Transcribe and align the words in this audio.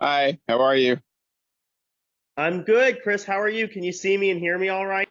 Hi, 0.00 0.38
how 0.48 0.60
are 0.60 0.76
you? 0.76 0.98
I'm 2.36 2.62
good, 2.62 3.02
Chris. 3.02 3.24
How 3.24 3.40
are 3.40 3.48
you? 3.48 3.68
Can 3.68 3.84
you 3.84 3.92
see 3.92 4.16
me 4.16 4.30
and 4.30 4.40
hear 4.40 4.58
me 4.58 4.68
all 4.68 4.86
right? 4.86 5.08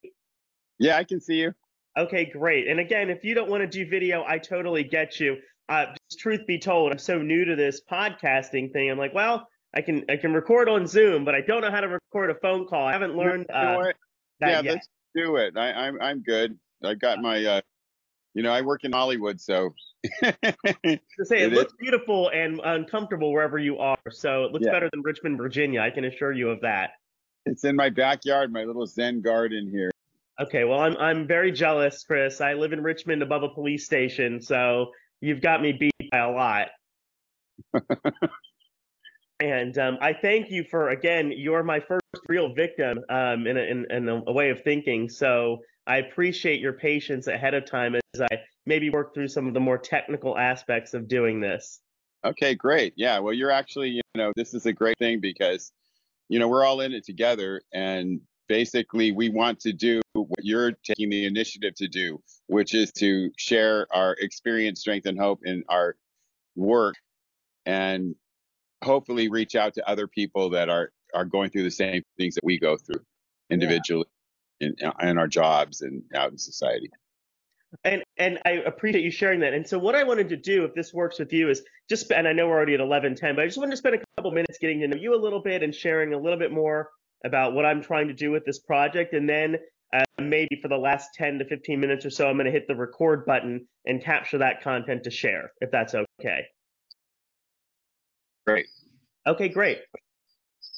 Yeah, 0.79 0.97
I 0.97 1.03
can 1.03 1.21
see 1.21 1.35
you. 1.35 1.53
Okay, 1.97 2.25
great. 2.25 2.67
And 2.67 2.79
again, 2.79 3.09
if 3.09 3.23
you 3.23 3.33
don't 3.35 3.49
want 3.49 3.61
to 3.61 3.67
do 3.67 3.89
video, 3.89 4.23
I 4.27 4.39
totally 4.39 4.83
get 4.83 5.19
you. 5.19 5.37
Uh, 5.69 5.85
just 6.09 6.19
truth 6.19 6.41
be 6.47 6.59
told, 6.59 6.91
I'm 6.91 6.99
so 6.99 7.21
new 7.21 7.45
to 7.45 7.55
this 7.55 7.81
podcasting 7.89 8.73
thing. 8.73 8.89
I'm 8.91 8.97
like, 8.97 9.13
well, 9.13 9.47
I 9.73 9.81
can 9.81 10.03
I 10.09 10.17
can 10.17 10.33
record 10.33 10.67
on 10.67 10.85
Zoom, 10.85 11.23
but 11.23 11.33
I 11.35 11.41
don't 11.41 11.61
know 11.61 11.71
how 11.71 11.81
to 11.81 11.87
record 11.87 12.31
a 12.31 12.35
phone 12.35 12.67
call. 12.67 12.85
I 12.85 12.91
haven't 12.91 13.15
learned 13.15 13.49
uh, 13.49 13.77
that 14.39 14.49
Yeah, 14.49 14.61
yet. 14.61 14.73
let's 14.73 14.87
do 15.15 15.37
it. 15.37 15.55
I, 15.55 15.71
I'm 15.71 16.01
I'm 16.01 16.21
good. 16.23 16.57
I 16.83 16.95
got 16.95 17.19
my 17.21 17.43
uh 17.43 17.61
you 18.33 18.43
know, 18.43 18.51
I 18.51 18.61
work 18.61 18.83
in 18.83 18.91
Hollywood, 18.91 19.39
so 19.39 19.73
To 20.21 20.35
say 21.23 21.43
it 21.43 21.51
It 21.51 21.53
looks 21.53 21.73
beautiful 21.79 22.29
and 22.29 22.59
uncomfortable 22.63 23.31
wherever 23.31 23.57
you 23.57 23.77
are, 23.77 23.97
so 24.11 24.43
it 24.45 24.51
looks 24.51 24.65
Yeah. 24.65 24.71
better 24.71 24.89
than 24.91 25.01
Richmond, 25.01 25.37
Virginia. 25.37 25.81
I 25.81 25.89
can 25.91 26.03
assure 26.05 26.31
you 26.31 26.49
of 26.49 26.61
that. 26.61 26.91
it's 27.45 27.63
in 27.63 27.75
my 27.75 27.89
backyard, 27.89 28.51
my 28.51 28.63
little 28.63 28.85
Zen 28.85 29.21
garden 29.21 29.69
here. 29.69 29.91
Okay, 30.41 30.63
well, 30.63 30.79
I'm 30.79 30.97
I'm 30.97 31.27
very 31.27 31.51
jealous, 31.51 32.03
Chris. 32.03 32.41
I 32.41 32.53
live 32.53 32.73
in 32.73 32.81
Richmond 32.81 33.21
above 33.21 33.43
a 33.43 33.49
police 33.49 33.85
station, 33.85 34.41
so 34.41 34.91
you've 35.21 35.41
got 35.41 35.61
me 35.61 35.71
beat 35.73 36.09
by 36.11 36.17
a 36.17 36.31
lot. 36.31 36.69
and 39.39 39.77
um, 39.77 39.97
I 40.01 40.13
thank 40.13 40.49
you 40.49 40.63
for 40.69 40.89
again. 40.89 41.31
You're 41.35 41.63
my 41.63 41.79
first 41.79 42.01
real 42.27 42.53
victim 42.53 42.99
um, 43.09 43.45
in, 43.47 43.57
a, 43.57 43.61
in 43.61 43.85
in 43.91 44.09
a 44.09 44.31
way 44.31 44.49
of 44.49 44.63
thinking. 44.63 45.09
So 45.09 45.59
I 45.85 45.97
appreciate 45.97 46.61
your 46.61 46.73
patience 46.73 47.27
ahead 47.27 47.53
of 47.53 47.65
time 47.65 47.95
as 47.95 48.21
I 48.21 48.39
maybe 48.65 48.89
work 48.89 49.13
through 49.13 49.27
some 49.27 49.47
of 49.47 49.53
the 49.53 49.59
more 49.59 49.77
technical 49.77 50.37
aspects 50.37 50.93
of 50.93 51.07
doing 51.07 51.41
this. 51.41 51.81
Okay, 52.25 52.55
great. 52.55 52.93
Yeah, 52.95 53.19
well, 53.19 53.33
you're 53.33 53.51
actually, 53.51 53.89
you 53.89 54.01
know, 54.15 54.31
this 54.35 54.53
is 54.53 54.65
a 54.65 54.71
great 54.71 54.97
thing 54.97 55.19
because, 55.19 55.73
you 56.29 56.39
know, 56.39 56.47
we're 56.47 56.63
all 56.63 56.79
in 56.79 56.93
it 56.93 57.03
together. 57.03 57.61
And 57.73 58.21
basically, 58.47 59.11
we 59.11 59.27
want 59.27 59.59
to 59.61 59.73
do 59.73 60.01
what 60.13 60.39
you're 60.41 60.71
taking 60.83 61.09
the 61.09 61.25
initiative 61.25 61.75
to 61.75 61.89
do, 61.89 62.21
which 62.47 62.73
is 62.73 62.91
to 62.93 63.29
share 63.37 63.87
our 63.91 64.13
experience, 64.19 64.79
strength, 64.79 65.05
and 65.05 65.19
hope 65.19 65.41
in 65.43 65.65
our 65.67 65.97
work 66.55 66.95
and 67.65 68.15
hopefully 68.83 69.27
reach 69.27 69.55
out 69.55 69.73
to 69.73 69.89
other 69.89 70.07
people 70.07 70.49
that 70.51 70.69
are, 70.69 70.91
are 71.13 71.25
going 71.25 71.49
through 71.49 71.63
the 71.63 71.71
same 71.71 72.03
things 72.17 72.35
that 72.35 72.43
we 72.43 72.57
go 72.57 72.77
through 72.77 73.01
individually 73.49 74.05
in, 74.59 74.75
in 75.01 75.17
our 75.17 75.27
jobs 75.27 75.81
and 75.81 76.03
out 76.13 76.31
in 76.31 76.37
society. 76.37 76.89
And 77.83 78.03
and 78.17 78.39
I 78.45 78.51
appreciate 78.51 79.03
you 79.03 79.09
sharing 79.09 79.39
that. 79.39 79.53
And 79.53 79.67
so 79.67 79.79
what 79.79 79.95
I 79.95 80.03
wanted 80.03 80.29
to 80.29 80.37
do, 80.37 80.63
if 80.63 80.75
this 80.75 80.93
works 80.93 81.17
with 81.17 81.33
you, 81.33 81.49
is 81.49 81.63
just 81.89 82.11
and 82.11 82.27
I 82.27 82.33
know 82.33 82.47
we're 82.47 82.53
already 82.53 82.75
at 82.75 82.79
eleven 82.79 83.15
ten, 83.15 83.35
but 83.35 83.43
I 83.43 83.47
just 83.47 83.57
wanted 83.57 83.71
to 83.71 83.77
spend 83.77 83.95
a 83.95 84.03
couple 84.15 84.31
minutes 84.31 84.59
getting 84.59 84.79
to 84.81 84.87
know 84.87 84.97
you 84.97 85.15
a 85.15 85.17
little 85.17 85.41
bit 85.41 85.63
and 85.63 85.73
sharing 85.73 86.13
a 86.13 86.19
little 86.19 86.37
bit 86.37 86.51
more 86.51 86.91
about 87.25 87.53
what 87.53 87.65
I'm 87.65 87.81
trying 87.81 88.09
to 88.09 88.13
do 88.13 88.29
with 88.29 88.45
this 88.45 88.59
project, 88.59 89.13
and 89.13 89.27
then 89.27 89.57
uh, 89.91 90.03
maybe 90.21 90.59
for 90.61 90.67
the 90.67 90.77
last 90.77 91.15
ten 91.15 91.39
to 91.39 91.45
fifteen 91.45 91.79
minutes 91.79 92.05
or 92.05 92.11
so, 92.11 92.27
I'm 92.27 92.35
going 92.35 92.45
to 92.45 92.51
hit 92.51 92.67
the 92.67 92.75
record 92.75 93.25
button 93.25 93.67
and 93.87 94.03
capture 94.03 94.37
that 94.37 94.61
content 94.61 95.05
to 95.05 95.11
share, 95.11 95.51
if 95.59 95.71
that's 95.71 95.95
okay. 95.95 96.45
Great. 98.45 98.67
Okay, 99.25 99.49
great. 99.49 99.79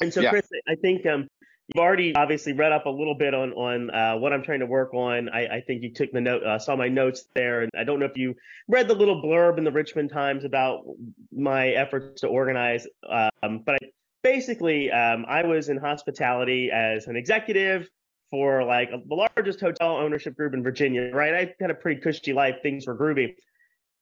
And 0.01 0.13
so, 0.13 0.21
Yeah. 0.21 0.29
Chris, 0.29 0.47
I 0.67 0.75
think 0.75 1.05
um, 1.05 1.27
you've 1.67 1.81
already 1.81 2.13
obviously 2.15 2.53
read 2.53 2.71
up 2.71 2.85
a 2.85 2.89
little 2.89 3.15
bit 3.15 3.33
on 3.33 3.53
on 3.53 3.89
uh, 3.89 4.15
what 4.17 4.33
I'm 4.33 4.43
trying 4.43 4.59
to 4.59 4.65
work 4.65 4.93
on. 4.93 5.29
I, 5.29 5.57
I 5.57 5.61
think 5.61 5.83
you 5.83 5.93
took 5.93 6.11
the 6.11 6.21
note, 6.21 6.43
uh, 6.43 6.59
saw 6.59 6.75
my 6.75 6.87
notes 6.87 7.27
there, 7.33 7.61
and 7.61 7.71
I 7.77 7.83
don't 7.83 7.99
know 7.99 8.05
if 8.05 8.17
you 8.17 8.35
read 8.67 8.87
the 8.87 8.93
little 8.93 9.21
blurb 9.21 9.57
in 9.57 9.63
the 9.63 9.71
Richmond 9.71 10.11
Times 10.11 10.45
about 10.45 10.83
my 11.31 11.69
efforts 11.69 12.21
to 12.21 12.27
organize. 12.27 12.87
Um, 13.09 13.63
but 13.65 13.75
I, 13.75 13.87
basically, 14.23 14.91
um, 14.91 15.25
I 15.27 15.45
was 15.45 15.69
in 15.69 15.77
hospitality 15.77 16.71
as 16.71 17.07
an 17.07 17.15
executive 17.15 17.89
for 18.29 18.63
like 18.63 18.89
the 18.89 19.15
largest 19.15 19.59
hotel 19.59 19.97
ownership 19.97 20.35
group 20.35 20.53
in 20.53 20.63
Virginia. 20.63 21.09
Right, 21.13 21.33
I 21.33 21.53
had 21.59 21.71
a 21.71 21.75
pretty 21.75 22.01
cushy 22.01 22.33
life. 22.33 22.57
Things 22.61 22.85
were 22.85 22.97
groovy. 22.97 23.35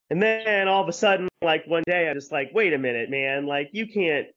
And 0.10 0.22
then 0.22 0.68
all 0.68 0.84
of 0.84 0.90
a 0.90 0.94
sudden, 0.94 1.28
like 1.42 1.66
one 1.66 1.84
day, 1.88 2.10
I 2.10 2.14
just 2.14 2.32
like, 2.32 2.52
wait 2.54 2.74
a 2.74 2.78
minute, 2.78 3.10
man, 3.10 3.46
like 3.46 3.70
you 3.72 3.88
can't 3.88 4.28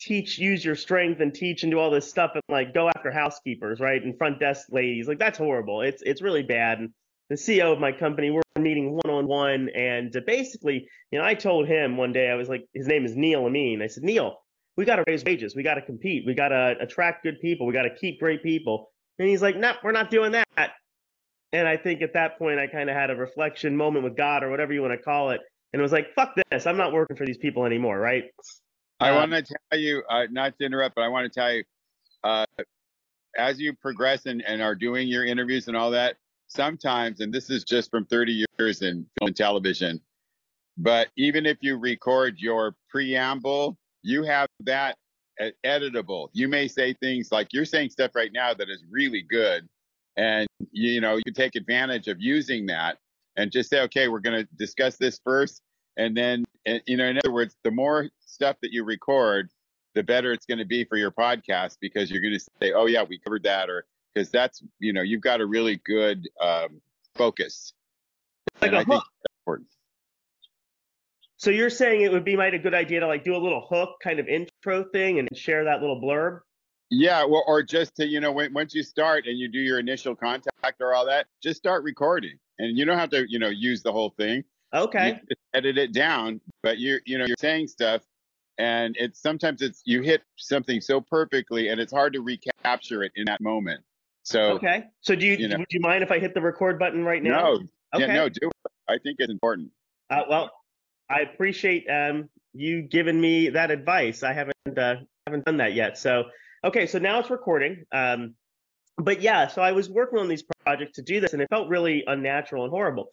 teach, 0.00 0.38
use 0.38 0.64
your 0.64 0.76
strength 0.76 1.20
and 1.20 1.34
teach 1.34 1.62
and 1.62 1.72
do 1.72 1.78
all 1.78 1.90
this 1.90 2.08
stuff 2.08 2.32
and 2.34 2.42
like 2.48 2.74
go 2.74 2.88
after 2.88 3.10
housekeepers, 3.10 3.80
right? 3.80 4.02
And 4.02 4.16
front 4.16 4.40
desk 4.40 4.66
ladies. 4.70 5.08
Like 5.08 5.18
that's 5.18 5.38
horrible. 5.38 5.82
It's 5.82 6.02
it's 6.02 6.22
really 6.22 6.42
bad. 6.42 6.78
And 6.78 6.90
the 7.28 7.36
CEO 7.36 7.72
of 7.72 7.80
my 7.80 7.92
company, 7.92 8.30
we're 8.30 8.42
meeting 8.58 8.92
one 8.92 9.10
on 9.10 9.26
one, 9.26 9.68
and 9.74 10.14
uh, 10.16 10.20
basically, 10.26 10.88
you 11.10 11.18
know, 11.18 11.24
I 11.24 11.34
told 11.34 11.66
him 11.66 11.96
one 11.96 12.12
day, 12.12 12.30
I 12.30 12.34
was 12.34 12.48
like, 12.48 12.66
his 12.72 12.86
name 12.86 13.04
is 13.04 13.16
Neil 13.16 13.44
Amin. 13.44 13.82
I 13.82 13.88
said, 13.88 14.04
Neil, 14.04 14.38
we 14.76 14.84
got 14.84 14.96
to 14.96 15.04
raise 15.06 15.24
wages, 15.24 15.56
we 15.56 15.62
got 15.62 15.74
to 15.74 15.82
compete, 15.82 16.24
we 16.26 16.34
got 16.34 16.48
to 16.48 16.76
attract 16.80 17.24
good 17.24 17.40
people, 17.40 17.66
we 17.66 17.72
got 17.72 17.82
to 17.82 17.94
keep 17.94 18.20
great 18.20 18.42
people. 18.42 18.90
And 19.18 19.28
he's 19.28 19.42
like, 19.42 19.56
no, 19.56 19.72
we're 19.82 19.92
not 19.92 20.10
doing 20.10 20.32
that. 20.32 20.72
And 21.52 21.66
I 21.66 21.76
think 21.76 22.02
at 22.02 22.12
that 22.14 22.38
point, 22.38 22.58
I 22.58 22.66
kind 22.66 22.90
of 22.90 22.96
had 22.96 23.10
a 23.10 23.16
reflection 23.16 23.76
moment 23.76 24.04
with 24.04 24.16
God 24.16 24.42
or 24.42 24.50
whatever 24.50 24.72
you 24.72 24.82
want 24.82 24.92
to 24.92 25.02
call 25.02 25.30
it. 25.30 25.40
And 25.72 25.80
it 25.80 25.82
was 25.82 25.92
like, 25.92 26.14
fuck 26.14 26.34
this. 26.50 26.66
I'm 26.66 26.76
not 26.76 26.92
working 26.92 27.16
for 27.16 27.24
these 27.24 27.38
people 27.38 27.64
anymore, 27.64 27.98
right? 27.98 28.24
I 29.00 29.10
Uh, 29.10 29.14
want 29.16 29.32
to 29.32 29.42
tell 29.42 29.78
you, 29.78 30.02
uh, 30.08 30.26
not 30.30 30.58
to 30.58 30.64
interrupt, 30.64 30.94
but 30.94 31.02
I 31.02 31.08
want 31.08 31.30
to 31.30 31.40
tell 31.40 31.52
you, 31.52 31.64
uh, 32.24 32.46
as 33.36 33.60
you 33.60 33.74
progress 33.74 34.26
and, 34.26 34.42
and 34.46 34.62
are 34.62 34.74
doing 34.74 35.08
your 35.08 35.24
interviews 35.24 35.68
and 35.68 35.76
all 35.76 35.90
that, 35.90 36.16
sometimes, 36.48 37.20
and 37.20 37.32
this 37.32 37.50
is 37.50 37.64
just 37.64 37.90
from 37.90 38.06
30 38.06 38.44
years 38.58 38.82
in 38.82 39.06
film 39.18 39.28
and 39.28 39.36
television, 39.36 40.00
but 40.78 41.08
even 41.16 41.44
if 41.44 41.58
you 41.60 41.76
record 41.76 42.38
your 42.38 42.74
preamble, 42.88 43.76
you 44.02 44.22
have 44.22 44.48
that 44.60 44.96
editable. 45.64 46.28
You 46.32 46.48
may 46.48 46.66
say 46.66 46.94
things 46.94 47.30
like 47.30 47.52
you're 47.52 47.66
saying 47.66 47.90
stuff 47.90 48.12
right 48.14 48.32
now 48.32 48.54
that 48.54 48.70
is 48.70 48.82
really 48.90 49.22
good, 49.22 49.68
and 50.16 50.46
you 50.70 51.02
know 51.02 51.16
you 51.16 51.22
can 51.26 51.34
take 51.34 51.56
advantage 51.56 52.08
of 52.08 52.18
using 52.20 52.66
that 52.66 52.96
and 53.36 53.52
just 53.52 53.68
say, 53.68 53.82
okay, 53.82 54.08
we're 54.08 54.20
going 54.20 54.46
to 54.46 54.48
discuss 54.56 54.96
this 54.96 55.20
first, 55.22 55.60
and 55.98 56.16
then 56.16 56.45
and, 56.66 56.82
you 56.86 56.96
know, 56.96 57.06
in 57.06 57.16
other 57.16 57.32
words, 57.32 57.56
the 57.62 57.70
more 57.70 58.08
stuff 58.26 58.56
that 58.60 58.72
you 58.72 58.84
record, 58.84 59.50
the 59.94 60.02
better 60.02 60.32
it's 60.32 60.44
going 60.44 60.58
to 60.58 60.64
be 60.64 60.84
for 60.84 60.96
your 60.96 61.12
podcast 61.12 61.78
because 61.80 62.10
you're 62.10 62.20
going 62.20 62.34
to 62.34 62.44
say, 62.60 62.72
oh 62.72 62.86
yeah, 62.86 63.04
we 63.08 63.18
covered 63.18 63.44
that, 63.44 63.70
or 63.70 63.86
because 64.12 64.30
that's 64.30 64.62
you 64.78 64.92
know 64.92 65.02
you've 65.02 65.22
got 65.22 65.40
a 65.40 65.46
really 65.46 65.80
good 65.84 66.28
um, 66.40 66.80
focus. 67.14 67.72
Like 68.60 68.72
and 68.72 68.76
a 68.76 68.80
I 68.80 68.84
hook. 68.84 69.04
important. 69.40 69.68
So 71.38 71.50
you're 71.50 71.70
saying 71.70 72.02
it 72.02 72.12
would 72.12 72.24
be 72.24 72.36
might 72.36 72.54
a 72.54 72.58
good 72.58 72.74
idea 72.74 73.00
to 73.00 73.06
like 73.06 73.24
do 73.24 73.36
a 73.36 73.38
little 73.38 73.66
hook 73.70 73.96
kind 74.02 74.18
of 74.18 74.26
intro 74.26 74.84
thing 74.84 75.18
and 75.18 75.28
share 75.34 75.64
that 75.64 75.80
little 75.80 76.00
blurb? 76.00 76.40
Yeah, 76.90 77.24
well, 77.24 77.44
or 77.46 77.62
just 77.62 77.96
to 77.96 78.06
you 78.06 78.20
know, 78.20 78.32
when, 78.32 78.52
once 78.52 78.74
you 78.74 78.82
start 78.82 79.26
and 79.26 79.38
you 79.38 79.48
do 79.48 79.58
your 79.58 79.78
initial 79.78 80.14
contact 80.14 80.80
or 80.80 80.94
all 80.94 81.06
that, 81.06 81.26
just 81.42 81.58
start 81.58 81.84
recording, 81.84 82.38
and 82.58 82.76
you 82.76 82.84
don't 82.84 82.98
have 82.98 83.10
to 83.10 83.24
you 83.30 83.38
know 83.38 83.48
use 83.48 83.82
the 83.82 83.92
whole 83.92 84.10
thing. 84.10 84.44
Okay. 84.74 85.20
edit 85.54 85.78
it 85.78 85.92
down, 85.92 86.40
but 86.62 86.78
you're 86.78 87.00
you 87.06 87.18
know 87.18 87.24
you're 87.26 87.36
saying 87.38 87.68
stuff, 87.68 88.02
and 88.58 88.96
it's 88.98 89.20
sometimes 89.20 89.62
it's 89.62 89.82
you 89.84 90.02
hit 90.02 90.22
something 90.36 90.80
so 90.80 91.00
perfectly, 91.00 91.68
and 91.68 91.80
it's 91.80 91.92
hard 91.92 92.12
to 92.14 92.20
recapture 92.20 93.02
it 93.02 93.12
in 93.16 93.24
that 93.26 93.40
moment. 93.40 93.82
So 94.22 94.40
Okay. 94.54 94.84
So 95.02 95.14
do 95.14 95.24
you, 95.24 95.36
you 95.36 95.48
know- 95.48 95.58
would 95.58 95.66
you 95.70 95.80
mind 95.80 96.02
if 96.02 96.10
I 96.10 96.18
hit 96.18 96.34
the 96.34 96.40
record 96.40 96.78
button 96.78 97.04
right 97.04 97.22
now? 97.22 97.30
no, 97.30 97.52
Okay. 97.94 98.06
yeah, 98.06 98.14
no, 98.14 98.28
do 98.28 98.48
it. 98.48 98.72
I 98.88 98.98
think 98.98 99.16
it's 99.20 99.30
important. 99.30 99.70
Uh, 100.10 100.22
well, 100.28 100.50
I 101.08 101.20
appreciate 101.20 101.86
um, 101.88 102.28
you 102.52 102.82
giving 102.82 103.20
me 103.20 103.50
that 103.50 103.70
advice. 103.70 104.22
I 104.22 104.32
haven't 104.32 104.78
uh, 104.78 104.96
haven't 105.26 105.44
done 105.44 105.58
that 105.58 105.74
yet. 105.74 105.96
So 105.96 106.24
okay, 106.64 106.86
so 106.86 106.98
now 106.98 107.20
it's 107.20 107.30
recording. 107.30 107.84
Um, 107.92 108.34
but 108.98 109.20
yeah, 109.20 109.46
so 109.46 109.62
I 109.62 109.72
was 109.72 109.88
working 109.88 110.18
on 110.18 110.28
these 110.28 110.44
projects 110.64 110.96
to 110.96 111.02
do 111.02 111.20
this, 111.20 111.32
and 111.32 111.42
it 111.42 111.48
felt 111.50 111.68
really 111.68 112.02
unnatural 112.06 112.64
and 112.64 112.70
horrible. 112.70 113.08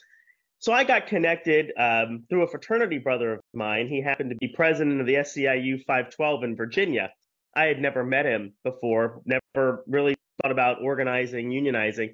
So 0.64 0.72
I 0.72 0.86
got 0.86 1.08
connected 1.08 1.74
um, 1.78 2.24
through 2.30 2.44
a 2.44 2.48
fraternity 2.48 2.98
brother 2.98 3.34
of 3.34 3.42
mine. 3.54 3.90
He 3.90 4.02
happened 4.02 4.30
to 4.30 4.38
be 4.38 4.48
president 4.48 5.02
of 5.02 5.06
the 5.06 5.16
SEIU 5.16 5.84
512 5.84 6.44
in 6.46 6.56
Virginia. 6.56 7.10
I 7.54 7.66
had 7.66 7.82
never 7.82 8.06
met 8.06 8.26
him 8.26 8.54
before, 8.64 9.22
never 9.26 9.84
really 9.88 10.16
thought 10.42 10.54
about 10.54 10.82
organizing, 10.82 11.50
unionizing. 11.50 12.14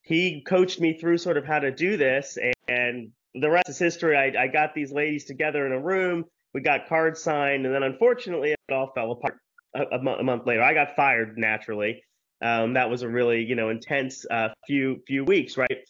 He 0.00 0.40
coached 0.40 0.80
me 0.80 0.98
through 0.98 1.18
sort 1.18 1.36
of 1.36 1.44
how 1.44 1.58
to 1.58 1.70
do 1.70 1.98
this, 1.98 2.38
and 2.66 3.10
the 3.34 3.50
rest 3.50 3.68
is 3.68 3.78
history. 3.78 4.16
I, 4.16 4.44
I 4.44 4.46
got 4.46 4.74
these 4.74 4.90
ladies 4.90 5.26
together 5.26 5.66
in 5.66 5.72
a 5.72 5.78
room. 5.78 6.24
We 6.54 6.62
got 6.62 6.88
cards 6.88 7.22
signed, 7.22 7.66
and 7.66 7.74
then 7.74 7.82
unfortunately, 7.82 8.52
it 8.52 8.72
all 8.72 8.90
fell 8.94 9.12
apart 9.12 9.36
a, 9.74 9.82
a, 9.96 10.02
mo- 10.02 10.16
a 10.16 10.22
month 10.22 10.46
later. 10.46 10.62
I 10.62 10.72
got 10.72 10.96
fired 10.96 11.36
naturally. 11.36 12.02
Um, 12.40 12.72
that 12.72 12.88
was 12.88 13.02
a 13.02 13.08
really, 13.08 13.44
you 13.44 13.54
know, 13.54 13.68
intense 13.68 14.24
uh, 14.30 14.48
few 14.66 15.02
few 15.06 15.24
weeks, 15.24 15.58
right? 15.58 15.84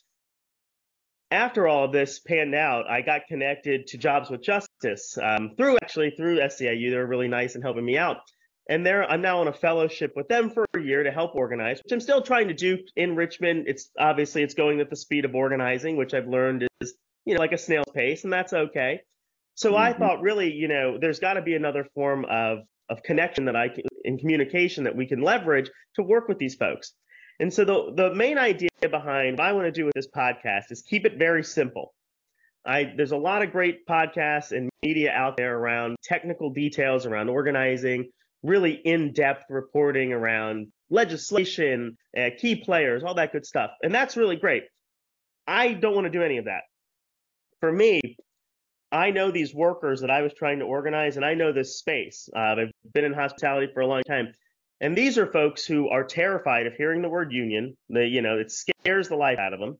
After 1.31 1.67
all 1.67 1.84
of 1.84 1.93
this 1.93 2.20
panned 2.20 2.55
out, 2.55 2.88
I 2.88 3.02
got 3.02 3.26
connected 3.26 3.88
to 3.88 3.99
Jobs 3.99 4.31
with 4.31 4.43
Justice 4.43 5.19
um, 5.20 5.55
through 5.56 5.76
actually 5.82 6.11
through 6.11 6.38
SEIU. 6.38 6.90
They 6.90 6.96
were 6.96 7.06
really 7.06 7.26
nice 7.26 7.56
and 7.56 7.64
helping 7.64 7.84
me 7.84 7.99
out. 7.99 8.19
And 8.69 8.87
there, 8.87 9.08
I'm 9.08 9.23
now 9.23 9.40
on 9.40 9.49
a 9.49 9.52
fellowship 9.52 10.12
with 10.14 10.28
them 10.28 10.50
for 10.50 10.64
a 10.76 10.81
year 10.81 11.02
to 11.02 11.11
help 11.11 11.34
organize, 11.34 11.81
which 11.82 11.93
I'm 11.93 12.00
still 12.00 12.23
trying 12.23 12.49
to 12.49 12.55
do 12.55 12.78
in 12.94 13.17
Richmond. 13.17 13.64
It's 13.67 13.90
obviously 13.99 14.43
it's 14.43 14.55
going 14.55 14.81
at 14.81 14.88
the 14.88 14.96
speed 14.96 15.25
of 15.25 15.34
organizing, 15.34 15.96
which 15.96 16.14
I've 16.14 16.28
learned 16.28 16.67
is 16.81 16.94
you 17.25 17.34
know 17.34 17.40
like 17.40 17.52
a 17.52 17.58
snail's 17.58 17.87
pace, 17.93 18.23
and 18.23 18.32
that's 18.32 18.52
okay. 18.52 19.00
So 19.55 19.75
I 19.75 19.93
Mhm. 19.93 19.99
thought 19.99 20.20
really, 20.20 20.52
you 20.52 20.69
know, 20.69 20.99
there's 20.99 21.19
got 21.19 21.34
to 21.34 21.43
be 21.43 21.55
another 21.56 21.84
form 21.94 22.25
of 22.26 22.61
of 22.88 23.02
connection 23.02 23.46
that 23.46 23.56
I 23.56 23.69
can, 23.69 23.82
in 24.05 24.17
communication 24.17 24.84
that 24.84 24.94
we 24.94 25.06
can 25.06 25.20
leverage 25.20 25.69
to 25.96 26.05
work 26.05 26.28
with 26.28 26.38
these 26.38 26.55
folks. 26.55 26.93
And 27.38 27.53
so 27.53 27.65
the 27.65 27.93
the 27.94 28.15
main 28.15 28.38
idea 28.38 28.69
behind 28.81 29.38
what 29.38 29.47
I 29.47 29.53
want 29.53 29.67
to 29.67 29.73
do 29.73 29.85
with 29.85 29.94
this 29.94 30.09
podcast 30.09 30.71
is 30.71 30.83
keep 30.83 31.05
it 31.05 31.19
very 31.19 31.44
simple. 31.44 31.93
I 32.65 32.93
there's 32.97 33.12
a 33.12 33.17
lot 33.17 33.43
of 33.43 33.53
great 33.53 33.87
podcasts 33.87 34.53
and 34.53 34.71
media 34.83 35.12
out 35.12 35.37
there 35.37 35.56
around 35.56 35.97
technical 36.03 36.50
details 36.50 37.06
around 37.06 37.29
organizing, 37.29 38.11
really 38.43 38.73
in-depth 38.73 39.44
reporting 39.50 40.12
around 40.12 40.69
legislation, 40.91 41.97
uh, 42.17 42.31
key 42.38 42.56
players, 42.56 43.03
all 43.03 43.15
that 43.15 43.33
good 43.33 43.44
stuff. 43.44 43.71
And 43.83 43.94
that's 43.94 44.17
really 44.17 44.37
great. 44.37 44.65
I 45.47 45.75
don't 45.75 45.94
want 45.94 46.06
to 46.06 46.11
do 46.11 46.23
any 46.23 46.38
of 46.38 46.47
that. 46.47 46.62
For 47.61 47.73
me, 47.73 48.00
I 48.93 49.11
know 49.11 49.31
these 49.31 49.55
workers 49.55 50.00
that 50.00 50.11
I 50.11 50.23
was 50.23 50.33
trying 50.35 50.61
to 50.61 50.65
organize, 50.65 51.17
and 51.17 51.25
I 51.25 51.35
know 51.35 51.53
this 51.53 51.79
space. 51.79 52.29
Uh, 52.35 52.38
I've 52.38 52.71
been 52.94 53.05
in 53.05 53.12
hospitality 53.12 53.69
for 53.73 53.81
a 53.81 53.87
long 53.87 54.03
time, 54.06 54.33
and 54.81 54.96
these 54.96 55.19
are 55.19 55.26
folks 55.26 55.64
who 55.64 55.88
are 55.88 56.05
terrified 56.05 56.67
of 56.67 56.75
hearing 56.75 57.02
the 57.02 57.08
word 57.08 57.32
union. 57.32 57.76
The 57.88 58.06
you 58.06 58.23
know 58.23 58.38
it 58.38 58.50
scares 58.50 59.08
the 59.08 59.17
life 59.17 59.38
out 59.38 59.52
of 59.52 59.61
them. 59.61 59.78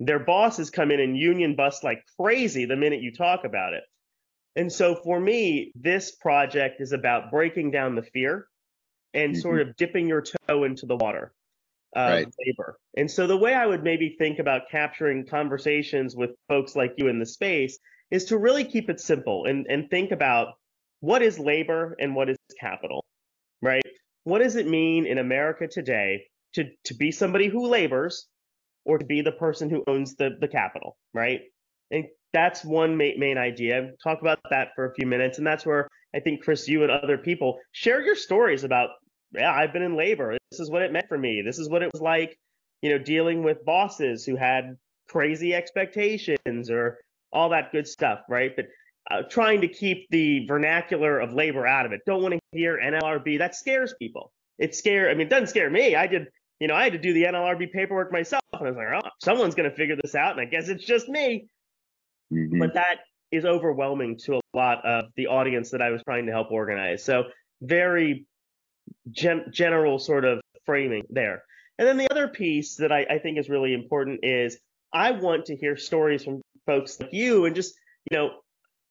Their 0.00 0.20
bosses 0.20 0.70
come 0.70 0.90
in 0.90 1.00
and 1.00 1.16
union 1.16 1.56
bust 1.56 1.82
like 1.82 2.04
crazy 2.20 2.64
the 2.64 2.76
minute 2.76 3.02
you 3.02 3.12
talk 3.12 3.44
about 3.44 3.74
it. 3.74 3.82
And 4.54 4.72
so 4.72 4.94
for 4.94 5.18
me, 5.20 5.72
this 5.74 6.12
project 6.12 6.80
is 6.80 6.92
about 6.92 7.30
breaking 7.30 7.70
down 7.70 7.94
the 7.94 8.02
fear 8.02 8.48
and 9.14 9.32
mm-hmm. 9.32 9.40
sort 9.40 9.60
of 9.60 9.76
dipping 9.76 10.06
your 10.06 10.22
toe 10.22 10.64
into 10.64 10.86
the 10.86 10.96
water 10.96 11.32
of 11.94 12.10
right. 12.10 12.26
labor. 12.46 12.78
And 12.96 13.10
so 13.10 13.26
the 13.26 13.36
way 13.36 13.54
I 13.54 13.66
would 13.66 13.82
maybe 13.82 14.16
think 14.18 14.38
about 14.38 14.70
capturing 14.70 15.26
conversations 15.26 16.14
with 16.14 16.30
folks 16.48 16.76
like 16.76 16.94
you 16.96 17.08
in 17.08 17.18
the 17.18 17.26
space 17.26 17.78
is 18.10 18.26
to 18.26 18.38
really 18.38 18.64
keep 18.64 18.88
it 18.90 19.00
simple 19.00 19.46
and, 19.46 19.66
and 19.68 19.90
think 19.90 20.12
about 20.12 20.54
what 21.00 21.22
is 21.22 21.38
labor 21.38 21.96
and 22.00 22.14
what 22.14 22.28
is 22.28 22.36
capital, 22.60 23.04
right? 23.62 23.82
What 24.28 24.42
does 24.42 24.56
it 24.56 24.68
mean 24.68 25.06
in 25.06 25.16
America 25.16 25.66
today 25.66 26.26
to, 26.52 26.64
to 26.84 26.94
be 26.94 27.10
somebody 27.10 27.48
who 27.48 27.66
labors 27.66 28.26
or 28.84 28.98
to 28.98 29.04
be 29.06 29.22
the 29.22 29.32
person 29.32 29.70
who 29.70 29.82
owns 29.86 30.16
the, 30.16 30.36
the 30.38 30.48
capital, 30.48 30.98
right? 31.14 31.40
And 31.90 32.04
that's 32.34 32.62
one 32.62 32.98
main, 32.98 33.18
main 33.18 33.38
idea. 33.38 33.92
Talk 34.04 34.20
about 34.20 34.38
that 34.50 34.68
for 34.76 34.84
a 34.84 34.92
few 34.92 35.06
minutes. 35.06 35.38
And 35.38 35.46
that's 35.46 35.64
where 35.64 35.88
I 36.14 36.20
think, 36.20 36.42
Chris, 36.42 36.68
you 36.68 36.82
and 36.82 36.92
other 36.92 37.16
people 37.16 37.58
share 37.72 38.02
your 38.02 38.16
stories 38.16 38.64
about, 38.64 38.90
yeah, 39.32 39.50
I've 39.50 39.72
been 39.72 39.80
in 39.80 39.96
labor. 39.96 40.36
This 40.50 40.60
is 40.60 40.70
what 40.70 40.82
it 40.82 40.92
meant 40.92 41.08
for 41.08 41.16
me. 41.16 41.40
This 41.42 41.58
is 41.58 41.70
what 41.70 41.82
it 41.82 41.90
was 41.90 42.02
like, 42.02 42.38
you 42.82 42.90
know, 42.90 43.02
dealing 43.02 43.42
with 43.42 43.64
bosses 43.64 44.26
who 44.26 44.36
had 44.36 44.76
crazy 45.08 45.54
expectations 45.54 46.70
or 46.70 46.98
all 47.32 47.48
that 47.48 47.72
good 47.72 47.88
stuff, 47.88 48.18
right? 48.28 48.54
But 48.54 48.66
uh, 49.10 49.22
trying 49.22 49.60
to 49.62 49.68
keep 49.68 50.06
the 50.10 50.46
vernacular 50.46 51.18
of 51.18 51.32
labor 51.32 51.66
out 51.66 51.86
of 51.86 51.92
it. 51.92 52.00
Don't 52.06 52.22
want 52.22 52.34
to 52.34 52.40
hear 52.52 52.78
NLRB. 52.82 53.38
That 53.38 53.54
scares 53.54 53.94
people. 53.98 54.32
It 54.58 54.74
scare. 54.74 55.08
I 55.08 55.14
mean, 55.14 55.26
it 55.26 55.30
doesn't 55.30 55.48
scare 55.48 55.70
me. 55.70 55.94
I 55.94 56.06
did, 56.06 56.26
you 56.60 56.68
know, 56.68 56.74
I 56.74 56.84
had 56.84 56.92
to 56.92 56.98
do 56.98 57.12
the 57.12 57.24
NLRB 57.24 57.72
paperwork 57.72 58.12
myself, 58.12 58.42
and 58.52 58.66
I 58.66 58.70
was 58.70 58.76
like, 58.76 59.04
oh, 59.04 59.08
someone's 59.22 59.54
going 59.54 59.70
to 59.70 59.76
figure 59.76 59.96
this 60.02 60.14
out, 60.14 60.32
and 60.32 60.40
I 60.40 60.44
guess 60.44 60.68
it's 60.68 60.84
just 60.84 61.08
me. 61.08 61.48
Mm-hmm. 62.32 62.58
But 62.58 62.74
that 62.74 62.98
is 63.30 63.44
overwhelming 63.44 64.18
to 64.24 64.36
a 64.36 64.40
lot 64.54 64.84
of 64.84 65.04
the 65.16 65.26
audience 65.26 65.70
that 65.70 65.82
I 65.82 65.90
was 65.90 66.02
trying 66.02 66.26
to 66.26 66.32
help 66.32 66.50
organize. 66.50 67.04
So 67.04 67.24
very 67.60 68.26
gen- 69.10 69.46
general 69.52 69.98
sort 69.98 70.24
of 70.24 70.40
framing 70.64 71.04
there. 71.10 71.42
And 71.78 71.86
then 71.86 71.96
the 71.96 72.10
other 72.10 72.28
piece 72.28 72.76
that 72.76 72.90
I, 72.90 73.06
I 73.08 73.18
think 73.18 73.38
is 73.38 73.48
really 73.48 73.74
important 73.74 74.20
is 74.22 74.58
I 74.92 75.12
want 75.12 75.46
to 75.46 75.56
hear 75.56 75.76
stories 75.76 76.24
from 76.24 76.40
folks 76.66 76.98
like 76.98 77.12
you 77.12 77.44
and 77.44 77.54
just, 77.54 77.74
you 78.10 78.16
know, 78.16 78.30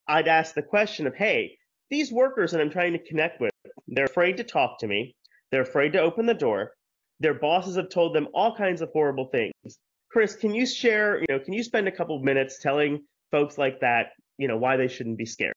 I'd 0.08 0.28
ask 0.28 0.54
the 0.54 0.64
question 0.64 1.08
of, 1.08 1.16
hey, 1.16 1.58
these 1.90 2.12
workers 2.12 2.52
that 2.52 2.62
I'm 2.62 2.70
trying 2.70 2.94
to 2.94 3.00
connect 3.00 3.42
with, 3.42 3.52
they're 3.88 4.06
afraid 4.06 4.38
to 4.38 4.44
talk 4.44 4.80
to 4.80 4.88
me. 4.88 5.16
They're 5.52 5.62
afraid 5.62 5.94
to 5.94 6.02
open 6.02 6.26
the 6.26 6.34
door. 6.34 6.72
Their 7.20 7.34
bosses 7.34 7.76
have 7.78 7.90
told 7.90 8.16
them 8.16 8.28
all 8.34 8.56
kinds 8.56 8.82
of 8.82 8.90
horrible 8.92 9.30
things. 9.32 9.80
Chris, 10.10 10.36
can 10.36 10.54
you 10.54 10.66
share, 10.66 11.20
you 11.20 11.26
know, 11.30 11.40
can 11.40 11.54
you 11.54 11.64
spend 11.64 11.88
a 11.88 11.92
couple 11.92 12.16
of 12.16 12.24
minutes 12.24 12.60
telling 12.60 13.04
folks 13.32 13.58
like 13.58 13.80
that, 13.82 14.12
you 14.38 14.48
know, 14.48 14.58
why 14.58 14.78
they 14.78 14.88
shouldn't 14.88 15.18
be 15.18 15.26
scared, 15.26 15.54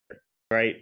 right? 0.49 0.75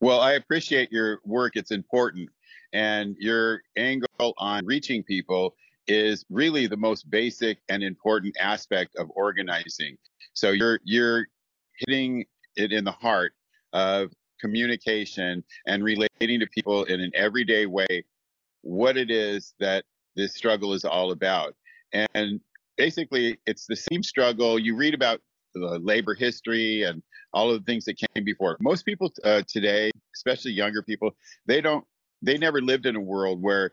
Well, 0.00 0.20
I 0.20 0.32
appreciate 0.32 0.90
your 0.90 1.20
work. 1.24 1.56
It's 1.56 1.70
important. 1.70 2.28
And 2.72 3.16
your 3.18 3.62
angle 3.76 4.34
on 4.38 4.64
reaching 4.64 5.02
people 5.02 5.54
is 5.86 6.24
really 6.30 6.66
the 6.66 6.76
most 6.76 7.10
basic 7.10 7.58
and 7.68 7.82
important 7.82 8.36
aspect 8.38 8.96
of 8.96 9.10
organizing. 9.14 9.96
So 10.34 10.52
you're 10.52 10.80
you're 10.84 11.26
hitting 11.78 12.24
it 12.56 12.72
in 12.72 12.84
the 12.84 12.92
heart 12.92 13.32
of 13.72 14.10
communication 14.40 15.44
and 15.66 15.84
relating 15.84 16.40
to 16.40 16.46
people 16.46 16.84
in 16.84 17.00
an 17.00 17.10
everyday 17.14 17.66
way 17.66 18.04
what 18.62 18.96
it 18.96 19.10
is 19.10 19.54
that 19.60 19.84
this 20.16 20.34
struggle 20.34 20.74
is 20.74 20.84
all 20.84 21.12
about. 21.12 21.54
And 21.92 22.40
basically 22.76 23.38
it's 23.46 23.66
the 23.66 23.76
same 23.76 24.02
struggle 24.02 24.58
you 24.58 24.76
read 24.76 24.94
about 24.94 25.20
the 25.54 25.78
labor 25.82 26.14
history 26.14 26.82
and 26.82 27.02
all 27.32 27.50
of 27.50 27.58
the 27.58 27.64
things 27.64 27.84
that 27.84 27.96
came 28.14 28.24
before. 28.24 28.56
Most 28.60 28.84
people 28.84 29.12
uh, 29.24 29.42
today, 29.48 29.90
especially 30.14 30.52
younger 30.52 30.82
people, 30.82 31.10
they 31.46 31.60
don't, 31.60 31.84
they 32.22 32.38
never 32.38 32.60
lived 32.60 32.86
in 32.86 32.96
a 32.96 33.00
world 33.00 33.42
where 33.42 33.72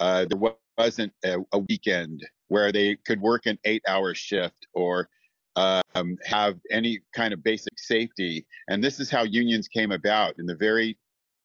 uh, 0.00 0.26
there 0.28 0.54
wasn't 0.78 1.12
a, 1.24 1.38
a, 1.52 1.58
weekend 1.58 2.26
where 2.48 2.72
they 2.72 2.96
could 3.06 3.20
work 3.20 3.46
an 3.46 3.58
eight-hour 3.64 4.14
shift 4.14 4.66
or 4.72 5.08
um, 5.56 6.16
have 6.24 6.58
any 6.70 7.00
kind 7.14 7.32
of 7.32 7.42
basic 7.42 7.78
safety. 7.78 8.46
And 8.68 8.82
this 8.82 9.00
is 9.00 9.10
how 9.10 9.22
unions 9.22 9.68
came 9.68 9.92
about 9.92 10.38
in 10.38 10.46
the 10.46 10.56
very 10.56 10.98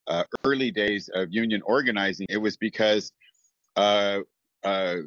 uh, 0.07 0.23
early 0.45 0.71
days 0.71 1.09
of 1.13 1.27
union 1.31 1.61
organizing. 1.65 2.27
It 2.29 2.37
was 2.37 2.57
because 2.57 3.11
uh, 3.75 4.19
uh, 4.63 4.97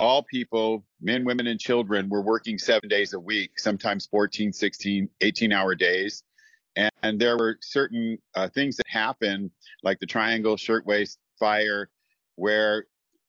all 0.00 0.22
people, 0.22 0.84
men, 1.00 1.24
women, 1.24 1.46
and 1.46 1.58
children, 1.58 2.08
were 2.08 2.22
working 2.22 2.58
seven 2.58 2.88
days 2.88 3.14
a 3.14 3.20
week, 3.20 3.58
sometimes 3.58 4.06
14, 4.06 4.52
16, 4.52 5.08
18 5.20 5.52
hour 5.52 5.74
days. 5.74 6.22
And, 6.76 6.90
and 7.02 7.20
there 7.20 7.36
were 7.36 7.58
certain 7.60 8.18
uh, 8.36 8.48
things 8.48 8.76
that 8.76 8.86
happened, 8.88 9.50
like 9.82 9.98
the 9.98 10.06
Triangle 10.06 10.56
Shirtwaist 10.56 11.18
Fire, 11.38 11.88
where 12.36 12.86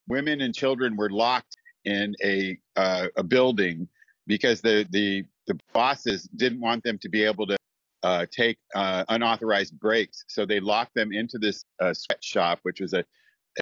women 0.07 0.41
and 0.41 0.53
children 0.53 0.95
were 0.95 1.09
locked 1.09 1.55
in 1.85 2.15
a, 2.23 2.57
uh, 2.75 3.07
a 3.15 3.23
building 3.23 3.87
because 4.29 4.61
the, 4.61 4.87
the, 4.91 5.25
the 5.47 5.59
bosses 5.73 6.29
didn't 6.37 6.61
want 6.61 6.83
them 6.83 6.97
to 6.99 7.09
be 7.09 7.25
able 7.25 7.45
to 7.47 7.57
uh, 8.03 8.25
take 8.31 8.57
uh, 8.75 9.03
unauthorized 9.09 9.77
breaks. 9.77 10.23
So 10.29 10.45
they 10.45 10.61
locked 10.61 10.95
them 10.95 11.11
into 11.11 11.37
this 11.37 11.65
uh, 11.81 11.93
sweatshop, 11.93 12.59
which 12.63 12.79
was 12.79 12.93
a 12.93 13.03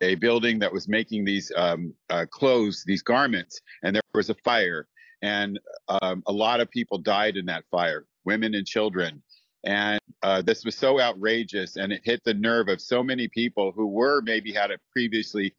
a 0.01 0.15
building 0.15 0.59
that 0.59 0.71
was 0.71 0.87
making 0.87 1.25
these 1.25 1.51
um, 1.55 1.93
uh, 2.09 2.25
clothes, 2.29 2.83
these 2.85 3.01
garments, 3.01 3.61
and 3.83 3.95
there 3.95 4.01
was 4.13 4.29
a 4.29 4.35
fire, 4.35 4.87
and 5.21 5.59
um, 5.87 6.21
a 6.27 6.31
lot 6.31 6.59
of 6.59 6.69
people 6.69 6.97
died 6.97 7.37
in 7.37 7.45
that 7.45 7.63
fire, 7.71 8.05
women 8.25 8.53
and 8.53 8.67
children. 8.67 9.23
And 9.63 9.99
uh, 10.21 10.41
this 10.41 10.63
was 10.65 10.75
so 10.75 10.99
outrageous, 10.99 11.77
and 11.77 11.91
it 11.91 12.01
hit 12.03 12.21
the 12.23 12.33
nerve 12.33 12.67
of 12.67 12.79
so 12.81 13.01
many 13.01 13.27
people 13.27 13.71
who 13.71 13.87
were 13.87 14.21
maybe 14.21 14.51
had 14.51 14.71
a 14.71 14.77
previously 14.91 15.55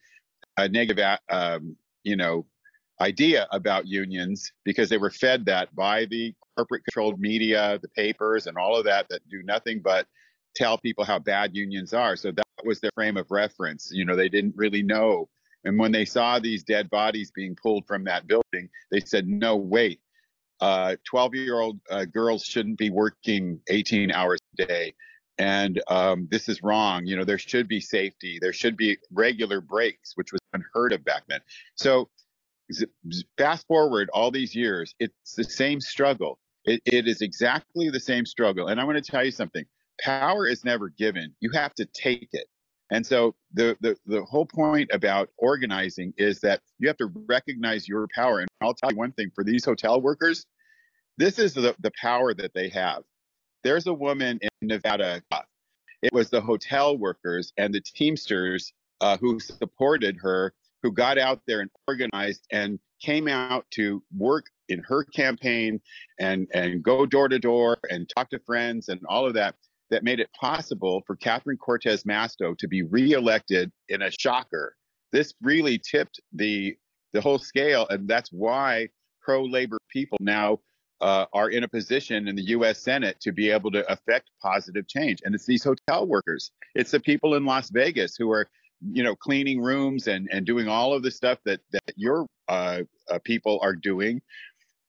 a 0.57 0.69
negative, 0.69 1.19
um, 1.31 1.77
you 2.05 2.17
know, 2.17 2.47
idea 3.01 3.47
about 3.53 3.87
unions 3.87 4.53
because 4.65 4.89
they 4.89 4.99
were 4.99 5.11
fed 5.11 5.47
that 5.47 5.75
by 5.75 6.05
the 6.07 6.35
corporate 6.57 6.85
controlled 6.85 7.21
media, 7.21 7.79
the 7.83 7.89
papers, 7.89 8.47
and 8.47 8.57
all 8.57 8.77
of 8.77 8.85
that 8.85 9.07
that 9.09 9.27
do 9.29 9.43
nothing 9.45 9.81
but 9.83 10.07
tell 10.55 10.79
people 10.79 11.05
how 11.05 11.19
bad 11.19 11.55
unions 11.55 11.93
are. 11.95 12.17
So 12.17 12.33
that 12.33 12.47
was 12.65 12.81
their 12.81 12.91
frame 12.95 13.17
of 13.17 13.31
reference. 13.31 13.91
You 13.93 14.05
know, 14.05 14.17
they 14.17 14.29
didn't 14.29 14.55
really 14.57 14.83
know. 14.83 15.29
And 15.65 15.79
when 15.79 15.93
they 15.93 16.05
saw 16.05 16.39
these 16.39 16.65
dead 16.65 16.91
bodies 16.91 17.31
being 17.31 17.57
pulled 17.61 17.87
from 17.87 18.05
that 18.05 18.27
building, 18.27 18.69
they 18.91 19.01
said, 19.01 19.29
no, 19.29 19.57
wait, 19.57 20.01
12 20.61 21.01
uh, 21.13 21.29
year 21.35 21.61
old 21.61 21.79
uh, 21.91 22.05
girls 22.05 22.45
shouldn't 22.45 22.79
be 22.79 22.91
working 22.91 23.61
18 23.69 24.13
hours 24.13 24.41
a 24.59 24.67
day. 24.67 24.95
And 25.39 25.81
um, 25.87 26.27
this 26.31 26.49
is 26.49 26.65
wrong. 26.65 27.07
You 27.07 27.17
know, 27.17 27.25
there 27.25 27.39
should 27.39 27.69
be 27.69 27.81
safety. 27.81 28.39
There 28.41 28.53
should 28.53 28.77
be 28.77 28.99
regular 29.13 29.61
breaks, 29.61 30.13
which 30.17 30.33
was 30.33 30.41
unheard 30.53 30.93
of 30.93 31.05
back 31.05 31.23
then. 31.29 31.41
So 31.77 32.09
fast 33.37 33.67
forward 33.67 34.11
all 34.13 34.31
these 34.31 34.55
years, 34.55 34.95
it's 34.99 35.35
the 35.35 35.45
same 35.45 35.81
struggle. 35.81 36.39
It, 36.65 36.83
it 36.85 37.09
is 37.09 37.23
exactly 37.23 37.89
the 37.91 38.01
same 38.01 38.27
struggle. 38.27 38.69
And 38.69 38.81
I 38.81 38.85
want 38.85 39.03
to 39.03 39.11
tell 39.11 39.25
you 39.25 39.31
something 39.31 39.65
power 40.01 40.47
is 40.47 40.65
never 40.65 40.91
given. 40.91 41.35
You 41.41 41.51
have 41.53 41.75
to 41.75 41.87
take 41.87 42.29
it. 42.33 42.47
And 42.91 43.05
so 43.05 43.35
the, 43.53 43.77
the 43.81 43.97
the 44.07 44.23
whole 44.25 44.47
point 44.47 44.91
about 44.93 45.29
organizing 45.37 46.15
is 46.17 46.41
that 46.41 46.63
you 46.79 46.89
have 46.89 46.97
to 46.99 47.11
recognize 47.29 47.87
your 47.87 48.09
power. 48.15 48.41
And 48.41 48.49
I'll 48.63 48.75
tell 48.75 48.91
you 48.91 48.97
one 48.97 49.13
thing: 49.13 49.31
for 49.35 49.45
these 49.45 49.65
hotel 49.65 50.01
workers, 50.01 50.47
this 51.19 51.39
is 51.39 51.53
the, 51.53 51.75
the 51.81 51.93
power 52.01 52.33
that 52.35 52.55
they 52.55 52.71
have. 52.71 53.03
There's 53.63 53.87
a 53.87 53.93
woman 53.93 54.39
in 54.41 54.69
Nevada. 54.69 55.23
It 56.03 56.13
was 56.13 56.31
the 56.31 56.41
hotel 56.41 56.97
workers 56.97 57.53
and 57.59 57.75
the 57.75 57.81
Teamsters 57.81 58.73
uh, 59.01 59.17
who 59.19 59.39
supported 59.41 60.17
her, 60.23 60.55
who 60.83 60.93
got 60.93 61.19
out 61.19 61.41
there 61.47 61.61
and 61.61 61.71
organized 61.87 62.47
and 62.53 62.79
came 63.01 63.29
out 63.29 63.67
to 63.71 64.03
work 64.17 64.47
in 64.69 64.81
her 64.81 65.05
campaign 65.05 65.81
and 66.19 66.47
and 66.53 66.83
go 66.83 67.07
door 67.07 67.29
to 67.29 67.39
door 67.39 67.79
and 67.91 68.09
talk 68.09 68.29
to 68.31 68.39
friends 68.41 68.89
and 68.89 69.01
all 69.09 69.27
of 69.27 69.35
that 69.35 69.55
that 69.91 70.05
made 70.05 70.21
it 70.21 70.29
possible 70.39 71.03
for 71.07 71.17
Catherine 71.17 71.57
Cortez 71.57 72.05
Masto 72.05 72.57
to 72.59 72.69
be 72.69 72.83
reelected 72.83 73.73
in 73.89 74.03
a 74.03 74.11
shocker. 74.11 74.77
This 75.13 75.33
really 75.43 75.79
tipped 75.79 76.21
the 76.33 76.77
the 77.13 77.21
whole 77.21 77.39
scale, 77.39 77.87
and 77.89 78.07
that's 78.07 78.31
why 78.31 78.89
pro-labor 79.23 79.79
people 79.91 80.19
now 80.21 80.59
uh, 81.01 81.27
are 81.33 81.51
in 81.51 81.65
a 81.65 81.69
position 81.69 82.29
in 82.29 82.37
the 82.37 82.43
U.S. 82.49 82.83
Senate 82.83 83.19
to 83.21 83.33
be 83.33 83.51
able 83.51 83.71
to 83.71 83.91
affect 83.91 84.31
positive 84.43 84.89
change. 84.89 85.21
And 85.25 85.35
it's 85.35 85.47
these 85.47 85.65
hotel 85.65 86.07
workers. 86.07 86.51
It's 86.75 86.91
the 86.91 87.01
people 87.01 87.35
in 87.35 87.45
Las 87.45 87.71
Vegas 87.71 88.17
who 88.17 88.31
are, 88.31 88.49
you 88.81 89.03
know, 89.03 89.17
cleaning 89.17 89.61
rooms 89.61 90.07
and 90.07 90.29
and 90.31 90.47
doing 90.47 90.69
all 90.69 90.95
of 90.95 91.03
the 91.03 91.11
stuff 91.11 91.39
that 91.45 91.61
that 91.73 91.93
your 91.97 92.27
uh, 92.49 92.83
uh, 93.11 93.19
people 93.25 93.59
are 93.63 93.75
doing. 93.75 94.21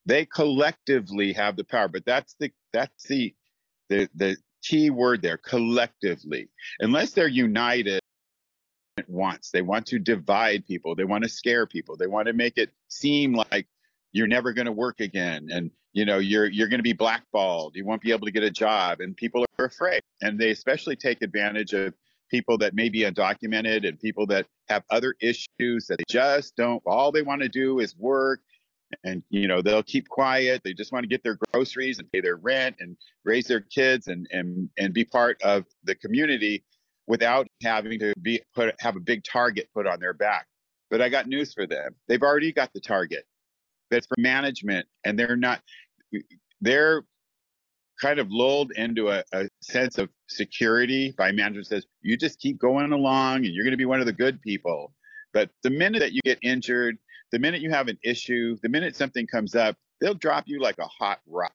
They 0.05 0.25
collectively 0.25 1.34
have 1.34 1.55
the 1.55 1.63
power, 1.63 1.88
but 1.88 2.05
that's 2.05 2.36
the 2.39 2.51
that's 2.74 3.03
the 3.08 3.34
the 3.89 4.10
the 4.15 4.38
key 4.63 4.89
word 4.89 5.22
there 5.22 5.38
collectively 5.38 6.50
unless 6.79 7.12
they're 7.12 7.27
united 7.27 8.01
once 9.08 9.51
they 9.51 9.62
want 9.62 9.86
to 9.86 10.00
divide 10.00 10.65
people 10.65 10.96
they 10.96 11.05
want 11.05 11.24
to 11.24 11.29
scare 11.29 11.65
people 11.65 11.96
they 11.96 12.08
want 12.08 12.27
to 12.27 12.34
make 12.34 12.58
it 12.58 12.69
seem 12.89 13.34
like 13.34 13.67
you're 14.12 14.27
never 14.27 14.51
going 14.51 14.65
to 14.65 14.72
work 14.72 15.00
again 15.00 15.48
and 15.51 15.72
you 15.93 16.05
know 16.05 16.17
you're 16.17 16.48
you're 16.48 16.67
going 16.67 16.79
to 16.79 16.84
be 16.84 16.93
blackballed 16.93 17.75
you 17.75 17.86
won't 17.86 18.01
be 18.01 18.12
able 18.12 18.25
to 18.25 18.31
get 18.31 18.43
a 18.43 18.51
job 18.51 19.00
and 19.00 19.15
people 19.15 19.46
are 19.58 19.65
afraid 19.65 20.01
and 20.22 20.38
they 20.38 20.50
especially 20.50 20.96
take 20.96 21.22
advantage 21.22 21.74
of 21.74 21.93
people 22.29 22.57
that 22.57 22.74
may 22.74 22.89
be 22.89 23.01
undocumented 23.01 23.88
and 23.88 24.00
people 24.00 24.25
that 24.27 24.45
have 24.67 24.83
other 24.89 25.15
issues 25.21 25.88
that 25.88 25.98
they 25.98 26.03
just 26.09 26.55
don't 26.55 26.81
all 26.86 27.12
they 27.12 27.21
want 27.21 27.41
to 27.41 27.50
do 27.50 27.79
is 27.79 27.95
work 27.98 28.41
and 29.03 29.24
you 29.29 29.48
know 29.48 29.62
they'll 29.62 29.83
keep 29.83 30.07
quiet. 30.09 30.62
They 30.63 30.74
just 30.74 30.91
want 30.91 31.03
to 31.03 31.07
get 31.07 31.24
their 31.24 31.38
groceries 31.51 32.00
and 32.00 32.12
pay 32.12 32.21
their 32.21 32.38
rent 32.38 32.77
and 32.79 32.98
raise 33.24 33.48
their 33.48 33.62
kids 33.62 34.07
and 34.07 34.27
and 34.31 34.69
and 34.77 34.93
be 34.93 35.05
part 35.05 35.41
of 35.41 35.65
the 35.83 35.95
community 35.95 36.63
without 37.07 37.48
having 37.63 38.00
to 38.00 38.13
be 38.21 38.41
put 38.55 38.74
have 38.79 38.95
a 38.95 39.00
big 39.00 39.24
target 39.24 39.69
put 39.74 39.88
on 39.88 40.00
their 40.00 40.13
back. 40.13 40.48
But 40.89 41.01
i 41.01 41.09
got 41.09 41.27
news 41.27 41.53
for 41.53 41.67
them. 41.67 41.95
They've 42.07 42.21
already 42.21 42.51
got 42.51 42.71
the 42.74 42.79
target. 42.79 43.25
That's 43.91 44.07
for 44.07 44.15
management 44.19 44.88
and 45.03 45.17
they're 45.17 45.38
not 45.38 45.62
they're 46.62 47.03
kind 48.00 48.20
of 48.20 48.32
lulled 48.32 48.72
into 48.75 49.10
a, 49.10 49.24
a 49.34 49.48
sense 49.62 49.98
of 49.98 50.10
security 50.29 51.13
by 51.18 51.32
management 51.32 51.68
says 51.68 51.86
you 52.01 52.15
just 52.18 52.39
keep 52.39 52.58
going 52.60 52.91
along 52.91 53.38
and 53.38 53.48
you're 53.48 53.63
going 53.63 53.72
to 53.72 53.77
be 53.77 53.86
one 53.86 54.00
of 54.00 54.06
the 54.06 54.13
good 54.13 54.41
people 54.41 54.94
but 55.34 55.50
the 55.63 55.70
minute 55.70 56.00
that 56.00 56.13
you 56.13 56.22
get 56.24 56.39
injured 56.41 56.98
the 57.32 57.39
minute 57.39 57.62
you 57.62 57.70
have 57.70 57.88
an 57.88 57.98
issue, 58.03 58.58
the 58.62 58.70
minute 58.70 58.96
something 58.96 59.27
comes 59.27 59.56
up, 59.56 59.75
they'll 60.01 60.13
drop 60.13 60.46
you 60.48 60.60
like 60.60 60.77
a 60.79 60.88
hot 60.88 61.20
rock. 61.27 61.51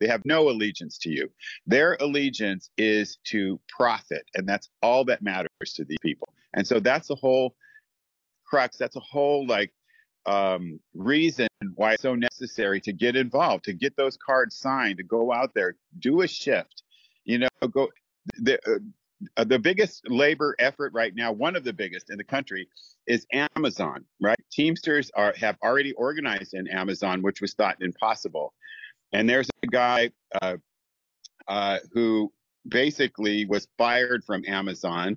They 0.00 0.06
have 0.08 0.22
no 0.24 0.50
allegiance 0.50 0.98
to 0.98 1.10
you. 1.10 1.30
Their 1.66 1.96
allegiance 2.00 2.70
is 2.76 3.18
to 3.28 3.58
profit, 3.68 4.24
and 4.34 4.46
that's 4.46 4.68
all 4.82 5.04
that 5.06 5.22
matters 5.22 5.72
to 5.74 5.84
these 5.84 5.98
people. 6.02 6.28
And 6.54 6.66
so 6.66 6.80
that's 6.80 7.10
a 7.10 7.14
whole 7.14 7.56
crux. 8.44 8.76
That's 8.76 8.96
a 8.96 9.00
whole 9.00 9.46
like 9.46 9.72
um, 10.26 10.80
reason 10.94 11.48
why 11.74 11.92
it's 11.92 12.02
so 12.02 12.14
necessary 12.14 12.80
to 12.82 12.92
get 12.92 13.16
involved, 13.16 13.64
to 13.64 13.72
get 13.72 13.96
those 13.96 14.16
cards 14.16 14.56
signed, 14.56 14.98
to 14.98 15.04
go 15.04 15.32
out 15.32 15.54
there, 15.54 15.76
do 15.98 16.22
a 16.22 16.28
shift. 16.28 16.82
You 17.24 17.38
know, 17.38 17.48
go. 17.70 17.88
The, 18.38 18.58
uh, 19.36 19.44
the 19.44 19.58
biggest 19.58 20.02
labor 20.08 20.54
effort 20.58 20.92
right 20.92 21.14
now, 21.14 21.32
one 21.32 21.56
of 21.56 21.64
the 21.64 21.72
biggest 21.72 22.10
in 22.10 22.18
the 22.18 22.24
country, 22.24 22.68
is 23.06 23.26
Amazon. 23.56 24.04
Right, 24.20 24.38
Teamsters 24.52 25.10
are 25.14 25.34
have 25.38 25.56
already 25.62 25.92
organized 25.92 26.54
in 26.54 26.68
Amazon, 26.68 27.22
which 27.22 27.40
was 27.40 27.54
thought 27.54 27.76
impossible. 27.80 28.52
And 29.12 29.28
there's 29.28 29.48
a 29.62 29.66
guy 29.68 30.10
uh, 30.42 30.56
uh, 31.48 31.78
who 31.92 32.32
basically 32.68 33.46
was 33.46 33.68
fired 33.78 34.24
from 34.24 34.44
Amazon, 34.46 35.16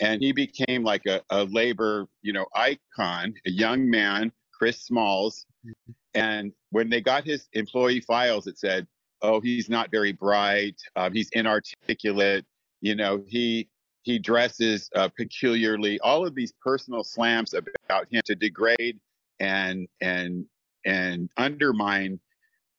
and 0.00 0.20
he 0.20 0.32
became 0.32 0.82
like 0.82 1.06
a, 1.06 1.22
a 1.30 1.44
labor, 1.44 2.06
you 2.22 2.32
know, 2.32 2.46
icon. 2.54 3.34
A 3.46 3.50
young 3.50 3.88
man, 3.88 4.32
Chris 4.60 4.82
Smalls, 4.82 5.46
mm-hmm. 5.66 5.92
and 6.14 6.52
when 6.68 6.90
they 6.90 7.00
got 7.00 7.24
his 7.24 7.48
employee 7.54 8.00
files, 8.00 8.46
it 8.46 8.58
said, 8.58 8.86
"Oh, 9.22 9.40
he's 9.40 9.70
not 9.70 9.90
very 9.90 10.12
bright. 10.12 10.76
Um, 10.96 11.14
he's 11.14 11.30
inarticulate." 11.32 12.44
You 12.82 12.94
know, 12.94 13.24
he 13.26 13.70
he 14.02 14.18
dresses 14.18 14.90
uh, 14.94 15.08
peculiarly. 15.16 15.98
All 16.00 16.26
of 16.26 16.34
these 16.34 16.52
personal 16.62 17.04
slams 17.04 17.54
about 17.54 18.06
him 18.10 18.20
to 18.26 18.34
degrade 18.34 19.00
and 19.38 19.88
and 20.02 20.44
and 20.84 21.30
undermine 21.38 22.20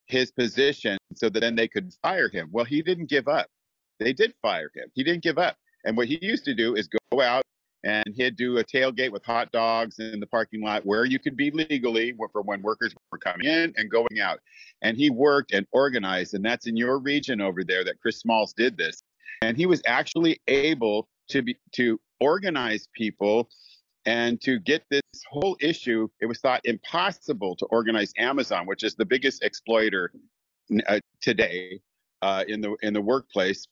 his 0.05 0.31
position 0.31 0.99
so 1.15 1.29
that 1.29 1.39
then 1.39 1.55
they 1.55 1.67
could 1.67 1.91
fire 2.03 2.29
him. 2.29 2.49
Well, 2.51 2.65
he 2.65 2.83
didn't 2.83 3.09
give 3.09 3.27
up. 3.27 3.47
They 3.99 4.13
did 4.13 4.35
fire 4.43 4.69
him. 4.75 4.91
He 4.93 5.03
didn't 5.03 5.23
give 5.23 5.39
up. 5.39 5.57
And 5.83 5.97
what 5.97 6.07
he 6.07 6.19
used 6.21 6.45
to 6.45 6.53
do 6.53 6.75
is 6.75 6.87
go 7.09 7.21
out 7.21 7.43
and 7.83 8.05
he'd 8.15 8.35
do 8.35 8.57
a 8.57 8.63
tailgate 8.63 9.11
with 9.11 9.23
hot 9.25 9.51
dogs 9.51 9.99
in 9.99 10.19
the 10.19 10.27
parking 10.27 10.61
lot 10.61 10.85
where 10.85 11.05
you 11.05 11.19
could 11.19 11.35
be 11.35 11.51
legally 11.51 12.13
for 12.31 12.41
when 12.41 12.61
workers 12.61 12.93
were 13.11 13.17
coming 13.17 13.47
in 13.47 13.73
and 13.75 13.89
going 13.89 14.19
out. 14.21 14.39
And 14.81 14.97
he 14.97 15.09
worked 15.09 15.51
and 15.51 15.65
organized, 15.71 16.33
and 16.33 16.45
that's 16.45 16.67
in 16.67 16.77
your 16.77 16.99
region 16.99 17.41
over 17.41 17.63
there 17.63 17.83
that 17.83 17.99
Chris 17.99 18.19
Smalls 18.19 18.53
did 18.53 18.77
this 18.77 19.03
and 19.41 19.57
he 19.57 19.65
was 19.65 19.81
actually 19.85 20.39
able 20.47 21.07
to 21.29 21.41
be 21.41 21.57
to 21.73 21.99
organize 22.19 22.87
people 22.93 23.49
and 24.05 24.41
to 24.41 24.59
get 24.59 24.83
this 24.89 25.01
whole 25.29 25.57
issue 25.59 26.07
it 26.19 26.25
was 26.25 26.39
thought 26.39 26.61
impossible 26.65 27.55
to 27.55 27.65
organize 27.67 28.13
amazon 28.17 28.65
which 28.65 28.83
is 28.83 28.95
the 28.95 29.05
biggest 29.05 29.43
exploiter 29.43 30.11
uh, 30.87 30.99
today 31.21 31.79
uh, 32.21 32.43
in 32.47 32.61
the 32.61 32.75
in 32.81 32.93
the 32.93 33.01
workplace 33.01 33.67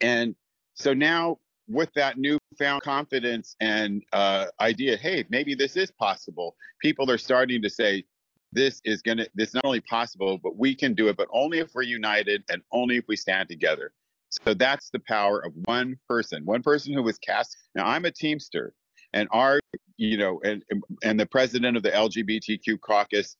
and 0.00 0.34
so 0.74 0.94
now 0.94 1.36
with 1.68 1.92
that 1.94 2.16
newfound 2.60 2.82
confidence 2.82 3.56
and 3.60 4.02
uh, 4.12 4.46
idea 4.60 4.96
hey 4.96 5.24
maybe 5.28 5.54
this 5.54 5.76
is 5.76 5.90
possible 5.90 6.56
people 6.80 7.10
are 7.10 7.18
starting 7.18 7.62
to 7.62 7.70
say 7.70 8.04
this 8.52 8.80
is 8.84 9.02
going 9.02 9.18
to 9.18 9.28
this 9.34 9.48
is 9.48 9.54
not 9.54 9.64
only 9.64 9.80
possible 9.80 10.38
but 10.42 10.56
we 10.56 10.74
can 10.74 10.94
do 10.94 11.08
it 11.08 11.16
but 11.16 11.28
only 11.32 11.58
if 11.58 11.74
we're 11.74 11.82
united 11.82 12.42
and 12.50 12.62
only 12.72 12.96
if 12.96 13.04
we 13.08 13.16
stand 13.16 13.48
together 13.48 13.92
so 14.30 14.54
that's 14.54 14.90
the 14.90 15.00
power 15.00 15.40
of 15.40 15.52
one 15.64 15.98
person, 16.08 16.44
one 16.44 16.62
person 16.62 16.92
who 16.92 17.02
was 17.02 17.18
cast. 17.18 17.56
Now 17.74 17.86
I'm 17.86 18.04
a 18.04 18.10
Teamster, 18.10 18.74
and 19.12 19.28
our, 19.32 19.60
you 19.96 20.18
know, 20.18 20.40
and 20.44 20.62
and 21.02 21.18
the 21.18 21.26
president 21.26 21.76
of 21.76 21.82
the 21.82 21.90
LGBTQ 21.90 22.80
caucus, 22.80 23.36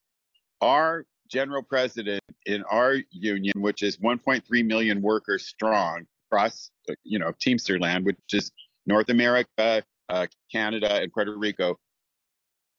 our 0.61 1.05
general 1.29 1.61
president 1.61 2.21
in 2.47 2.63
our 2.63 2.97
union, 3.11 3.61
which 3.61 3.83
is 3.83 3.97
1.3 3.97 4.65
million 4.65 5.01
workers 5.01 5.45
strong 5.45 6.05
across, 6.31 6.71
you 7.03 7.19
know, 7.19 7.31
Teamster 7.39 7.79
land, 7.79 8.05
which 8.05 8.17
is 8.33 8.51
North 8.89 9.09
America, 9.09 9.83
uh, 10.09 10.25
Canada, 10.51 10.99
and 11.01 11.13
Puerto 11.13 11.37
Rico. 11.37 11.77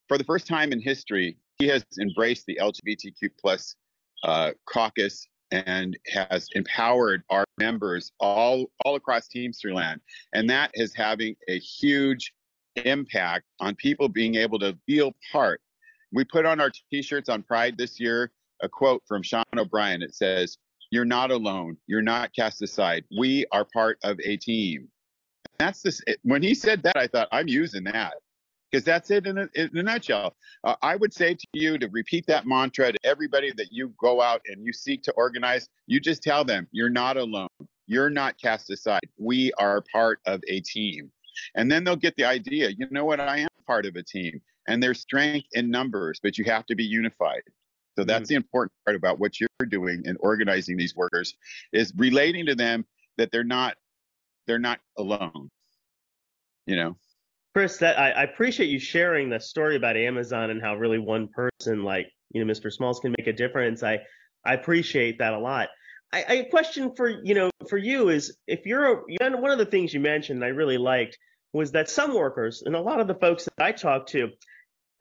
For 0.09 0.19
the 0.19 0.25
first 0.25 0.49
time 0.49 0.73
in 0.73 0.81
history, 0.81 1.37
he 1.61 1.69
has 1.69 1.85
embraced 2.01 2.47
the 2.47 2.59
LGBTQ 2.61 3.31
plus 3.41 3.77
uh, 4.25 4.51
caucus 4.69 5.25
and 5.53 5.97
has 6.13 6.49
empowered 6.55 7.23
our 7.31 7.45
members 7.59 8.11
all 8.19 8.67
all 8.85 8.97
across 8.97 9.29
Teamsterland, 9.29 10.01
and 10.33 10.51
that 10.51 10.73
is 10.75 10.95
having 10.95 11.37
a 11.49 11.61
huge 11.61 12.33
impact 12.85 13.45
on 13.61 13.77
people 13.77 14.09
being 14.09 14.35
able 14.35 14.59
to 14.59 14.77
feel 14.87 15.13
part. 15.31 15.61
We 16.13 16.25
put 16.25 16.45
on 16.45 16.61
our 16.61 16.73
T-shirts 16.91 17.29
on 17.29 17.45
Pride 17.45 17.79
this 17.79 18.01
year 18.01 18.33
a 18.63 18.69
quote 18.69 19.03
from 19.07 19.23
Sean 19.23 19.45
O'Brien. 19.57 20.03
It 20.03 20.15
says, 20.15 20.59
"You're 20.91 21.05
not 21.05 21.31
alone. 21.31 21.77
You're 21.87 22.03
not 22.03 22.35
cast 22.35 22.63
aside. 22.63 23.05
We 23.17 23.47
are 23.53 23.65
part 23.65 23.99
of 24.03 24.19
a 24.25 24.37
team." 24.37 24.91
That's 25.61 25.83
this. 25.83 26.01
When 26.23 26.43
he 26.43 26.55
said 26.55 26.83
that, 26.85 26.97
I 26.97 27.07
thought 27.07 27.29
I'm 27.33 27.47
using 27.47 27.85
that 27.85 28.15
because 28.71 28.85
that's 28.85 29.11
it 29.11 29.27
in 29.27 29.37
a, 29.37 29.49
in 29.55 29.77
a 29.77 29.83
nutshell. 29.83 30.35
Uh, 30.65 30.75
I 30.81 30.97
would 30.97 31.13
say 31.13 31.35
to 31.35 31.47
you 31.53 31.77
to 31.77 31.89
repeat 31.89 32.27
that 32.29 32.47
mantra 32.47 32.93
to 32.93 32.99
everybody 33.05 33.53
that 33.57 33.71
you 33.71 33.93
go 34.01 34.23
out 34.23 34.41
and 34.47 34.65
you 34.65 34.73
seek 34.73 35.03
to 35.03 35.13
organize. 35.13 35.69
You 35.87 36.01
just 36.01 36.23
tell 36.23 36.45
them 36.45 36.67
you're 36.73 36.89
not 36.89 37.19
alone. 37.19 37.49
You're 37.87 38.09
not 38.09 38.41
cast 38.41 38.71
aside. 38.71 39.03
We 39.19 39.53
are 39.59 39.85
part 39.93 40.21
of 40.25 40.41
a 40.49 40.61
team. 40.61 41.11
And 41.55 41.71
then 41.71 41.85
they'll 41.85 41.97
get 41.97 42.17
the 42.17 42.25
idea. 42.25 42.71
You 42.71 42.87
know 42.91 43.05
what? 43.05 43.21
I 43.21 43.39
am 43.39 43.49
part 43.67 43.85
of 43.85 43.97
a 43.97 44.03
team, 44.03 44.41
and 44.67 44.83
there's 44.83 45.01
strength 45.01 45.49
in 45.53 45.71
numbers, 45.71 46.21
but 46.23 46.39
you 46.39 46.45
have 46.45 46.67
to 46.67 46.75
be 46.75 46.85
unified. 46.85 47.43
So 47.99 48.05
that's 48.05 48.23
mm-hmm. 48.23 48.29
the 48.29 48.35
important 48.37 48.73
part 48.87 48.97
about 48.97 49.19
what 49.19 49.41
you're 49.41 49.49
doing 49.69 50.03
in 50.07 50.17
organizing 50.21 50.77
these 50.77 50.97
workers 50.97 51.35
is 51.73 51.93
relating 51.97 52.47
to 52.47 52.55
them 52.55 52.87
that 53.19 53.31
they're 53.31 53.45
not 53.45 53.77
they're 54.51 54.59
not 54.59 54.81
alone. 54.99 55.49
You 56.67 56.75
know. 56.75 56.97
Chris, 57.55 57.79
that 57.79 57.99
I, 57.99 58.11
I, 58.11 58.23
appreciate 58.25 58.69
you 58.69 58.81
sharing 58.81 59.31
the 59.31 59.39
story 59.39 59.77
about 59.77 59.97
Amazon 59.97 60.51
and 60.51 60.61
how 60.61 60.75
really 60.75 60.99
one 60.99 61.29
person 61.29 61.85
like 61.85 62.09
you 62.33 62.45
know 62.45 62.53
Mr. 62.53 62.73
Smalls 62.73 62.99
can 62.99 63.15
make 63.17 63.29
a 63.29 63.33
difference. 63.33 63.83
I 63.85 64.01
I 64.45 64.55
appreciate 64.55 65.19
that 65.19 65.35
a 65.35 65.39
lot. 65.39 65.69
I, 66.13 66.25
I 66.29 66.43
question 66.51 66.95
for 66.97 67.09
you 67.09 67.35
know 67.35 67.51
for 67.69 67.79
you 67.79 68.09
is 68.09 68.37
if 68.49 68.67
you're 68.67 68.87
a, 68.87 69.37
one 69.37 69.53
of 69.53 69.59
the 69.59 69.67
things 69.67 69.95
you 69.95 70.01
mentioned 70.01 70.45
I 70.45 70.49
really 70.49 70.79
liked 70.79 71.17
was 71.53 71.73
that 71.73 71.89
some 71.89 72.15
workers 72.15 72.63
and 72.65 72.75
a 72.75 72.81
lot 72.81 73.01
of 73.01 73.07
the 73.07 73.15
folks 73.15 73.45
that 73.45 73.65
I 73.65 73.73
talked 73.73 74.11
to 74.11 74.31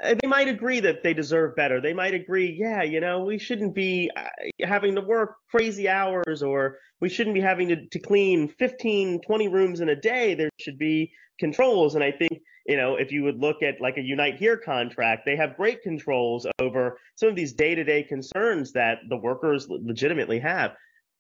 they 0.01 0.27
might 0.27 0.48
agree 0.48 0.79
that 0.79 1.03
they 1.03 1.13
deserve 1.13 1.56
better. 1.56 1.82
They 1.82 1.94
might 1.94 2.13
agree, 2.13 2.56
yeah, 2.58 2.84
you 2.84 3.01
know, 3.01 3.25
we 3.25 3.38
shouldn't 3.38 3.75
be 3.75 4.10
uh, 4.15 4.24
having 4.65 4.96
to 4.96 5.01
work 5.01 5.36
crazy 5.51 5.89
hours 5.89 6.41
or 6.41 6.77
we 7.01 7.10
shouldn't 7.10 7.34
be 7.34 7.41
having 7.41 7.70
to, 7.70 7.88
to 7.88 8.00
clean 8.00 8.48
15, 8.48 9.22
20 9.22 9.48
rooms 9.50 9.82
in 9.82 9.89
a 9.89 9.96
day. 9.96 10.36
There 10.36 10.50
should 10.60 10.77
be 10.77 11.12
controls. 11.38 11.96
And 11.96 12.03
I 12.03 12.12
think, 12.12 12.41
you 12.65 12.77
know, 12.77 12.96
if 12.96 13.12
you 13.12 13.24
would 13.24 13.39
look 13.39 13.62
at 13.62 13.82
like 13.82 13.98
a 13.98 14.01
Unite 14.01 14.38
Here 14.38 14.58
contract, 14.58 15.24
they 15.25 15.36
have 15.36 15.58
great 15.58 15.82
controls 15.82 16.48
over 16.60 16.98
some 17.15 17.29
of 17.29 17.36
these 17.36 17.53
day 17.53 17.75
to 17.75 17.84
day 17.84 18.03
concerns 18.03 18.72
that 18.74 19.00
the 19.10 19.18
workers 19.18 19.68
legitimately 19.70 20.39
have. 20.39 20.72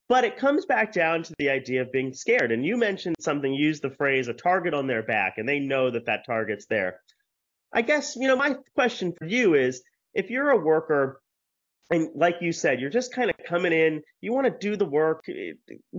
But 0.07 0.23
it 0.23 0.37
comes 0.37 0.65
back 0.65 0.91
down 0.91 1.21
to 1.23 1.33
the 1.37 1.49
idea 1.49 1.81
of 1.81 1.91
being 1.91 2.13
scared. 2.13 2.51
And 2.51 2.65
you 2.65 2.77
mentioned 2.77 3.15
something, 3.19 3.53
use 3.53 3.79
the 3.79 3.91
phrase 3.91 4.27
a 4.27 4.33
target 4.33 4.73
on 4.73 4.87
their 4.87 5.03
back, 5.03 5.33
and 5.37 5.47
they 5.47 5.59
know 5.59 5.91
that 5.91 6.05
that 6.07 6.25
target's 6.25 6.65
there. 6.65 7.01
I 7.73 7.81
guess, 7.81 8.15
you 8.15 8.27
know, 8.27 8.35
my 8.35 8.55
question 8.75 9.13
for 9.17 9.25
you 9.25 9.53
is 9.53 9.81
if 10.13 10.29
you're 10.29 10.49
a 10.49 10.57
worker 10.57 11.21
and 11.91 12.09
like 12.15 12.37
you 12.41 12.51
said, 12.51 12.79
you're 12.79 12.89
just 12.89 13.13
kind 13.13 13.29
of 13.29 13.35
coming 13.45 13.73
in, 13.73 14.01
you 14.21 14.33
want 14.33 14.45
to 14.45 14.69
do 14.69 14.75
the 14.75 14.85
work, 14.85 15.23
eh, 15.27 15.53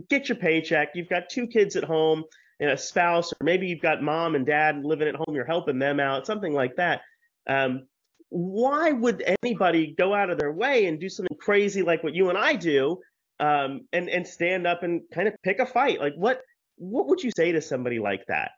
get 0.08 0.28
your 0.28 0.36
paycheck, 0.36 0.90
you've 0.94 1.08
got 1.08 1.28
two 1.30 1.46
kids 1.46 1.76
at 1.76 1.84
home 1.84 2.24
and 2.60 2.70
a 2.70 2.76
spouse, 2.76 3.32
or 3.32 3.44
maybe 3.44 3.66
you've 3.66 3.80
got 3.80 4.02
mom 4.02 4.34
and 4.34 4.46
dad 4.46 4.84
living 4.84 5.08
at 5.08 5.14
home, 5.14 5.34
you're 5.34 5.44
helping 5.44 5.78
them 5.78 5.98
out, 5.98 6.26
something 6.26 6.52
like 6.52 6.76
that. 6.76 7.00
Um, 7.48 7.86
why 8.28 8.92
would 8.92 9.24
anybody 9.42 9.94
go 9.96 10.14
out 10.14 10.30
of 10.30 10.38
their 10.38 10.52
way 10.52 10.86
and 10.86 11.00
do 11.00 11.08
something 11.08 11.36
crazy 11.40 11.82
like 11.82 12.04
what 12.04 12.14
you 12.14 12.28
and 12.28 12.38
I 12.38 12.54
do 12.54 13.00
um, 13.40 13.80
and, 13.92 14.08
and 14.08 14.26
stand 14.26 14.66
up 14.66 14.84
and 14.84 15.02
kind 15.12 15.26
of 15.26 15.34
pick 15.42 15.58
a 15.58 15.66
fight? 15.66 15.98
Like 15.98 16.14
what, 16.16 16.40
what 16.76 17.08
would 17.08 17.22
you 17.22 17.32
say 17.36 17.50
to 17.52 17.60
somebody 17.60 17.98
like 17.98 18.24
that? 18.28 18.52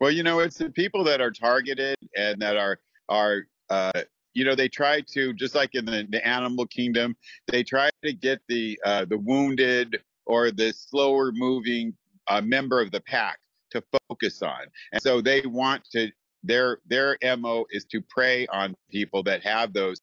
Well, 0.00 0.10
you 0.10 0.22
know, 0.22 0.38
it's 0.40 0.58
the 0.58 0.70
people 0.70 1.02
that 1.04 1.20
are 1.20 1.30
targeted 1.30 1.96
and 2.16 2.40
that 2.40 2.56
are 2.56 2.78
are 3.08 3.46
uh, 3.70 4.02
you 4.34 4.44
know 4.44 4.54
they 4.54 4.68
try 4.68 5.00
to 5.12 5.32
just 5.32 5.54
like 5.54 5.74
in 5.74 5.84
the, 5.84 6.06
the 6.08 6.26
animal 6.26 6.66
kingdom, 6.66 7.16
they 7.48 7.64
try 7.64 7.90
to 8.04 8.12
get 8.12 8.40
the 8.48 8.78
uh, 8.84 9.04
the 9.04 9.18
wounded 9.18 10.00
or 10.26 10.50
the 10.50 10.72
slower 10.72 11.32
moving 11.32 11.94
uh, 12.28 12.40
member 12.40 12.80
of 12.80 12.92
the 12.92 13.00
pack 13.00 13.38
to 13.70 13.82
focus 14.08 14.42
on, 14.42 14.66
and 14.92 15.02
so 15.02 15.20
they 15.20 15.42
want 15.42 15.84
to 15.92 16.10
their 16.44 16.78
their 16.86 17.18
mo 17.36 17.66
is 17.70 17.84
to 17.86 18.00
prey 18.00 18.46
on 18.48 18.74
people 18.90 19.22
that 19.24 19.42
have 19.42 19.72
those 19.72 20.00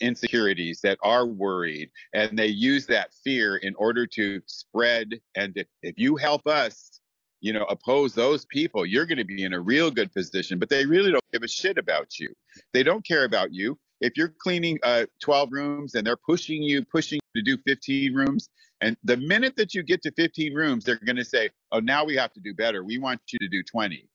insecurities 0.00 0.80
that 0.82 0.98
are 1.02 1.26
worried 1.26 1.90
and 2.12 2.38
they 2.38 2.46
use 2.46 2.86
that 2.86 3.14
fear 3.24 3.56
in 3.56 3.74
order 3.76 4.06
to 4.06 4.42
spread. 4.46 5.18
And 5.34 5.52
if, 5.56 5.66
if 5.82 5.94
you 5.96 6.16
help 6.16 6.46
us 6.46 7.00
you 7.40 7.52
know, 7.52 7.64
oppose 7.64 8.14
those 8.14 8.44
people, 8.46 8.86
you're 8.86 9.06
going 9.06 9.18
to 9.18 9.24
be 9.24 9.44
in 9.44 9.52
a 9.52 9.60
real 9.60 9.90
good 9.90 10.12
position. 10.12 10.58
But 10.58 10.68
they 10.68 10.86
really 10.86 11.10
don't 11.10 11.24
give 11.32 11.42
a 11.42 11.48
shit 11.48 11.78
about 11.78 12.18
you. 12.18 12.32
They 12.72 12.82
don't 12.82 13.06
care 13.06 13.24
about 13.24 13.52
you. 13.52 13.78
If 14.00 14.16
you're 14.16 14.34
cleaning 14.40 14.78
uh, 14.82 15.06
12 15.20 15.48
rooms 15.52 15.94
and 15.94 16.06
they're 16.06 16.16
pushing 16.16 16.62
you, 16.62 16.84
pushing 16.84 17.18
you 17.34 17.42
to 17.42 17.56
do 17.56 17.62
15 17.66 18.14
rooms, 18.14 18.48
and 18.82 18.96
the 19.04 19.16
minute 19.16 19.56
that 19.56 19.74
you 19.74 19.82
get 19.82 20.02
to 20.02 20.12
15 20.12 20.54
rooms, 20.54 20.84
they're 20.84 20.96
going 20.96 21.16
to 21.16 21.24
say, 21.24 21.48
"Oh, 21.72 21.80
now 21.80 22.04
we 22.04 22.14
have 22.16 22.32
to 22.34 22.40
do 22.40 22.52
better. 22.52 22.84
We 22.84 22.98
want 22.98 23.20
you 23.32 23.38
to 23.38 23.48
do 23.48 23.62
20." 23.62 24.06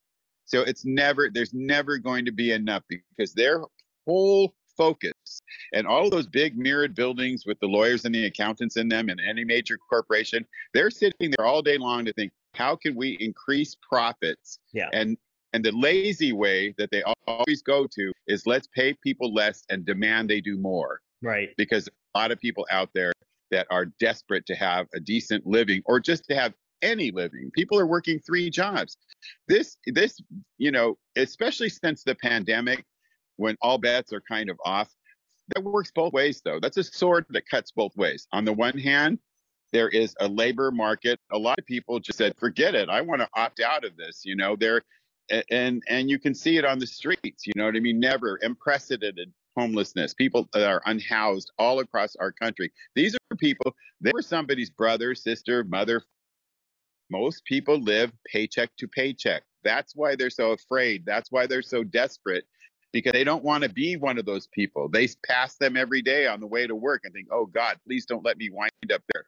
So 0.46 0.62
it's 0.62 0.86
never, 0.86 1.30
there's 1.34 1.54
never 1.54 1.98
going 1.98 2.25
to 2.25 2.32
be 2.32 2.51
enough 2.51 2.84
because 2.90 3.34
their 3.34 3.62
whole 4.06 4.54
focus 4.78 5.13
and 5.74 5.88
all 5.88 6.10
those 6.10 6.28
big 6.28 6.58
mirrored 6.58 6.96
buildings 6.96 7.46
with 7.46 7.60
the 7.60 7.68
lawyers 7.68 8.06
and 8.06 8.13
the 8.13 8.25
accountants 8.25 8.78
in 8.78 8.90
them 8.90 9.10
and 9.10 9.22
any 9.22 9.46
major 9.46 9.78
corporation, 9.90 10.46
they're 10.74 10.90
sitting 10.90 11.32
there 11.38 11.46
all 11.46 11.62
day 11.62 11.78
long 11.78 12.04
to 12.06 12.13
think, 12.13 12.32
how 12.53 12.75
can 12.75 12.96
we 12.96 13.17
increase 13.20 13.75
profits? 13.88 14.60
Yeah. 14.74 14.89
And 14.93 15.17
and 15.53 15.65
the 15.65 15.72
lazy 15.74 16.31
way 16.31 16.74
that 16.77 16.91
they 16.91 17.03
always 17.27 17.62
go 17.62 17.86
to 17.86 18.12
is 18.27 18.48
let's 18.48 18.67
pay 18.67 18.93
people 19.03 19.34
less 19.34 19.63
and 19.70 19.86
demand 19.86 20.29
they 20.29 20.39
do 20.39 20.58
more. 20.58 21.01
Right. 21.22 21.50
Because 21.58 21.89
a 22.15 22.20
lot 22.20 22.31
of 22.31 22.39
people 22.39 22.65
out 22.72 22.89
there 22.93 23.12
that 23.51 23.67
are 23.70 23.86
desperate 24.00 24.46
to 24.46 24.55
have 24.55 24.88
a 24.96 25.00
decent 25.00 25.46
living 25.46 25.81
or 25.86 26.00
just 26.00 26.24
to 26.29 26.36
have 26.36 26.53
any 26.81 27.12
living. 27.12 27.51
People 27.53 27.77
are 27.77 27.86
working 27.86 28.20
three 28.20 28.50
jobs. 28.50 28.98
This 29.48 29.77
this, 29.86 30.20
you 30.58 30.72
know, 30.72 30.98
especially 31.15 31.70
since 31.70 32.03
the 32.03 32.15
pandemic 32.15 32.84
when 33.38 33.58
all 33.62 33.78
bets 33.78 34.13
are 34.13 34.21
kind 34.21 34.49
of 34.49 34.58
off, 34.65 34.89
that 35.54 35.63
works 35.63 35.91
both 35.93 36.13
ways 36.13 36.41
though. 36.43 36.60
That's 36.60 36.78
a 36.78 36.84
sword 36.84 37.26
that 37.30 37.47
cuts 37.49 37.71
both 37.71 37.95
ways. 37.95 38.28
On 38.32 38.45
the 38.45 38.54
one 38.54 38.78
hand, 38.78 39.19
there 39.71 39.89
is 39.89 40.15
a 40.19 40.27
labor 40.27 40.71
market. 40.71 41.19
A 41.31 41.38
lot 41.38 41.60
of 41.60 41.65
people 41.65 41.99
just 41.99 42.17
said, 42.17 42.34
forget 42.38 42.75
it. 42.75 42.89
I 42.89 43.01
want 43.01 43.21
to 43.21 43.27
opt 43.36 43.60
out 43.60 43.84
of 43.86 43.95
this. 43.97 44.21
You 44.25 44.36
know, 44.36 44.55
there 44.55 44.81
and 45.49 45.81
and 45.88 46.10
you 46.10 46.19
can 46.19 46.34
see 46.34 46.57
it 46.57 46.65
on 46.65 46.79
the 46.79 46.88
streets. 46.88 47.45
You 47.45 47.53
know 47.55 47.65
what 47.65 47.75
I 47.75 47.79
mean? 47.79 47.99
Never 47.99 48.38
unprecedented 48.41 49.31
homelessness, 49.57 50.13
people 50.13 50.47
that 50.53 50.67
are 50.67 50.81
unhoused 50.86 51.51
all 51.57 51.79
across 51.79 52.15
our 52.17 52.31
country. 52.31 52.71
These 52.95 53.15
are 53.15 53.36
people, 53.38 53.75
they 53.99 54.12
were 54.13 54.21
somebody's 54.21 54.69
brother, 54.69 55.13
sister, 55.13 55.63
mother. 55.65 56.03
Most 57.10 57.43
people 57.43 57.77
live 57.77 58.13
paycheck 58.25 58.69
to 58.77 58.88
paycheck. 58.88 59.43
That's 59.63 59.93
why 59.93 60.15
they're 60.15 60.29
so 60.29 60.51
afraid. 60.51 61.05
That's 61.05 61.31
why 61.31 61.47
they're 61.47 61.62
so 61.62 61.84
desperate 61.84 62.45
because 62.93 63.12
they 63.12 63.25
don't 63.25 63.43
want 63.43 63.63
to 63.63 63.69
be 63.69 63.97
one 63.97 64.17
of 64.17 64.25
those 64.25 64.47
people. 64.47 64.88
They 64.88 65.10
pass 65.25 65.55
them 65.57 65.75
every 65.75 66.01
day 66.01 66.27
on 66.27 66.39
the 66.39 66.47
way 66.47 66.65
to 66.65 66.75
work 66.75 67.01
and 67.03 67.13
think, 67.13 67.27
oh 67.31 67.45
God, 67.45 67.77
please 67.86 68.05
don't 68.05 68.23
let 68.23 68.38
me 68.38 68.49
wind 68.49 68.71
up 68.93 69.01
there 69.13 69.25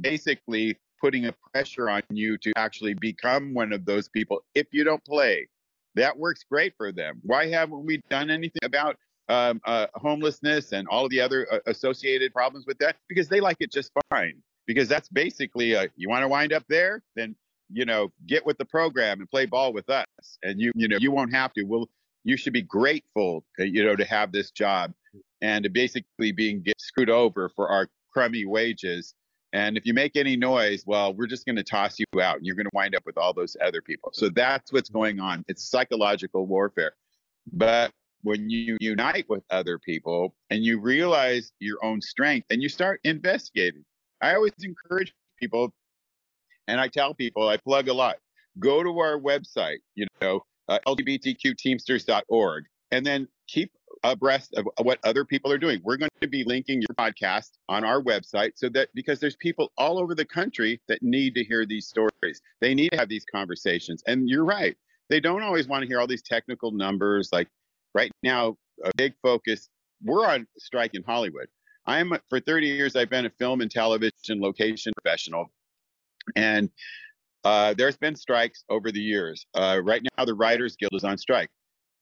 basically 0.00 0.76
putting 1.00 1.26
a 1.26 1.34
pressure 1.52 1.88
on 1.88 2.02
you 2.10 2.36
to 2.38 2.52
actually 2.56 2.94
become 2.94 3.54
one 3.54 3.72
of 3.72 3.84
those 3.84 4.08
people 4.08 4.42
if 4.54 4.66
you 4.72 4.84
don't 4.84 5.04
play. 5.04 5.48
That 5.94 6.16
works 6.16 6.44
great 6.48 6.74
for 6.76 6.92
them. 6.92 7.20
Why 7.22 7.48
haven't 7.48 7.84
we 7.84 8.00
done 8.10 8.30
anything 8.30 8.62
about 8.62 8.96
um, 9.28 9.60
uh, 9.64 9.86
homelessness 9.94 10.72
and 10.72 10.86
all 10.88 11.08
the 11.08 11.20
other 11.20 11.46
uh, 11.52 11.58
associated 11.66 12.32
problems 12.32 12.66
with 12.66 12.78
that? 12.78 12.96
Because 13.08 13.28
they 13.28 13.40
like 13.40 13.56
it 13.60 13.72
just 13.72 13.90
fine. 14.10 14.34
Because 14.66 14.88
that's 14.88 15.08
basically 15.08 15.72
a, 15.72 15.88
you 15.96 16.08
want 16.08 16.22
to 16.22 16.28
wind 16.28 16.52
up 16.52 16.64
there, 16.68 17.02
then 17.16 17.34
you 17.70 17.84
know 17.84 18.12
get 18.26 18.44
with 18.44 18.58
the 18.58 18.64
program 18.64 19.20
and 19.20 19.30
play 19.30 19.46
ball 19.46 19.72
with 19.72 19.88
us, 19.88 20.04
and 20.42 20.60
you 20.60 20.72
you 20.74 20.88
know 20.88 20.98
you 21.00 21.10
won't 21.10 21.32
have 21.32 21.52
to. 21.54 21.62
Well, 21.64 21.88
you 22.24 22.36
should 22.36 22.52
be 22.52 22.62
grateful, 22.62 23.44
uh, 23.58 23.64
you 23.64 23.82
know, 23.82 23.96
to 23.96 24.04
have 24.04 24.32
this 24.32 24.50
job 24.50 24.92
and 25.40 25.62
to 25.64 25.70
basically 25.70 26.32
being 26.32 26.60
get 26.62 26.78
screwed 26.78 27.10
over 27.10 27.48
for 27.48 27.68
our 27.68 27.88
crummy 28.12 28.44
wages 28.44 29.14
and 29.52 29.76
if 29.76 29.86
you 29.86 29.94
make 29.94 30.16
any 30.16 30.36
noise, 30.36 30.84
well, 30.86 31.14
we're 31.14 31.26
just 31.26 31.46
going 31.46 31.56
to 31.56 31.62
toss 31.62 31.98
you 31.98 32.20
out 32.20 32.36
and 32.36 32.46
you're 32.46 32.54
going 32.54 32.66
to 32.66 32.74
wind 32.74 32.94
up 32.94 33.04
with 33.06 33.16
all 33.16 33.32
those 33.32 33.56
other 33.62 33.80
people. 33.80 34.10
So 34.12 34.28
that's 34.28 34.72
what's 34.72 34.90
going 34.90 35.20
on. 35.20 35.44
It's 35.48 35.70
psychological 35.70 36.46
warfare. 36.46 36.92
But 37.52 37.92
when 38.22 38.50
you 38.50 38.76
unite 38.80 39.26
with 39.28 39.42
other 39.50 39.78
people 39.78 40.34
and 40.50 40.64
you 40.64 40.80
realize 40.80 41.52
your 41.60 41.82
own 41.82 42.02
strength 42.02 42.46
and 42.50 42.62
you 42.62 42.68
start 42.68 43.00
investigating, 43.04 43.84
I 44.20 44.34
always 44.34 44.52
encourage 44.62 45.14
people 45.38 45.72
and 46.66 46.78
I 46.78 46.88
tell 46.88 47.14
people, 47.14 47.48
I 47.48 47.56
plug 47.56 47.88
a 47.88 47.94
lot, 47.94 48.16
go 48.58 48.82
to 48.82 48.98
our 48.98 49.18
website, 49.18 49.78
you 49.94 50.06
know, 50.20 50.42
uh, 50.68 50.78
lgbtqteamsters.org, 50.86 52.64
and 52.90 53.06
then 53.06 53.28
keep 53.46 53.72
abreast 54.04 54.54
of 54.54 54.66
what 54.82 54.98
other 55.04 55.24
people 55.24 55.52
are 55.52 55.58
doing. 55.58 55.80
We're 55.82 55.96
going 55.96 56.10
to 56.20 56.28
be 56.28 56.44
linking 56.44 56.80
your 56.80 56.94
podcast 56.98 57.50
on 57.68 57.84
our 57.84 58.02
website 58.02 58.52
so 58.56 58.68
that 58.70 58.88
because 58.94 59.20
there's 59.20 59.36
people 59.36 59.72
all 59.76 59.98
over 59.98 60.14
the 60.14 60.24
country 60.24 60.80
that 60.88 61.02
need 61.02 61.34
to 61.34 61.44
hear 61.44 61.66
these 61.66 61.88
stories. 61.88 62.40
They 62.60 62.74
need 62.74 62.90
to 62.90 62.98
have 62.98 63.08
these 63.08 63.24
conversations. 63.30 64.02
And 64.06 64.28
you're 64.28 64.44
right. 64.44 64.76
They 65.10 65.20
don't 65.20 65.42
always 65.42 65.68
want 65.68 65.82
to 65.82 65.88
hear 65.88 66.00
all 66.00 66.06
these 66.06 66.22
technical 66.22 66.70
numbers. 66.70 67.30
Like 67.32 67.48
right 67.94 68.10
now, 68.22 68.56
a 68.84 68.90
big 68.96 69.14
focus, 69.22 69.68
we're 70.02 70.26
on 70.26 70.46
strike 70.58 70.94
in 70.94 71.02
Hollywood. 71.02 71.48
I'm 71.86 72.12
for 72.28 72.38
30 72.38 72.66
years, 72.66 72.96
I've 72.96 73.10
been 73.10 73.26
a 73.26 73.30
film 73.30 73.60
and 73.60 73.70
television 73.70 74.40
location 74.40 74.92
professional. 75.02 75.50
And 76.36 76.70
uh, 77.44 77.74
there's 77.78 77.96
been 77.96 78.14
strikes 78.14 78.64
over 78.68 78.92
the 78.92 79.00
years. 79.00 79.46
Uh, 79.54 79.80
right 79.82 80.02
now, 80.02 80.24
the 80.24 80.34
Writers 80.34 80.76
Guild 80.76 80.92
is 80.92 81.04
on 81.04 81.16
strike. 81.16 81.48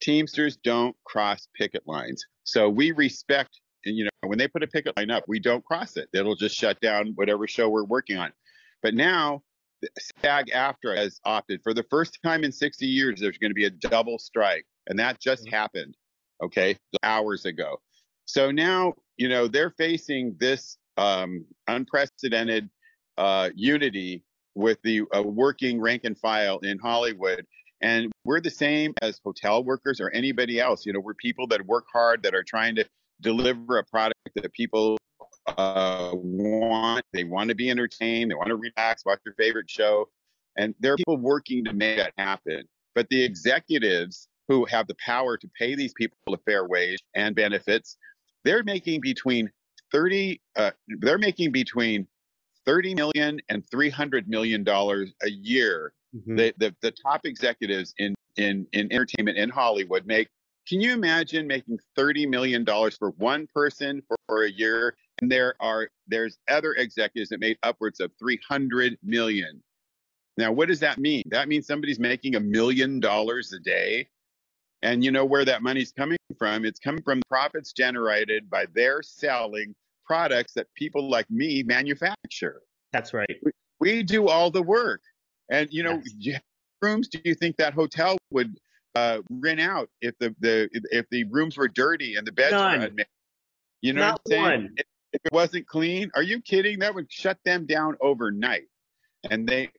Teamsters 0.03 0.57
don't 0.57 0.97
cross 1.05 1.49
picket 1.55 1.83
lines. 1.87 2.25
So 2.45 2.69
we 2.69 2.93
respect, 2.93 3.61
you 3.85 4.05
know, 4.05 4.29
when 4.29 4.39
they 4.39 4.49
put 4.49 4.63
a 4.63 4.67
picket 4.67 4.97
line 4.97 5.11
up, 5.11 5.25
we 5.27 5.41
don't 5.41 5.65
cross 5.65 5.97
it. 5.97 6.09
It'll 6.13 6.37
just 6.37 6.57
shut 6.57 6.81
down 6.81 7.13
whatever 7.15 7.47
show 7.47 7.69
we're 7.69 7.85
working 7.85 8.19
on. 8.19 8.33
But 8.83 8.95
now, 8.95 9.43
SAG 10.23 10.47
AFTRA 10.55 10.97
has 10.97 11.21
opted 11.25 11.61
for 11.63 11.75
the 11.75 11.85
first 11.91 12.19
time 12.25 12.45
in 12.45 12.53
60 12.53 12.87
years, 12.87 13.21
there's 13.21 13.39
going 13.39 13.51
to 13.51 13.55
be 13.55 13.65
a 13.65 13.71
double 13.71 14.19
strike. 14.19 14.67
And 14.89 14.99
that 14.99 15.21
just 15.21 15.45
mm-hmm. 15.45 15.55
happened, 15.55 15.97
okay, 16.43 16.77
hours 17.03 17.45
ago. 17.45 17.81
So 18.25 18.51
now, 18.51 18.95
you 19.17 19.29
know, 19.29 19.47
they're 19.49 19.75
facing 19.79 20.37
this 20.39 20.79
um, 20.97 21.45
unprecedented 21.69 22.69
uh, 23.19 23.51
unity 23.55 24.25
with 24.55 24.79
the 24.83 25.03
uh, 25.15 25.23
working 25.23 25.81
rank 25.81 26.03
and 26.05 26.19
file 26.19 26.59
in 26.61 26.79
Hollywood 26.79 27.47
and 27.81 28.11
we're 28.25 28.41
the 28.41 28.51
same 28.51 28.95
as 29.03 29.21
hotel 29.23 29.63
workers 29.63 30.01
or 30.01 30.11
anybody 30.11 30.61
else. 30.61 30.87
You 30.87 30.93
know, 30.93 31.01
we're 31.01 31.15
people 31.15 31.47
that 31.49 31.65
work 31.67 31.85
hard, 31.93 32.23
that 32.23 32.35
are 32.35 32.43
trying 32.43 32.75
to 32.77 32.85
deliver 33.21 33.79
a 33.79 33.85
product 33.85 34.19
that 34.35 34.53
people 34.53 34.99
uh, 35.47 36.11
want. 36.15 37.05
They 37.13 37.25
want 37.25 37.49
to 37.51 37.55
be 37.55 37.71
entertained. 37.71 38.31
They 38.31 38.35
want 38.35 38.49
to 38.49 38.57
relax, 38.57 39.05
watch 39.05 39.21
their 39.25 39.35
favorite 39.35 39.71
show. 39.71 40.09
And 40.57 40.75
there 40.81 40.95
are 40.95 40.97
people 40.97 41.19
working 41.19 41.65
to 41.65 41.73
make 41.73 41.99
that 41.99 42.13
happen. 42.17 42.65
But 42.95 43.09
the 43.11 43.23
executives 43.23 44.29
who 44.49 44.65
have 44.67 44.87
the 44.87 44.97
power 45.05 45.37
to 45.37 45.49
pay 45.59 45.75
these 45.75 45.93
people 45.93 46.17
a 46.29 46.39
fair 46.39 46.67
wage 46.67 47.01
and 47.15 47.35
benefits, 47.35 47.97
they're 48.45 48.65
making 48.65 49.01
between 49.01 49.51
30 49.93 50.41
uh, 50.57 50.71
they're 51.01 51.19
making 51.19 51.53
between 51.53 52.07
30 52.65 52.95
million 52.95 53.41
and 53.49 53.65
300 53.71 54.29
million 54.29 54.65
dollars 54.65 55.13
a 55.23 55.31
year 55.31 55.93
mm-hmm. 56.17 56.37
the, 56.37 56.55
the, 56.59 56.75
the 56.83 56.91
top 56.91 57.25
executives 57.25 57.95
in 57.99 58.15
in 58.37 58.67
in 58.73 58.93
entertainment 58.93 59.39
in 59.39 59.49
hollywood 59.49 60.07
make 60.07 60.29
can 60.69 60.81
you 60.81 60.93
imagine 60.93 61.47
making 61.47 61.79
30 61.97 62.27
million 62.27 62.65
dollars 62.65 62.97
for 62.97 63.11
one 63.13 63.47
person 63.55 64.03
for, 64.07 64.17
for 64.27 64.45
a 64.45 64.51
year 64.51 64.95
and 65.21 65.31
there 65.31 65.55
are 65.61 65.89
there's 66.07 66.39
other 66.49 66.75
executives 66.75 67.31
that 67.31 67.41
made 67.41 67.57
upwards 67.63 68.01
of 68.01 68.11
300 68.19 68.99
million 69.03 69.63
now 70.37 70.53
what 70.53 70.69
does 70.69 70.81
that 70.81 70.99
mean 70.99 71.23
that 71.31 71.49
means 71.49 71.67
somebody's 71.67 71.99
making 71.99 72.35
a 72.35 72.41
million 72.41 73.01
dollars 73.01 73.53
a 73.53 73.59
day 73.59 74.07
and 74.83 75.05
you 75.05 75.11
know 75.11 75.25
where 75.25 75.45
that 75.45 75.63
money's 75.63 75.93
coming 75.93 76.19
from? 76.39 76.65
It's 76.65 76.79
coming 76.79 77.03
from 77.03 77.23
profits 77.29 77.73
generated 77.73 78.49
by 78.51 78.67
their 78.75 79.03
selling 79.03 79.75
products 80.05 80.53
that 80.55 80.67
people 80.75 81.09
like 81.11 81.29
me 81.31 81.63
manufacture. 81.63 82.63
That's 82.93 83.13
right. 83.13 83.37
We, 83.43 83.51
we 83.81 84.03
do 84.03 84.29
all 84.29 84.51
the 84.51 84.63
work. 84.63 85.01
And 85.51 85.69
you 85.71 85.83
know, 85.83 86.03
yes. 86.19 86.41
rooms 86.83 87.09
do 87.09 87.21
you 87.25 87.35
think 87.35 87.57
that 87.57 87.75
hotel 87.75 88.17
would 88.31 88.59
uh, 88.95 89.19
rent 89.31 89.61
out 89.61 89.89
if 90.01 90.17
the, 90.19 90.35
the 90.41 90.69
if 90.91 91.07
the 91.11 91.25
rooms 91.25 91.57
were 91.57 91.69
dirty 91.69 92.17
and 92.17 92.27
the 92.27 92.33
beds 92.33 92.53
None. 92.53 92.81
were 92.81 92.87
unmade? 92.87 93.07
You 93.83 93.93
know 93.93 94.01
Not 94.01 94.21
what 94.25 94.39
I'm 94.39 94.51
saying? 94.51 94.71
If, 94.77 94.87
if 95.13 95.21
it 95.25 95.33
wasn't 95.33 95.67
clean, 95.67 96.11
are 96.15 96.23
you 96.23 96.41
kidding? 96.41 96.79
That 96.81 96.95
would 96.95 97.11
shut 97.11 97.39
them 97.45 97.67
down 97.67 97.97
overnight. 98.01 98.67
And 99.31 99.49
they 99.49 99.71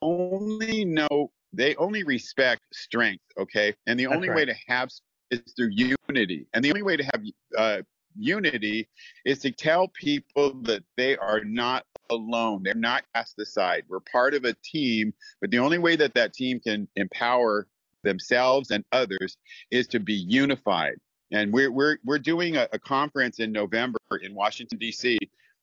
only 0.00 0.84
know 0.84 1.30
they 1.52 1.74
only 1.76 2.02
respect 2.02 2.62
strength, 2.72 3.24
okay? 3.38 3.74
And 3.86 3.98
the 3.98 4.04
That's 4.04 4.16
only 4.16 4.28
right. 4.28 4.36
way 4.36 4.44
to 4.46 4.54
have 4.68 4.90
is 5.30 5.40
through 5.56 5.70
unity. 5.70 6.46
And 6.54 6.64
the 6.64 6.70
only 6.70 6.82
way 6.82 6.96
to 6.96 7.04
have 7.04 7.22
uh, 7.56 7.82
unity 8.16 8.88
is 9.24 9.38
to 9.40 9.50
tell 9.50 9.88
people 9.88 10.54
that 10.62 10.82
they 10.96 11.16
are 11.16 11.42
not 11.44 11.84
alone. 12.10 12.62
They're 12.62 12.74
not 12.74 13.04
cast 13.14 13.38
aside. 13.38 13.84
We're 13.88 14.00
part 14.00 14.34
of 14.34 14.44
a 14.44 14.54
team, 14.64 15.14
but 15.40 15.50
the 15.50 15.58
only 15.58 15.78
way 15.78 15.96
that 15.96 16.14
that 16.14 16.34
team 16.34 16.60
can 16.60 16.88
empower 16.96 17.66
themselves 18.02 18.70
and 18.70 18.84
others 18.92 19.36
is 19.70 19.86
to 19.88 20.00
be 20.00 20.14
unified. 20.14 20.96
And 21.30 21.52
we're 21.52 21.70
we're 21.70 21.98
we're 22.04 22.18
doing 22.18 22.56
a, 22.56 22.68
a 22.72 22.78
conference 22.78 23.38
in 23.38 23.52
November 23.52 23.98
in 24.20 24.34
Washington 24.34 24.78
D.C. 24.78 25.18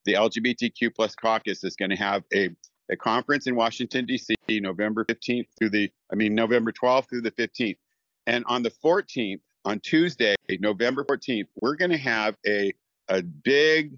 The 0.05 0.13
LGBTQ 0.13 0.95
plus 0.95 1.13
caucus 1.15 1.63
is 1.63 1.75
going 1.75 1.91
to 1.91 1.97
have 1.97 2.23
a 2.33 2.49
a 2.89 2.95
conference 2.95 3.47
in 3.47 3.55
Washington, 3.55 4.05
D.C., 4.05 4.35
November 4.49 5.05
15th 5.05 5.47
through 5.57 5.69
the, 5.69 5.91
I 6.11 6.15
mean, 6.15 6.33
November 6.33 6.71
12th 6.71 7.09
through 7.09 7.21
the 7.21 7.31
15th. 7.31 7.77
And 8.25 8.43
on 8.47 8.63
the 8.63 8.71
14th, 8.83 9.41
on 9.65 9.79
Tuesday, 9.79 10.35
November 10.59 11.03
14th, 11.03 11.47
we're 11.61 11.75
going 11.75 11.91
to 11.91 11.97
have 11.97 12.35
a, 12.45 12.71
a 13.07 13.21
big, 13.21 13.93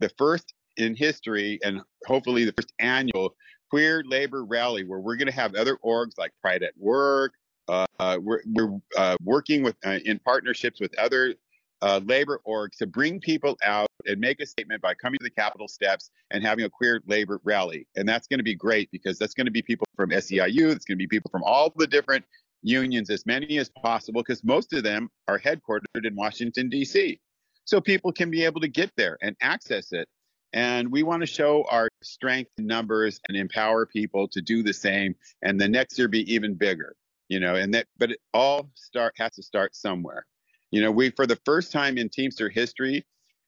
the 0.00 0.08
first 0.18 0.54
in 0.76 0.94
history 0.94 1.58
and 1.62 1.80
hopefully 2.06 2.44
the 2.44 2.52
first 2.52 2.72
annual 2.78 3.34
queer 3.70 4.02
labor 4.06 4.44
rally 4.44 4.84
where 4.84 5.00
we're 5.00 5.16
going 5.16 5.26
to 5.26 5.32
have 5.32 5.54
other 5.54 5.76
orgs 5.84 6.12
like 6.18 6.32
Pride 6.40 6.62
at 6.62 6.72
Work. 6.78 7.34
Uh, 7.68 7.84
uh, 7.98 8.18
we're 8.22 8.40
we're 8.54 8.78
uh, 8.96 9.16
working 9.22 9.62
with 9.62 9.76
uh, 9.84 9.98
in 10.04 10.18
partnerships 10.20 10.80
with 10.80 10.96
other 10.98 11.34
uh, 11.82 12.00
labor 12.04 12.40
orgs 12.46 12.76
to 12.78 12.86
bring 12.86 13.20
people 13.20 13.56
out 13.62 13.88
and 14.06 14.18
make 14.18 14.40
a 14.40 14.46
statement 14.46 14.80
by 14.80 14.94
coming 14.94 15.18
to 15.18 15.24
the 15.24 15.30
Capitol 15.30 15.68
steps 15.68 16.10
and 16.30 16.42
having 16.42 16.64
a 16.64 16.70
queer 16.70 17.02
labor 17.06 17.40
rally. 17.44 17.86
And 17.96 18.08
that's 18.08 18.26
going 18.26 18.38
to 18.38 18.44
be 18.44 18.54
great 18.54 18.90
because 18.90 19.18
that's 19.18 19.34
going 19.34 19.46
to 19.46 19.52
be 19.52 19.62
people 19.62 19.86
from 19.94 20.10
SEIU, 20.10 20.74
it's 20.74 20.84
going 20.84 20.96
to 20.96 21.02
be 21.02 21.06
people 21.06 21.30
from 21.30 21.42
all 21.44 21.72
the 21.76 21.86
different 21.86 22.24
unions, 22.62 23.10
as 23.10 23.26
many 23.26 23.58
as 23.58 23.68
possible, 23.68 24.22
because 24.22 24.42
most 24.44 24.72
of 24.72 24.82
them 24.82 25.08
are 25.28 25.38
headquartered 25.38 26.04
in 26.04 26.14
Washington, 26.14 26.68
D.C. 26.68 27.20
So 27.64 27.80
people 27.80 28.12
can 28.12 28.30
be 28.30 28.44
able 28.44 28.60
to 28.60 28.68
get 28.68 28.90
there 28.96 29.18
and 29.22 29.36
access 29.40 29.92
it. 29.92 30.08
And 30.52 30.90
we 30.90 31.02
want 31.02 31.20
to 31.20 31.26
show 31.26 31.64
our 31.70 31.88
strength 32.02 32.50
in 32.58 32.66
numbers 32.66 33.20
and 33.28 33.36
empower 33.36 33.84
people 33.84 34.28
to 34.28 34.40
do 34.40 34.62
the 34.62 34.72
same. 34.72 35.14
And 35.42 35.60
the 35.60 35.68
next 35.68 35.98
year 35.98 36.08
be 36.08 36.32
even 36.32 36.54
bigger, 36.54 36.96
you 37.28 37.38
know, 37.38 37.54
and 37.54 37.74
that, 37.74 37.86
but 37.98 38.12
it 38.12 38.20
all 38.32 38.70
start 38.74 39.14
has 39.18 39.32
to 39.32 39.42
start 39.42 39.76
somewhere. 39.76 40.24
You 40.70 40.80
know, 40.80 40.90
we 40.90 41.10
for 41.10 41.26
the 41.26 41.38
first 41.44 41.72
time 41.72 41.98
in 41.98 42.08
Teamster 42.08 42.48
history, 42.48 43.04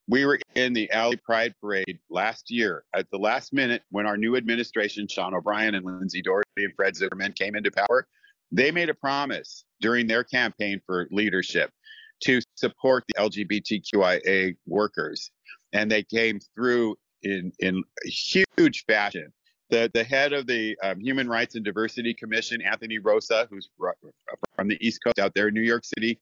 we 0.07 0.25
were 0.25 0.39
in 0.55 0.73
the 0.73 0.89
LA 0.93 1.13
Pride 1.23 1.53
Parade 1.61 1.99
last 2.09 2.51
year 2.51 2.83
at 2.93 3.09
the 3.11 3.17
last 3.17 3.53
minute 3.53 3.83
when 3.91 4.05
our 4.05 4.17
new 4.17 4.35
administration, 4.35 5.07
Sean 5.07 5.33
O'Brien 5.33 5.75
and 5.75 5.85
Lindsay 5.85 6.21
Dougherty 6.21 6.45
and 6.57 6.75
Fred 6.75 6.95
Zuckerman, 6.95 7.35
came 7.35 7.55
into 7.55 7.71
power. 7.71 8.07
They 8.51 8.71
made 8.71 8.89
a 8.89 8.93
promise 8.93 9.65
during 9.79 10.07
their 10.07 10.23
campaign 10.23 10.81
for 10.85 11.07
leadership 11.11 11.71
to 12.23 12.41
support 12.55 13.03
the 13.07 13.15
LGBTQIA 13.15 14.55
workers, 14.67 15.31
and 15.73 15.89
they 15.89 16.03
came 16.03 16.39
through 16.55 16.97
in 17.23 17.51
in 17.59 17.83
huge 18.05 18.85
fashion. 18.85 19.31
The, 19.69 19.89
the 19.93 20.03
head 20.03 20.33
of 20.33 20.47
the 20.47 20.77
um, 20.83 20.99
Human 20.99 21.29
Rights 21.29 21.55
and 21.55 21.63
Diversity 21.63 22.13
Commission, 22.13 22.61
Anthony 22.61 22.99
Rosa, 22.99 23.47
who's 23.49 23.69
from 24.55 24.67
the 24.67 24.77
East 24.85 24.99
Coast 25.01 25.17
out 25.17 25.33
there 25.33 25.47
in 25.47 25.53
New 25.53 25.61
York 25.61 25.85
City, 25.85 26.19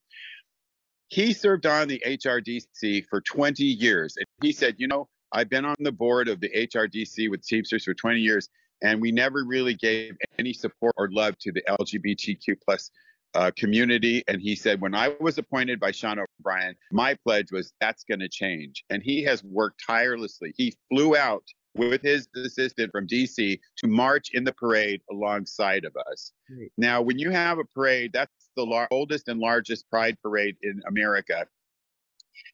he 1.08 1.32
served 1.32 1.66
on 1.66 1.88
the 1.88 2.00
HRDC 2.06 3.06
for 3.10 3.20
20 3.20 3.64
years. 3.64 4.16
And 4.16 4.26
he 4.40 4.52
said, 4.52 4.76
you 4.78 4.86
know, 4.86 5.08
I've 5.32 5.48
been 5.48 5.64
on 5.64 5.74
the 5.80 5.90
board 5.90 6.28
of 6.28 6.40
the 6.40 6.48
HRDC 6.48 7.28
with 7.28 7.44
Teamsters 7.44 7.84
for 7.84 7.94
20 7.94 8.20
years, 8.20 8.48
and 8.82 9.00
we 9.00 9.12
never 9.12 9.44
really 9.44 9.74
gave 9.74 10.16
any 10.38 10.52
support 10.52 10.94
or 10.96 11.08
love 11.12 11.38
to 11.38 11.52
the 11.52 11.62
LGBTQ 11.68 12.56
plus 12.64 12.90
uh, 13.34 13.50
community. 13.56 14.24
And 14.26 14.40
he 14.40 14.56
said, 14.56 14.80
when 14.80 14.94
I 14.94 15.14
was 15.20 15.38
appointed 15.38 15.78
by 15.78 15.92
Sean 15.92 16.18
O'Brien, 16.18 16.74
my 16.90 17.14
pledge 17.14 17.52
was 17.52 17.72
that's 17.80 18.04
going 18.04 18.20
to 18.20 18.28
change. 18.28 18.84
And 18.90 19.02
he 19.02 19.22
has 19.24 19.44
worked 19.44 19.82
tirelessly. 19.86 20.52
He 20.56 20.74
flew 20.88 21.16
out 21.16 21.44
with 21.76 22.02
his 22.02 22.28
assistant 22.34 22.90
from 22.90 23.06
DC 23.06 23.60
to 23.76 23.86
march 23.86 24.30
in 24.32 24.44
the 24.44 24.52
parade 24.52 25.00
alongside 25.10 25.84
of 25.84 25.96
us. 26.10 26.32
Great. 26.48 26.72
Now, 26.76 27.00
when 27.00 27.18
you 27.18 27.30
have 27.30 27.58
a 27.58 27.64
parade, 27.64 28.10
that's 28.12 28.32
the 28.56 28.64
lar- 28.64 28.88
oldest 28.90 29.28
and 29.28 29.38
largest 29.38 29.88
pride 29.88 30.16
parade 30.22 30.56
in 30.62 30.82
America. 30.88 31.46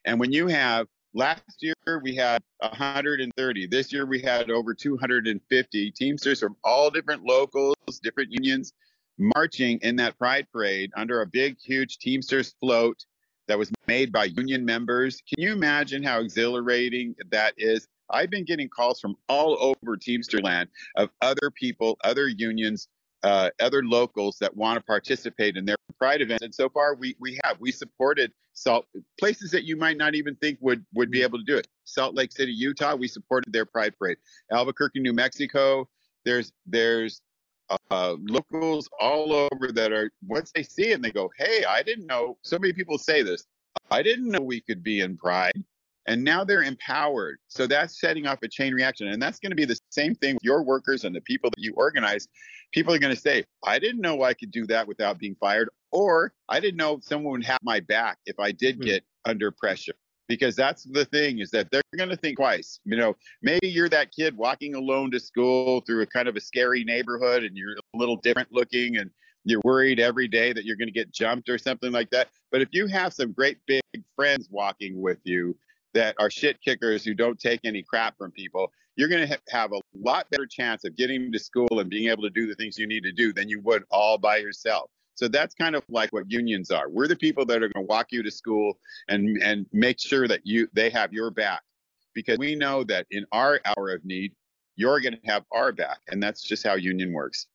And 0.04 0.20
when 0.20 0.32
you 0.32 0.48
have 0.48 0.86
last 1.16 1.62
year 1.62 1.74
we 2.02 2.14
had 2.14 2.42
130, 2.58 3.66
this 3.66 3.92
year 3.92 4.04
we 4.04 4.20
had 4.20 4.50
over 4.50 4.74
250 4.74 5.90
Teamsters 5.92 6.40
from 6.40 6.56
all 6.62 6.90
different 6.90 7.24
locals, 7.24 7.74
different 8.02 8.30
unions 8.30 8.74
marching 9.18 9.78
in 9.80 9.96
that 9.96 10.18
pride 10.18 10.46
parade 10.52 10.90
under 10.94 11.22
a 11.22 11.26
big, 11.26 11.56
huge 11.58 11.96
Teamsters 11.98 12.54
float 12.60 13.06
that 13.48 13.58
was 13.58 13.72
made 13.86 14.12
by 14.12 14.24
union 14.24 14.64
members. 14.64 15.22
Can 15.26 15.42
you 15.42 15.52
imagine 15.52 16.02
how 16.02 16.20
exhilarating 16.20 17.14
that 17.30 17.54
is? 17.56 17.88
I've 18.10 18.30
been 18.30 18.44
getting 18.44 18.68
calls 18.68 19.00
from 19.00 19.16
all 19.28 19.56
over 19.58 19.96
Teamster 19.96 20.40
land 20.40 20.68
of 20.96 21.08
other 21.22 21.50
people, 21.50 21.96
other 22.04 22.28
unions, 22.28 22.88
uh, 23.26 23.50
other 23.60 23.82
locals 23.82 24.38
that 24.40 24.56
want 24.56 24.76
to 24.78 24.84
participate 24.84 25.56
in 25.56 25.64
their 25.64 25.76
pride 25.98 26.22
events. 26.22 26.44
And 26.44 26.54
so 26.54 26.68
far, 26.68 26.94
we 26.94 27.16
we 27.18 27.40
have 27.42 27.58
we 27.58 27.72
supported 27.72 28.32
Salt 28.52 28.86
places 29.18 29.50
that 29.50 29.64
you 29.64 29.76
might 29.76 29.96
not 29.96 30.14
even 30.14 30.36
think 30.36 30.58
would 30.60 30.86
would 30.94 31.10
be 31.10 31.22
able 31.22 31.38
to 31.38 31.44
do 31.44 31.56
it. 31.56 31.66
Salt 31.84 32.14
Lake 32.14 32.30
City, 32.30 32.52
Utah, 32.52 32.94
we 32.94 33.08
supported 33.08 33.52
their 33.52 33.66
pride 33.66 33.98
parade. 33.98 34.18
Albuquerque, 34.52 35.00
New 35.00 35.12
Mexico, 35.12 35.88
there's 36.24 36.52
there's 36.66 37.20
uh, 37.90 38.14
locals 38.20 38.88
all 39.00 39.32
over 39.32 39.72
that 39.72 39.92
are 39.92 40.12
once 40.24 40.52
they 40.54 40.62
see 40.62 40.90
it 40.90 40.94
and 40.94 41.04
they 41.04 41.10
go, 41.10 41.28
hey, 41.36 41.64
I 41.68 41.82
didn't 41.82 42.06
know. 42.06 42.38
So 42.42 42.60
many 42.60 42.72
people 42.72 42.96
say 42.96 43.22
this. 43.22 43.44
I 43.90 44.02
didn't 44.02 44.28
know 44.28 44.40
we 44.40 44.60
could 44.60 44.84
be 44.84 45.00
in 45.00 45.16
pride 45.16 45.64
and 46.06 46.22
now 46.22 46.44
they're 46.44 46.62
empowered. 46.62 47.38
So 47.48 47.66
that's 47.66 48.00
setting 48.00 48.26
off 48.26 48.38
a 48.42 48.48
chain 48.48 48.72
reaction. 48.74 49.08
And 49.08 49.20
that's 49.20 49.38
going 49.38 49.50
to 49.50 49.56
be 49.56 49.64
the 49.64 49.78
same 49.90 50.14
thing 50.14 50.34
with 50.34 50.44
your 50.44 50.62
workers 50.62 51.04
and 51.04 51.14
the 51.14 51.20
people 51.20 51.50
that 51.50 51.62
you 51.62 51.74
organize. 51.76 52.28
People 52.72 52.94
are 52.94 52.98
going 52.98 53.14
to 53.14 53.20
say, 53.20 53.44
I 53.64 53.78
didn't 53.78 54.00
know 54.00 54.22
I 54.22 54.34
could 54.34 54.50
do 54.50 54.66
that 54.66 54.86
without 54.86 55.18
being 55.18 55.36
fired, 55.40 55.68
or 55.90 56.32
I 56.48 56.60
didn't 56.60 56.76
know 56.76 57.00
someone 57.02 57.32
would 57.32 57.44
have 57.44 57.60
my 57.62 57.80
back 57.80 58.18
if 58.26 58.38
I 58.38 58.52
did 58.52 58.76
mm-hmm. 58.76 58.86
get 58.86 59.04
under 59.24 59.50
pressure. 59.50 59.94
Because 60.28 60.56
that's 60.56 60.82
the 60.82 61.04
thing 61.04 61.38
is 61.38 61.50
that 61.52 61.68
they're 61.70 61.82
going 61.96 62.10
to 62.10 62.16
think 62.16 62.36
twice. 62.38 62.80
You 62.84 62.96
know, 62.96 63.16
maybe 63.42 63.68
you're 63.68 63.88
that 63.90 64.10
kid 64.12 64.36
walking 64.36 64.74
alone 64.74 65.12
to 65.12 65.20
school 65.20 65.82
through 65.82 66.02
a 66.02 66.06
kind 66.06 66.26
of 66.26 66.34
a 66.34 66.40
scary 66.40 66.82
neighborhood 66.82 67.44
and 67.44 67.56
you're 67.56 67.74
a 67.74 67.96
little 67.96 68.16
different 68.16 68.48
looking 68.50 68.96
and 68.96 69.10
you're 69.44 69.60
worried 69.64 70.00
every 70.00 70.26
day 70.26 70.52
that 70.52 70.64
you're 70.64 70.76
going 70.76 70.88
to 70.88 70.92
get 70.92 71.12
jumped 71.12 71.48
or 71.48 71.58
something 71.58 71.92
like 71.92 72.10
that. 72.10 72.28
But 72.50 72.60
if 72.60 72.68
you 72.72 72.88
have 72.88 73.12
some 73.12 73.30
great 73.30 73.58
big 73.68 73.82
friends 74.16 74.48
walking 74.50 75.00
with 75.00 75.18
you, 75.22 75.56
that 75.96 76.14
are 76.18 76.30
shit 76.30 76.60
kickers 76.60 77.02
who 77.02 77.14
don't 77.14 77.40
take 77.40 77.60
any 77.64 77.82
crap 77.82 78.18
from 78.18 78.30
people, 78.30 78.70
you're 78.96 79.08
going 79.08 79.26
to 79.26 79.34
ha- 79.34 79.40
have 79.48 79.72
a 79.72 79.80
lot 79.98 80.28
better 80.30 80.46
chance 80.46 80.84
of 80.84 80.94
getting 80.94 81.32
to 81.32 81.38
school 81.38 81.80
and 81.80 81.88
being 81.88 82.10
able 82.10 82.22
to 82.22 82.30
do 82.30 82.46
the 82.46 82.54
things 82.54 82.76
you 82.78 82.86
need 82.86 83.02
to 83.02 83.12
do 83.12 83.32
than 83.32 83.48
you 83.48 83.60
would 83.62 83.82
all 83.90 84.18
by 84.18 84.36
yourself. 84.36 84.90
So 85.14 85.26
that's 85.26 85.54
kind 85.54 85.74
of 85.74 85.82
like 85.88 86.12
what 86.12 86.30
unions 86.30 86.70
are. 86.70 86.90
We're 86.90 87.08
the 87.08 87.16
people 87.16 87.46
that 87.46 87.62
are 87.62 87.70
going 87.70 87.86
to 87.86 87.88
walk 87.88 88.08
you 88.10 88.22
to 88.22 88.30
school 88.30 88.78
and 89.08 89.42
and 89.42 89.64
make 89.72 89.98
sure 89.98 90.28
that 90.28 90.42
you 90.44 90.68
they 90.74 90.90
have 90.90 91.14
your 91.14 91.30
back 91.30 91.62
because 92.12 92.36
we 92.36 92.54
know 92.54 92.84
that 92.84 93.06
in 93.10 93.24
our 93.32 93.58
hour 93.64 93.88
of 93.94 94.04
need, 94.04 94.34
you're 94.76 95.00
going 95.00 95.14
to 95.14 95.20
have 95.24 95.44
our 95.50 95.72
back, 95.72 96.00
and 96.08 96.22
that's 96.22 96.42
just 96.42 96.66
how 96.66 96.74
union 96.74 97.14
works. 97.14 97.46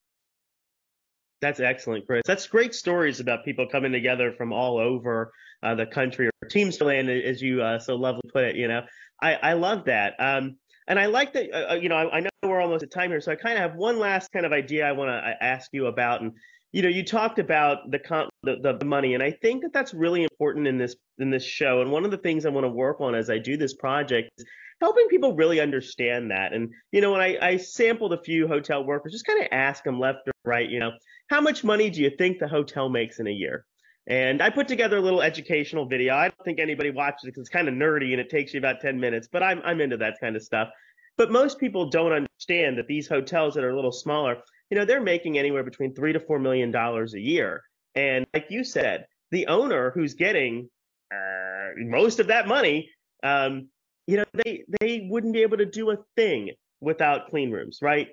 That's 1.41 1.59
excellent, 1.59 2.07
Chris. 2.07 2.23
That's 2.25 2.47
great 2.47 2.73
stories 2.73 3.19
about 3.19 3.45
people 3.45 3.67
coming 3.67 3.91
together 3.91 4.31
from 4.31 4.51
all 4.51 4.79
over 4.79 5.31
uh, 5.63 5.75
the 5.75 5.85
country 5.85 6.27
or 6.27 6.47
teams 6.49 6.79
land, 6.81 7.09
as 7.09 7.41
you 7.41 7.61
uh, 7.61 7.79
so 7.79 7.95
lovely 7.95 8.29
put 8.33 8.43
it. 8.43 8.55
You 8.55 8.67
know, 8.67 8.81
I, 9.21 9.33
I 9.35 9.53
love 9.53 9.85
that. 9.85 10.15
Um, 10.19 10.57
and 10.87 10.99
I 10.99 11.05
like 11.05 11.33
that. 11.33 11.53
Uh, 11.53 11.71
uh 11.71 11.75
you 11.75 11.89
know, 11.89 11.95
I, 11.95 12.17
I, 12.17 12.19
know 12.21 12.29
we're 12.43 12.61
almost 12.61 12.83
at 12.83 12.91
time 12.91 13.11
here, 13.11 13.21
so 13.21 13.31
I 13.31 13.35
kind 13.35 13.57
of 13.57 13.61
have 13.61 13.75
one 13.75 13.99
last 13.99 14.31
kind 14.31 14.45
of 14.45 14.51
idea 14.51 14.87
I 14.87 14.91
want 14.91 15.09
to 15.09 15.13
uh, 15.13 15.33
ask 15.41 15.69
you 15.73 15.87
about. 15.87 16.21
And 16.21 16.33
you 16.71 16.81
know, 16.81 16.89
you 16.89 17.03
talked 17.03 17.37
about 17.39 17.91
the, 17.91 17.99
comp, 17.99 18.29
the 18.43 18.75
the 18.79 18.85
money, 18.85 19.13
and 19.13 19.21
I 19.21 19.31
think 19.31 19.61
that 19.63 19.73
that's 19.73 19.93
really 19.93 20.23
important 20.23 20.67
in 20.67 20.77
this 20.77 20.95
in 21.19 21.29
this 21.29 21.43
show. 21.43 21.81
And 21.81 21.91
one 21.91 22.05
of 22.05 22.11
the 22.11 22.17
things 22.17 22.45
I 22.45 22.49
want 22.49 22.65
to 22.65 22.69
work 22.69 23.01
on 23.01 23.13
as 23.13 23.29
I 23.29 23.37
do 23.37 23.57
this 23.57 23.73
project 23.73 24.29
is 24.37 24.45
helping 24.81 25.07
people 25.07 25.35
really 25.35 25.59
understand 25.59 26.31
that. 26.31 26.53
And, 26.53 26.73
you 26.91 27.01
know, 27.01 27.11
when 27.11 27.21
I, 27.21 27.37
I 27.39 27.57
sampled 27.57 28.13
a 28.13 28.23
few 28.23 28.47
hotel 28.47 28.83
workers, 28.83 29.13
just 29.13 29.27
kind 29.27 29.39
of 29.39 29.47
ask 29.51 29.83
them 29.83 29.99
left 29.99 30.27
or 30.27 30.33
right, 30.43 30.67
you 30.67 30.79
know, 30.79 30.91
how 31.29 31.39
much 31.39 31.63
money 31.63 31.89
do 31.89 32.01
you 32.01 32.09
think 32.17 32.39
the 32.39 32.47
hotel 32.47 32.89
makes 32.89 33.19
in 33.19 33.27
a 33.27 33.31
year? 33.31 33.63
And 34.07 34.41
I 34.41 34.49
put 34.49 34.67
together 34.67 34.97
a 34.97 35.01
little 35.01 35.21
educational 35.21 35.85
video. 35.85 36.15
I 36.15 36.23
don't 36.23 36.43
think 36.43 36.59
anybody 36.59 36.89
watches 36.89 37.23
it 37.23 37.27
because 37.27 37.41
it's 37.41 37.49
kind 37.49 37.67
of 37.67 37.75
nerdy 37.75 38.11
and 38.11 38.19
it 38.19 38.29
takes 38.29 38.53
you 38.53 38.57
about 38.59 38.81
10 38.81 38.99
minutes, 38.99 39.27
but 39.31 39.43
I'm, 39.43 39.61
I'm 39.63 39.79
into 39.79 39.97
that 39.97 40.19
kind 40.19 40.35
of 40.35 40.41
stuff. 40.41 40.69
But 41.17 41.31
most 41.31 41.59
people 41.59 41.89
don't 41.89 42.11
understand 42.11 42.77
that 42.77 42.87
these 42.87 43.07
hotels 43.07 43.53
that 43.53 43.63
are 43.63 43.69
a 43.69 43.75
little 43.75 43.91
smaller, 43.91 44.37
you 44.69 44.77
know, 44.77 44.85
they're 44.85 45.01
making 45.01 45.37
anywhere 45.37 45.63
between 45.63 45.93
three 45.93 46.13
to 46.13 46.19
four 46.19 46.39
million 46.39 46.71
dollars 46.71 47.13
a 47.13 47.19
year. 47.19 47.61
And 47.95 48.25
like 48.33 48.47
you 48.49 48.63
said, 48.63 49.05
the 49.29 49.47
owner 49.47 49.91
who's 49.91 50.13
getting 50.13 50.69
uh, 51.13 51.71
most 51.77 52.19
of 52.19 52.27
that 52.27 52.47
money, 52.47 52.89
um, 53.23 53.67
you 54.07 54.17
know, 54.17 54.25
they 54.33 54.63
they 54.79 55.07
wouldn't 55.09 55.33
be 55.33 55.41
able 55.41 55.57
to 55.57 55.65
do 55.65 55.91
a 55.91 55.97
thing 56.15 56.51
without 56.79 57.29
clean 57.29 57.51
rooms, 57.51 57.79
right? 57.81 58.07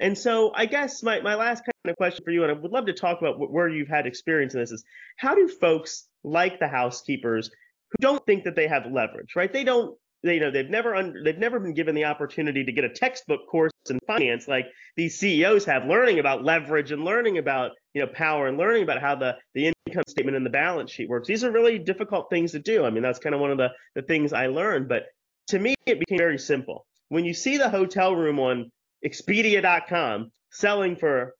And 0.00 0.16
so 0.16 0.52
I 0.54 0.66
guess 0.66 1.02
my, 1.02 1.20
my 1.20 1.34
last 1.34 1.64
kind 1.64 1.90
of 1.90 1.96
question 1.96 2.24
for 2.24 2.30
you, 2.30 2.42
and 2.44 2.52
I 2.52 2.54
would 2.54 2.72
love 2.72 2.86
to 2.86 2.92
talk 2.92 3.20
about 3.20 3.38
where 3.38 3.68
you've 3.68 3.88
had 3.88 4.06
experience 4.06 4.54
in 4.54 4.60
this, 4.60 4.70
is 4.70 4.84
how 5.16 5.34
do 5.34 5.48
folks 5.48 6.06
like 6.22 6.60
the 6.60 6.68
housekeepers 6.68 7.50
who 7.90 7.96
don't 8.00 8.24
think 8.26 8.44
that 8.44 8.54
they 8.54 8.68
have 8.68 8.86
leverage, 8.90 9.34
right? 9.34 9.52
They 9.52 9.64
don't, 9.64 9.96
they, 10.22 10.34
you 10.34 10.40
know, 10.40 10.50
they've 10.50 10.68
never 10.68 10.94
un- 10.94 11.22
they've 11.24 11.38
never 11.38 11.60
been 11.60 11.74
given 11.74 11.94
the 11.94 12.04
opportunity 12.04 12.64
to 12.64 12.72
get 12.72 12.84
a 12.84 12.88
textbook 12.88 13.46
course 13.48 13.72
in 13.88 13.98
finance 14.06 14.48
like 14.48 14.66
these 14.96 15.18
CEOs 15.18 15.64
have, 15.64 15.86
learning 15.86 16.18
about 16.18 16.44
leverage 16.44 16.90
and 16.90 17.04
learning 17.04 17.38
about 17.38 17.72
you 17.94 18.00
know 18.00 18.08
power 18.08 18.48
and 18.48 18.58
learning 18.58 18.82
about 18.82 19.00
how 19.00 19.14
the 19.14 19.36
the 19.54 19.72
income 19.86 20.02
statement 20.08 20.36
and 20.36 20.44
the 20.44 20.50
balance 20.50 20.90
sheet 20.90 21.08
works. 21.08 21.28
These 21.28 21.44
are 21.44 21.52
really 21.52 21.78
difficult 21.78 22.28
things 22.30 22.52
to 22.52 22.58
do. 22.58 22.84
I 22.84 22.90
mean, 22.90 23.02
that's 23.02 23.20
kind 23.20 23.34
of 23.34 23.40
one 23.40 23.52
of 23.52 23.58
the 23.58 23.68
the 23.94 24.02
things 24.02 24.32
I 24.32 24.48
learned, 24.48 24.88
but 24.88 25.04
to 25.48 25.58
me, 25.58 25.74
it 25.86 26.00
became 26.00 26.18
very 26.18 26.38
simple. 26.38 26.84
When 27.08 27.24
you 27.24 27.32
see 27.32 27.56
the 27.56 27.70
hotel 27.70 28.14
room 28.14 28.38
on 28.38 28.70
Expedia.com 29.04 30.30
selling 30.50 30.96
for 30.96 31.34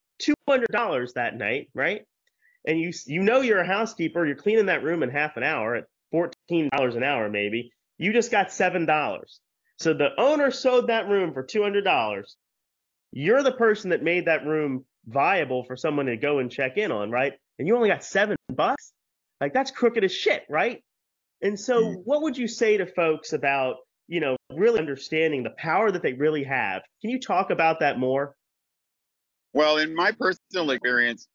$200 0.48 1.12
that 1.14 1.36
night, 1.36 1.68
right? 1.74 2.02
And 2.66 2.78
you 2.78 2.92
you 3.06 3.22
know 3.22 3.40
you're 3.40 3.60
a 3.60 3.66
housekeeper, 3.66 4.26
you're 4.26 4.36
cleaning 4.36 4.66
that 4.66 4.82
room 4.82 5.02
in 5.02 5.10
half 5.10 5.36
an 5.36 5.42
hour 5.42 5.74
at 5.76 5.84
$14 6.12 6.96
an 6.96 7.02
hour 7.02 7.28
maybe. 7.28 7.72
You 7.98 8.12
just 8.12 8.30
got 8.30 8.48
$7. 8.48 9.20
So 9.78 9.94
the 9.94 10.10
owner 10.18 10.50
sold 10.50 10.88
that 10.88 11.08
room 11.08 11.32
for 11.32 11.44
$200. 11.44 12.22
You're 13.12 13.42
the 13.42 13.52
person 13.52 13.90
that 13.90 14.02
made 14.02 14.26
that 14.26 14.44
room 14.44 14.84
viable 15.06 15.64
for 15.64 15.76
someone 15.76 16.06
to 16.06 16.16
go 16.16 16.38
and 16.38 16.50
check 16.50 16.76
in 16.76 16.92
on, 16.92 17.10
right? 17.10 17.32
And 17.58 17.66
you 17.66 17.74
only 17.76 17.88
got 17.88 18.04
7 18.04 18.36
bucks? 18.48 18.92
Like 19.40 19.52
that's 19.52 19.70
crooked 19.70 20.04
as 20.04 20.12
shit, 20.12 20.44
right? 20.48 20.82
And 21.40 21.58
so 21.58 21.82
mm. 21.82 22.02
what 22.04 22.22
would 22.22 22.36
you 22.36 22.48
say 22.48 22.76
to 22.76 22.86
folks 22.86 23.32
about 23.32 23.76
you 24.08 24.20
know, 24.20 24.36
really 24.52 24.80
understanding 24.80 25.42
the 25.42 25.50
power 25.50 25.92
that 25.92 26.02
they 26.02 26.14
really 26.14 26.42
have. 26.42 26.82
Can 27.00 27.10
you 27.10 27.20
talk 27.20 27.50
about 27.50 27.80
that 27.80 27.98
more? 27.98 28.34
Well, 29.52 29.76
in 29.76 29.94
my 29.94 30.12
personal 30.12 30.70
experience, 30.70 31.28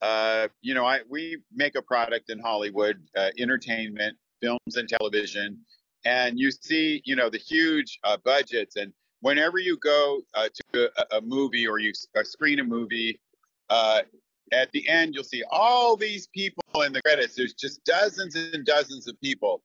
uh, 0.00 0.48
you 0.62 0.74
know, 0.74 0.86
I 0.86 1.00
we 1.08 1.38
make 1.52 1.74
a 1.74 1.82
product 1.82 2.30
in 2.30 2.38
Hollywood, 2.38 3.02
uh, 3.16 3.30
entertainment, 3.38 4.16
films, 4.40 4.76
and 4.76 4.88
television, 4.88 5.58
and 6.04 6.38
you 6.38 6.50
see, 6.50 7.02
you 7.04 7.16
know, 7.16 7.28
the 7.28 7.38
huge 7.38 7.98
uh, 8.04 8.16
budgets. 8.24 8.76
And 8.76 8.92
whenever 9.20 9.58
you 9.58 9.76
go 9.78 10.22
uh, 10.34 10.48
to 10.72 10.90
a, 10.96 11.18
a, 11.18 11.20
movie 11.20 11.66
or 11.66 11.78
you 11.78 11.92
uh, 12.16 12.22
screen 12.22 12.60
a 12.60 12.64
movie, 12.64 13.20
uh, 13.68 14.02
at 14.52 14.72
the 14.72 14.88
end 14.88 15.14
you'll 15.14 15.22
see 15.22 15.44
all 15.50 15.96
these 15.96 16.26
people 16.28 16.62
in 16.84 16.92
the 16.92 17.02
credits. 17.02 17.34
There's 17.34 17.54
just 17.54 17.84
dozens 17.84 18.34
and 18.36 18.64
dozens 18.64 19.06
of 19.06 19.20
people, 19.20 19.62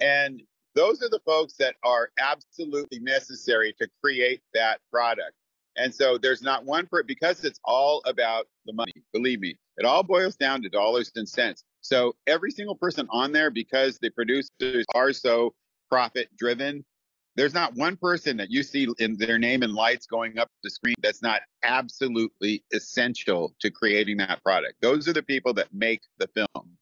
and 0.00 0.40
those 0.74 1.02
are 1.02 1.08
the 1.08 1.20
folks 1.24 1.54
that 1.58 1.76
are 1.84 2.10
absolutely 2.18 2.98
necessary 3.00 3.74
to 3.80 3.88
create 4.02 4.42
that 4.54 4.80
product. 4.90 5.32
And 5.76 5.94
so 5.94 6.18
there's 6.18 6.42
not 6.42 6.64
one 6.64 6.86
per 6.86 7.02
because 7.02 7.44
it's 7.44 7.58
all 7.64 8.00
about 8.06 8.46
the 8.66 8.72
money. 8.72 8.92
Believe 9.12 9.40
me, 9.40 9.56
it 9.76 9.84
all 9.84 10.02
boils 10.02 10.36
down 10.36 10.62
to 10.62 10.68
dollars 10.68 11.10
and 11.16 11.28
cents. 11.28 11.64
So 11.80 12.14
every 12.26 12.50
single 12.50 12.76
person 12.76 13.08
on 13.10 13.32
there, 13.32 13.50
because 13.50 13.98
the 13.98 14.10
producers 14.10 14.84
are 14.94 15.12
so 15.12 15.54
profit 15.90 16.28
driven, 16.36 16.84
there's 17.36 17.54
not 17.54 17.74
one 17.74 17.96
person 17.96 18.36
that 18.36 18.50
you 18.50 18.62
see 18.62 18.88
in 18.98 19.16
their 19.16 19.38
name 19.38 19.62
and 19.62 19.72
lights 19.72 20.06
going 20.06 20.38
up 20.38 20.48
the 20.62 20.70
screen 20.70 20.94
that's 21.02 21.22
not 21.22 21.40
absolutely 21.64 22.62
essential 22.72 23.52
to 23.60 23.70
creating 23.70 24.18
that 24.18 24.42
product. 24.44 24.74
Those 24.80 25.08
are 25.08 25.12
the 25.12 25.22
people 25.22 25.52
that 25.54 25.68
make 25.72 26.02
the 26.18 26.28
film. 26.28 26.76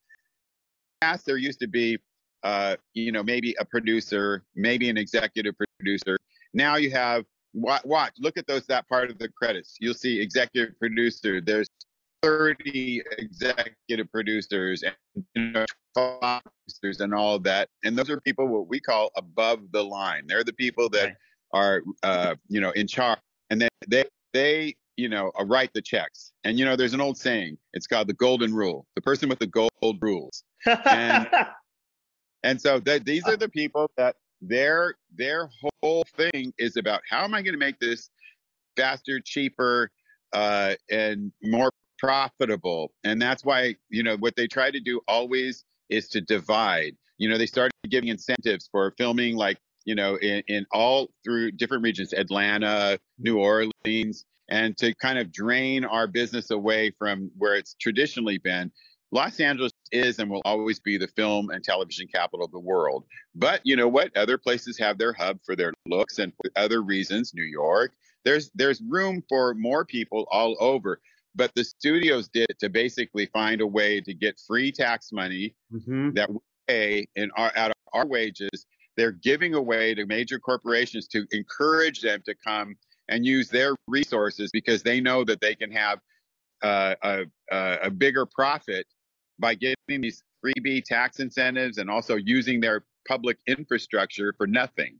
Past, 1.00 1.24
there 1.24 1.38
used 1.38 1.60
to 1.60 1.66
be 1.66 1.98
uh, 2.42 2.76
you 2.94 3.12
know, 3.12 3.22
maybe 3.22 3.54
a 3.58 3.64
producer, 3.64 4.44
maybe 4.54 4.88
an 4.88 4.96
executive 4.96 5.54
producer. 5.78 6.18
Now 6.54 6.76
you 6.76 6.90
have 6.90 7.24
watch, 7.54 8.12
look 8.18 8.36
at 8.36 8.46
those 8.46 8.66
that 8.66 8.88
part 8.88 9.10
of 9.10 9.18
the 9.18 9.28
credits. 9.28 9.76
You'll 9.80 9.94
see 9.94 10.20
executive 10.20 10.78
producer. 10.78 11.40
There's 11.40 11.68
30 12.22 13.02
executive 13.18 14.10
producers 14.10 14.82
and 14.82 15.24
you 15.34 15.50
know, 15.50 15.66
producers 15.94 17.00
and 17.00 17.14
all 17.14 17.38
that. 17.40 17.68
And 17.84 17.98
those 17.98 18.10
are 18.10 18.20
people 18.20 18.46
what 18.46 18.68
we 18.68 18.80
call 18.80 19.10
above 19.16 19.60
the 19.72 19.82
line. 19.82 20.26
They're 20.26 20.44
the 20.44 20.52
people 20.52 20.88
that 20.90 21.04
right. 21.04 21.16
are 21.52 21.82
uh, 22.02 22.34
you 22.48 22.60
know 22.60 22.70
in 22.70 22.86
charge, 22.86 23.18
and 23.50 23.60
then 23.60 23.68
they 23.88 24.04
they 24.32 24.76
you 24.96 25.08
know 25.08 25.32
uh, 25.38 25.44
write 25.44 25.72
the 25.74 25.82
checks. 25.82 26.32
And 26.44 26.58
you 26.58 26.64
know, 26.64 26.76
there's 26.76 26.94
an 26.94 27.00
old 27.00 27.18
saying. 27.18 27.58
It's 27.72 27.86
called 27.86 28.08
the 28.08 28.14
golden 28.14 28.54
rule. 28.54 28.86
The 28.94 29.02
person 29.02 29.28
with 29.28 29.38
the 29.38 29.46
gold 29.46 29.98
rules. 30.00 30.44
And 30.64 31.28
and 32.42 32.60
so 32.60 32.80
th- 32.80 33.04
these 33.04 33.24
are 33.24 33.36
the 33.36 33.48
people 33.48 33.90
that 33.96 34.16
their 34.40 34.94
their 35.16 35.48
whole 35.82 36.04
thing 36.16 36.52
is 36.58 36.76
about 36.76 37.00
how 37.08 37.24
am 37.24 37.34
I 37.34 37.42
going 37.42 37.54
to 37.54 37.58
make 37.58 37.78
this 37.78 38.10
faster, 38.76 39.20
cheaper, 39.20 39.90
uh, 40.32 40.74
and 40.90 41.32
more 41.42 41.70
profitable. 41.98 42.92
And 43.04 43.22
that's 43.22 43.44
why 43.44 43.76
you 43.88 44.02
know 44.02 44.16
what 44.16 44.34
they 44.36 44.46
try 44.46 44.70
to 44.70 44.80
do 44.80 45.00
always 45.06 45.64
is 45.88 46.08
to 46.08 46.20
divide. 46.20 46.96
You 47.18 47.28
know, 47.28 47.38
they 47.38 47.46
started 47.46 47.72
giving 47.88 48.08
incentives 48.08 48.68
for 48.70 48.92
filming 48.98 49.36
like 49.36 49.58
you 49.84 49.94
know 49.94 50.16
in, 50.16 50.42
in 50.48 50.66
all 50.72 51.08
through 51.24 51.52
different 51.52 51.84
regions, 51.84 52.12
Atlanta, 52.12 52.98
New 53.18 53.38
Orleans, 53.38 54.24
and 54.48 54.76
to 54.78 54.94
kind 54.96 55.18
of 55.18 55.32
drain 55.32 55.84
our 55.84 56.06
business 56.06 56.50
away 56.50 56.92
from 56.98 57.30
where 57.38 57.54
it's 57.54 57.74
traditionally 57.80 58.38
been. 58.38 58.72
Los 59.12 59.38
Angeles 59.40 59.72
is 59.92 60.18
and 60.18 60.30
will 60.30 60.42
always 60.44 60.80
be 60.80 60.96
the 60.96 61.08
film 61.08 61.50
and 61.50 61.62
television 61.62 62.06
capital 62.12 62.44
of 62.44 62.52
the 62.52 62.58
world. 62.58 63.04
But 63.34 63.60
you 63.64 63.76
know 63.76 63.88
what? 63.88 64.16
Other 64.16 64.38
places 64.38 64.78
have 64.78 64.98
their 64.98 65.12
hub 65.12 65.38
for 65.44 65.54
their 65.54 65.72
looks 65.86 66.18
and 66.18 66.32
for 66.34 66.50
other 66.56 66.82
reasons. 66.82 67.32
New 67.34 67.44
York, 67.44 67.92
there's 68.24 68.50
there's 68.54 68.80
room 68.88 69.22
for 69.28 69.54
more 69.54 69.84
people 69.84 70.26
all 70.30 70.56
over. 70.60 71.00
But 71.34 71.54
the 71.54 71.64
studios 71.64 72.28
did 72.28 72.54
to 72.60 72.68
basically 72.68 73.26
find 73.26 73.60
a 73.60 73.66
way 73.66 74.00
to 74.02 74.12
get 74.12 74.40
free 74.46 74.70
tax 74.70 75.12
money 75.12 75.54
mm-hmm. 75.72 76.10
that 76.12 76.30
we 76.30 76.38
pay 76.68 77.06
in 77.16 77.30
our 77.36 77.52
out 77.56 77.70
of 77.70 77.76
our 77.92 78.06
wages. 78.06 78.66
They're 78.96 79.12
giving 79.12 79.54
away 79.54 79.94
to 79.94 80.04
major 80.04 80.38
corporations 80.38 81.08
to 81.08 81.26
encourage 81.30 82.02
them 82.02 82.22
to 82.26 82.34
come 82.34 82.76
and 83.08 83.24
use 83.24 83.48
their 83.48 83.74
resources 83.88 84.50
because 84.52 84.82
they 84.82 85.00
know 85.00 85.24
that 85.24 85.40
they 85.40 85.54
can 85.54 85.70
have 85.70 85.98
uh, 86.62 86.94
a, 87.02 87.24
a 87.50 87.90
bigger 87.90 88.26
profit 88.26 88.86
by 89.38 89.54
giving 89.54 89.76
these 89.88 90.22
freebie 90.44 90.82
tax 90.84 91.20
incentives 91.20 91.78
and 91.78 91.90
also 91.90 92.16
using 92.16 92.60
their 92.60 92.84
public 93.06 93.38
infrastructure 93.46 94.34
for 94.36 94.46
nothing. 94.46 94.98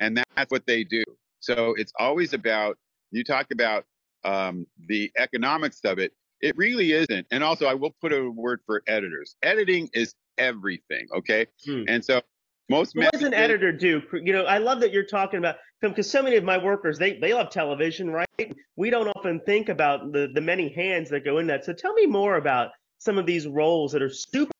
And 0.00 0.16
that's 0.16 0.50
what 0.50 0.66
they 0.66 0.84
do. 0.84 1.02
So 1.40 1.74
it's 1.76 1.92
always 1.98 2.32
about, 2.32 2.78
you 3.10 3.24
talk 3.24 3.46
about 3.52 3.84
um, 4.24 4.66
the 4.88 5.10
economics 5.18 5.80
of 5.84 5.98
it. 5.98 6.12
It 6.40 6.56
really 6.56 6.92
isn't. 6.92 7.26
And 7.30 7.44
also, 7.44 7.66
I 7.66 7.74
will 7.74 7.94
put 8.00 8.12
a 8.12 8.30
word 8.30 8.60
for 8.66 8.82
editors. 8.86 9.36
Editing 9.42 9.90
is 9.92 10.14
everything. 10.38 11.06
Okay. 11.14 11.46
Hmm. 11.66 11.84
And 11.88 12.04
so 12.04 12.22
most 12.70 12.94
what 12.94 13.12
does 13.12 13.22
an 13.22 13.34
editor 13.34 13.72
do? 13.72 14.00
You 14.12 14.32
know, 14.32 14.44
I 14.44 14.58
love 14.58 14.80
that 14.80 14.92
you're 14.92 15.04
talking 15.04 15.38
about 15.38 15.56
because 15.82 16.08
so 16.08 16.22
many 16.22 16.36
of 16.36 16.44
my 16.44 16.56
workers 16.56 16.98
they 16.98 17.18
they 17.18 17.34
love 17.34 17.50
television, 17.50 18.10
right? 18.10 18.56
We 18.76 18.90
don't 18.90 19.08
often 19.08 19.40
think 19.44 19.68
about 19.68 20.12
the 20.12 20.30
the 20.32 20.40
many 20.40 20.72
hands 20.72 21.10
that 21.10 21.24
go 21.24 21.38
in 21.38 21.48
that. 21.48 21.64
So 21.64 21.72
tell 21.72 21.92
me 21.94 22.06
more 22.06 22.36
about 22.36 22.70
some 23.00 23.18
of 23.18 23.26
these 23.26 23.48
roles 23.48 23.92
that 23.92 24.02
are 24.02 24.10
super 24.10 24.52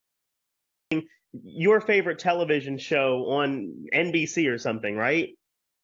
your 1.32 1.80
favorite 1.80 2.18
television 2.18 2.76
show 2.76 3.26
on 3.28 3.72
NBC 3.94 4.50
or 4.50 4.58
something, 4.58 4.96
right? 4.96 5.28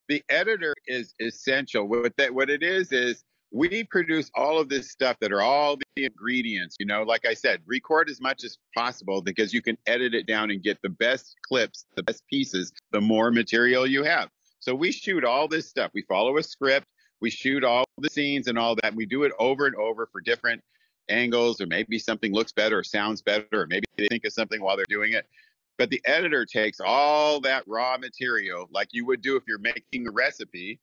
The 0.08 0.22
editor 0.28 0.74
is 0.88 1.14
essential. 1.20 1.86
What 1.86 2.16
that 2.16 2.34
what 2.34 2.50
it 2.50 2.64
is 2.64 2.90
is 2.90 3.22
we 3.52 3.84
produce 3.84 4.30
all 4.34 4.58
of 4.58 4.68
this 4.68 4.90
stuff 4.90 5.16
that 5.20 5.32
are 5.32 5.42
all 5.42 5.76
the 5.76 6.04
ingredients, 6.04 6.76
you 6.80 6.86
know, 6.86 7.04
like 7.04 7.24
I 7.26 7.34
said, 7.34 7.60
record 7.64 8.10
as 8.10 8.20
much 8.20 8.42
as 8.42 8.58
possible 8.74 9.22
because 9.22 9.54
you 9.54 9.62
can 9.62 9.78
edit 9.86 10.14
it 10.14 10.26
down 10.26 10.50
and 10.50 10.62
get 10.62 10.78
the 10.82 10.88
best 10.88 11.36
clips, 11.46 11.86
the 11.94 12.02
best 12.02 12.26
pieces, 12.28 12.72
the 12.90 13.00
more 13.00 13.30
material 13.30 13.86
you 13.86 14.02
have. 14.02 14.28
So 14.58 14.74
we 14.74 14.90
shoot 14.90 15.24
all 15.24 15.46
this 15.46 15.68
stuff. 15.68 15.92
We 15.94 16.02
follow 16.02 16.36
a 16.38 16.42
script, 16.42 16.86
we 17.20 17.30
shoot 17.30 17.62
all 17.62 17.84
the 17.98 18.10
scenes 18.10 18.48
and 18.48 18.58
all 18.58 18.74
that. 18.76 18.86
And 18.86 18.96
we 18.96 19.06
do 19.06 19.22
it 19.22 19.32
over 19.38 19.66
and 19.66 19.76
over 19.76 20.08
for 20.10 20.20
different 20.20 20.60
angles, 21.08 21.60
or 21.60 21.66
maybe 21.66 21.98
something 21.98 22.32
looks 22.32 22.52
better 22.52 22.78
or 22.78 22.84
sounds 22.84 23.22
better, 23.22 23.46
or 23.52 23.66
maybe 23.66 23.84
they 23.96 24.08
think 24.08 24.24
of 24.24 24.32
something 24.32 24.60
while 24.60 24.76
they're 24.76 24.84
doing 24.88 25.12
it. 25.12 25.26
But 25.78 25.90
the 25.90 26.00
editor 26.06 26.46
takes 26.46 26.80
all 26.80 27.40
that 27.40 27.64
raw 27.66 27.98
material, 27.98 28.68
like 28.72 28.88
you 28.92 29.04
would 29.06 29.20
do 29.20 29.36
if 29.36 29.42
you're 29.46 29.58
making 29.58 30.06
a 30.08 30.10
recipe, 30.10 30.80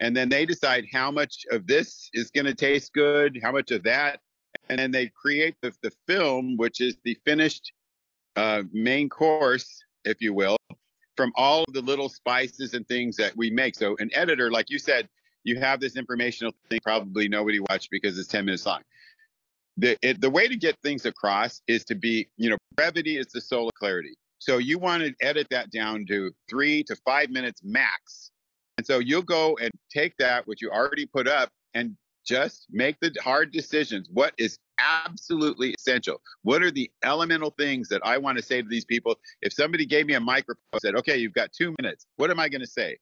and 0.00 0.16
then 0.16 0.28
they 0.28 0.46
decide 0.46 0.86
how 0.92 1.10
much 1.10 1.44
of 1.50 1.66
this 1.66 2.10
is 2.12 2.30
going 2.30 2.46
to 2.46 2.54
taste 2.54 2.92
good, 2.92 3.40
how 3.42 3.50
much 3.50 3.70
of 3.70 3.82
that, 3.84 4.20
and 4.68 4.78
then 4.78 4.90
they 4.90 5.08
create 5.08 5.56
the, 5.62 5.72
the 5.82 5.92
film, 6.06 6.56
which 6.56 6.80
is 6.80 6.96
the 7.04 7.16
finished 7.24 7.72
uh, 8.36 8.62
main 8.72 9.08
course, 9.08 9.82
if 10.04 10.20
you 10.20 10.32
will, 10.32 10.56
from 11.16 11.32
all 11.34 11.64
of 11.66 11.72
the 11.72 11.80
little 11.80 12.08
spices 12.08 12.74
and 12.74 12.86
things 12.86 13.16
that 13.16 13.36
we 13.36 13.50
make. 13.50 13.74
So 13.74 13.96
an 13.98 14.10
editor, 14.14 14.50
like 14.50 14.70
you 14.70 14.78
said, 14.78 15.08
you 15.44 15.58
have 15.60 15.80
this 15.80 15.96
informational 15.96 16.52
thing 16.68 16.80
probably 16.82 17.28
nobody 17.28 17.60
watched 17.60 17.90
because 17.90 18.18
it's 18.18 18.28
10 18.28 18.44
minutes 18.44 18.66
long. 18.66 18.82
The, 19.78 19.96
it, 20.02 20.20
the 20.20 20.30
way 20.30 20.48
to 20.48 20.56
get 20.56 20.76
things 20.82 21.04
across 21.04 21.60
is 21.66 21.84
to 21.84 21.94
be, 21.94 22.28
you 22.36 22.50
know, 22.50 22.56
brevity 22.76 23.18
is 23.18 23.26
the 23.26 23.40
soul 23.40 23.66
of 23.68 23.74
clarity. 23.74 24.14
So 24.38 24.58
you 24.58 24.78
want 24.78 25.02
to 25.02 25.14
edit 25.20 25.48
that 25.50 25.70
down 25.70 26.06
to 26.06 26.32
three 26.48 26.82
to 26.84 26.96
five 27.04 27.30
minutes 27.30 27.60
max. 27.64 28.30
And 28.78 28.86
so 28.86 28.98
you'll 28.98 29.22
go 29.22 29.56
and 29.60 29.70
take 29.90 30.14
that, 30.18 30.46
which 30.46 30.60
you 30.62 30.70
already 30.70 31.06
put 31.06 31.26
up, 31.26 31.50
and 31.74 31.96
just 32.26 32.66
make 32.70 32.96
the 33.00 33.14
hard 33.22 33.52
decisions. 33.52 34.08
What 34.12 34.34
is 34.38 34.58
absolutely 34.78 35.74
essential? 35.78 36.20
What 36.42 36.62
are 36.62 36.70
the 36.70 36.90
elemental 37.04 37.50
things 37.50 37.88
that 37.88 38.02
I 38.04 38.18
want 38.18 38.36
to 38.38 38.44
say 38.44 38.60
to 38.60 38.68
these 38.68 38.84
people? 38.84 39.16
If 39.42 39.52
somebody 39.52 39.86
gave 39.86 40.06
me 40.06 40.14
a 40.14 40.20
microphone, 40.20 40.80
said, 40.80 40.96
okay, 40.96 41.16
you've 41.16 41.34
got 41.34 41.52
two 41.52 41.74
minutes, 41.80 42.06
what 42.16 42.30
am 42.30 42.40
I 42.40 42.48
going 42.48 42.60
to 42.60 42.66
say? 42.66 42.98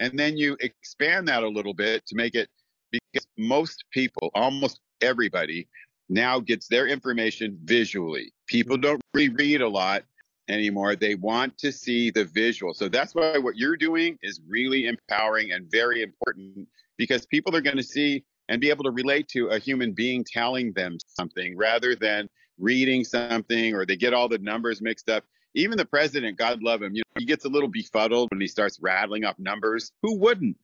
And 0.00 0.18
then 0.18 0.36
you 0.36 0.56
expand 0.60 1.28
that 1.28 1.42
a 1.42 1.48
little 1.48 1.74
bit 1.74 2.04
to 2.06 2.16
make 2.16 2.34
it 2.34 2.48
because 2.90 3.26
most 3.38 3.84
people, 3.92 4.30
almost 4.34 4.80
everybody, 5.00 5.68
now 6.08 6.40
gets 6.40 6.68
their 6.68 6.86
information 6.86 7.58
visually. 7.64 8.32
People 8.46 8.76
don't 8.76 9.00
reread 9.14 9.60
a 9.60 9.68
lot 9.68 10.04
anymore. 10.48 10.94
They 10.94 11.14
want 11.14 11.58
to 11.58 11.72
see 11.72 12.10
the 12.10 12.24
visual. 12.24 12.74
So 12.74 12.88
that's 12.88 13.14
why 13.14 13.38
what 13.38 13.56
you're 13.56 13.76
doing 13.76 14.18
is 14.22 14.40
really 14.46 14.86
empowering 14.86 15.52
and 15.52 15.70
very 15.70 16.02
important 16.02 16.68
because 16.96 17.26
people 17.26 17.54
are 17.56 17.60
going 17.60 17.76
to 17.76 17.82
see 17.82 18.24
and 18.48 18.60
be 18.60 18.70
able 18.70 18.84
to 18.84 18.90
relate 18.90 19.28
to 19.28 19.48
a 19.48 19.58
human 19.58 19.92
being 19.92 20.24
telling 20.24 20.72
them 20.72 20.98
something 21.08 21.56
rather 21.56 21.96
than 21.96 22.28
reading 22.58 23.04
something 23.04 23.74
or 23.74 23.84
they 23.84 23.96
get 23.96 24.14
all 24.14 24.28
the 24.28 24.38
numbers 24.38 24.80
mixed 24.80 25.10
up. 25.10 25.24
Even 25.54 25.76
the 25.76 25.84
president, 25.84 26.38
God 26.38 26.62
love 26.62 26.82
him, 26.82 26.94
you 26.94 27.02
know, 27.14 27.20
he 27.20 27.24
gets 27.24 27.44
a 27.44 27.48
little 27.48 27.68
befuddled 27.68 28.30
when 28.30 28.40
he 28.40 28.46
starts 28.46 28.78
rattling 28.80 29.24
off 29.24 29.38
numbers. 29.38 29.90
Who 30.02 30.18
wouldn't? 30.18 30.56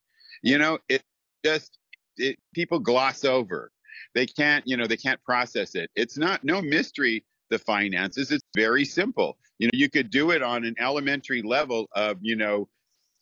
You 0.42 0.58
know, 0.58 0.78
it 0.88 1.02
just 1.44 1.78
it, 2.16 2.38
people 2.54 2.78
gloss 2.78 3.24
over. 3.24 3.72
They 4.14 4.26
can't, 4.26 4.66
you 4.66 4.76
know, 4.76 4.86
they 4.86 4.96
can't 4.96 5.22
process 5.24 5.74
it. 5.74 5.90
It's 5.94 6.16
not 6.16 6.44
no 6.44 6.60
mystery 6.60 7.24
the 7.50 7.58
finances. 7.58 8.32
It's 8.32 8.44
very 8.56 8.84
simple. 8.84 9.36
You 9.58 9.68
know, 9.68 9.72
you 9.74 9.88
could 9.88 10.10
do 10.10 10.30
it 10.32 10.42
on 10.42 10.64
an 10.64 10.74
elementary 10.80 11.42
level 11.42 11.88
of, 11.92 12.16
you 12.20 12.34
know, 12.34 12.68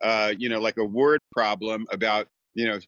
uh, 0.03 0.33
you 0.39 0.49
know, 0.49 0.61
like 0.61 0.79
a 0.79 0.85
word 0.85 1.21
problem 1.33 1.87
about, 1.91 2.29
you 2.55 2.67
know, 2.67 2.79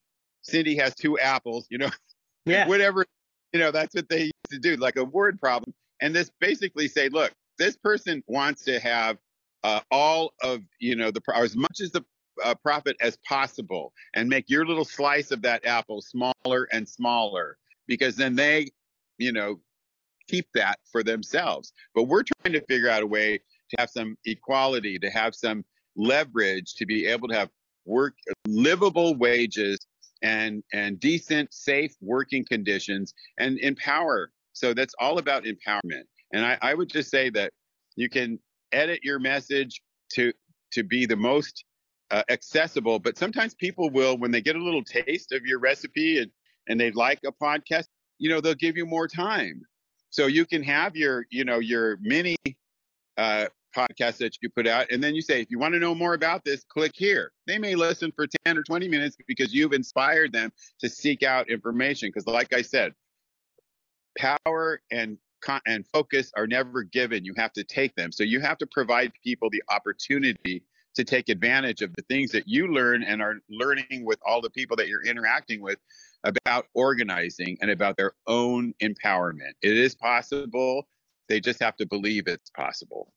Cindy 0.42 0.76
has 0.76 0.94
two 0.94 1.18
apples, 1.18 1.66
you 1.68 1.78
know, 1.78 1.90
yeah. 2.46 2.66
whatever, 2.66 3.04
you 3.52 3.60
know, 3.60 3.70
that's 3.70 3.94
what 3.94 4.08
they 4.08 4.22
used 4.22 4.50
to 4.50 4.58
do, 4.58 4.76
like 4.76 4.96
a 4.96 5.04
word 5.04 5.38
problem. 5.40 5.74
And 6.00 6.14
this 6.14 6.30
basically 6.40 6.88
say, 6.88 7.08
look, 7.08 7.32
this 7.58 7.76
person 7.76 8.22
wants 8.26 8.64
to 8.64 8.80
have 8.80 9.18
uh, 9.62 9.80
all 9.90 10.32
of, 10.42 10.62
you 10.80 10.96
know, 10.96 11.10
the 11.10 11.20
as 11.34 11.56
much 11.56 11.80
as 11.80 11.90
the 11.90 12.04
uh, 12.42 12.54
profit 12.54 12.96
as 13.00 13.18
possible 13.28 13.92
and 14.14 14.28
make 14.28 14.48
your 14.48 14.64
little 14.64 14.84
slice 14.84 15.30
of 15.30 15.42
that 15.42 15.64
apple 15.66 16.00
smaller 16.00 16.66
and 16.72 16.88
smaller 16.88 17.58
because 17.86 18.16
then 18.16 18.34
they, 18.36 18.68
you 19.18 19.32
know, 19.32 19.60
keep 20.28 20.46
that 20.54 20.78
for 20.90 21.02
themselves. 21.02 21.72
But 21.94 22.04
we're 22.04 22.22
trying 22.22 22.54
to 22.54 22.64
figure 22.66 22.88
out 22.88 23.02
a 23.02 23.06
way 23.06 23.38
to 23.38 23.76
have 23.78 23.90
some 23.90 24.16
equality, 24.24 24.98
to 24.98 25.10
have 25.10 25.34
some 25.34 25.64
leverage, 25.96 26.74
to 26.74 26.86
be 26.86 27.06
able 27.06 27.28
to 27.28 27.34
have 27.34 27.50
work 27.84 28.14
livable 28.46 29.14
wages 29.16 29.78
and 30.22 30.62
and 30.72 31.00
decent, 31.00 31.52
safe 31.52 31.94
working 32.00 32.44
conditions 32.48 33.12
and 33.38 33.58
empower. 33.58 34.30
So 34.52 34.74
that's 34.74 34.94
all 35.00 35.18
about 35.18 35.44
empowerment. 35.44 36.04
And 36.32 36.44
I, 36.44 36.58
I 36.62 36.74
would 36.74 36.88
just 36.88 37.10
say 37.10 37.30
that 37.30 37.52
you 37.96 38.08
can 38.08 38.38
edit 38.72 39.00
your 39.02 39.18
message 39.18 39.82
to 40.14 40.32
to 40.72 40.82
be 40.82 41.06
the 41.06 41.16
most 41.16 41.64
uh, 42.10 42.22
accessible. 42.30 42.98
But 42.98 43.18
sometimes 43.18 43.54
people 43.54 43.90
will, 43.90 44.16
when 44.18 44.30
they 44.30 44.40
get 44.40 44.56
a 44.56 44.62
little 44.62 44.84
taste 44.84 45.32
of 45.32 45.44
your 45.44 45.58
recipe 45.58 46.18
and 46.18 46.30
and 46.68 46.80
they 46.80 46.90
like 46.92 47.20
a 47.26 47.32
podcast, 47.32 47.86
you 48.18 48.28
know, 48.28 48.40
they'll 48.40 48.54
give 48.54 48.76
you 48.76 48.86
more 48.86 49.08
time. 49.08 49.62
So 50.10 50.26
you 50.26 50.44
can 50.44 50.62
have 50.62 50.96
your, 50.96 51.26
you 51.30 51.44
know, 51.44 51.58
your 51.58 51.98
mini 52.02 52.36
uh, 53.16 53.46
podcast 53.74 54.18
that 54.18 54.36
you 54.42 54.50
put 54.50 54.66
out, 54.66 54.90
and 54.90 55.02
then 55.02 55.14
you 55.14 55.22
say, 55.22 55.40
if 55.40 55.50
you 55.50 55.58
want 55.58 55.74
to 55.74 55.80
know 55.80 55.94
more 55.94 56.14
about 56.14 56.44
this, 56.44 56.64
click 56.64 56.92
here. 56.94 57.32
They 57.46 57.58
may 57.58 57.74
listen 57.74 58.12
for 58.14 58.26
10 58.44 58.58
or 58.58 58.62
20 58.62 58.88
minutes 58.88 59.16
because 59.26 59.54
you've 59.54 59.72
inspired 59.72 60.32
them 60.32 60.52
to 60.80 60.88
seek 60.88 61.22
out 61.22 61.50
information. 61.50 62.08
Because, 62.08 62.26
like 62.26 62.52
I 62.52 62.62
said, 62.62 62.92
power 64.18 64.80
and 64.90 65.18
and 65.66 65.84
focus 65.92 66.30
are 66.36 66.46
never 66.46 66.84
given. 66.84 67.24
You 67.24 67.34
have 67.36 67.52
to 67.54 67.64
take 67.64 67.94
them. 67.96 68.12
So 68.12 68.22
you 68.22 68.40
have 68.40 68.58
to 68.58 68.66
provide 68.66 69.12
people 69.24 69.50
the 69.50 69.62
opportunity 69.70 70.62
to 70.94 71.04
take 71.04 71.28
advantage 71.28 71.82
of 71.82 71.94
the 71.94 72.02
things 72.02 72.32
that 72.32 72.46
you 72.46 72.68
learn 72.68 73.02
and 73.02 73.22
are 73.22 73.36
learning 73.48 74.04
with 74.04 74.18
all 74.26 74.40
the 74.40 74.50
people 74.50 74.76
that 74.76 74.88
you're 74.88 75.04
interacting 75.04 75.60
with 75.60 75.78
about 76.24 76.66
organizing 76.74 77.58
and 77.60 77.70
about 77.70 77.96
their 77.96 78.12
own 78.26 78.74
empowerment. 78.82 79.52
It 79.62 79.76
is 79.76 79.94
possible. 79.94 80.86
They 81.28 81.40
just 81.40 81.62
have 81.62 81.76
to 81.76 81.86
believe 81.86 82.26
it's 82.26 82.50
possible. 82.50 83.12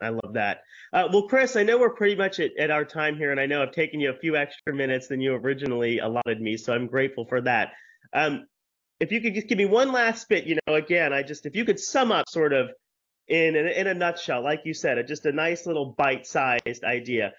I 0.00 0.08
love 0.08 0.32
that. 0.34 0.62
Uh, 0.92 1.08
well, 1.12 1.28
Chris, 1.28 1.54
I 1.54 1.62
know 1.62 1.78
we're 1.78 1.90
pretty 1.90 2.16
much 2.16 2.40
at, 2.40 2.50
at, 2.58 2.70
our 2.70 2.84
time 2.84 3.16
here, 3.16 3.30
and 3.30 3.38
I 3.38 3.46
know 3.46 3.62
I've 3.62 3.72
taken 3.72 4.00
you 4.00 4.10
a 4.10 4.18
few 4.18 4.36
extra 4.36 4.74
minutes 4.74 5.06
than 5.06 5.20
you 5.20 5.34
originally 5.34 6.00
allotted 6.00 6.40
me, 6.40 6.56
so 6.56 6.72
I'm 6.72 6.88
grateful 6.88 7.24
for 7.24 7.40
that. 7.42 7.72
Um, 8.12 8.46
if 8.98 9.12
you 9.12 9.20
could 9.20 9.34
just 9.34 9.46
give 9.46 9.58
me 9.58 9.64
one 9.64 9.92
last 9.92 10.28
bit, 10.28 10.44
you 10.44 10.58
know, 10.66 10.74
again, 10.74 11.12
I 11.12 11.22
just, 11.22 11.46
if 11.46 11.54
you 11.54 11.64
could 11.64 11.78
sum 11.78 12.10
up 12.10 12.28
sort 12.28 12.52
of 12.52 12.70
in, 13.28 13.56
in, 13.56 13.66
in 13.66 13.86
a 13.86 13.94
nutshell, 13.94 14.42
like 14.42 14.62
you 14.64 14.74
said, 14.74 15.04
just 15.06 15.26
a 15.26 15.32
nice 15.32 15.66
little 15.66 15.94
bite 15.96 16.26
sized 16.26 16.84
idea. 16.84 17.32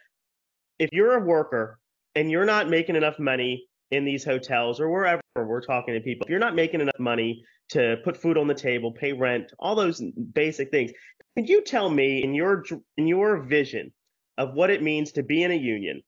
If 0.79 0.89
you're 0.91 1.15
a 1.15 1.23
worker 1.23 1.79
and 2.15 2.31
you're 2.31 2.45
not 2.45 2.69
making 2.69 2.95
enough 2.95 3.19
money 3.19 3.67
in 3.91 4.05
these 4.05 4.23
hotels 4.23 4.79
or 4.79 4.89
wherever 4.89 5.21
we're 5.35 5.61
talking 5.61 5.93
to 5.93 5.99
people, 5.99 6.25
if 6.25 6.29
you're 6.29 6.39
not 6.39 6.55
making 6.55 6.81
enough 6.81 6.99
money 6.99 7.43
to 7.69 7.97
put 8.03 8.17
food 8.17 8.37
on 8.37 8.47
the 8.47 8.53
table, 8.53 8.91
pay 8.91 9.13
rent, 9.13 9.51
all 9.59 9.75
those 9.75 10.01
basic 10.33 10.71
things, 10.71 10.91
could 11.35 11.49
you 11.49 11.61
tell 11.61 11.89
me 11.89 12.23
in 12.23 12.33
your 12.33 12.63
in 12.97 13.07
your 13.07 13.41
vision 13.41 13.91
of 14.37 14.53
what 14.53 14.69
it 14.69 14.81
means 14.81 15.11
to 15.13 15.23
be 15.23 15.43
in 15.43 15.51
a 15.51 15.55
union, 15.55 16.01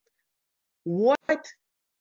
what 0.83 1.17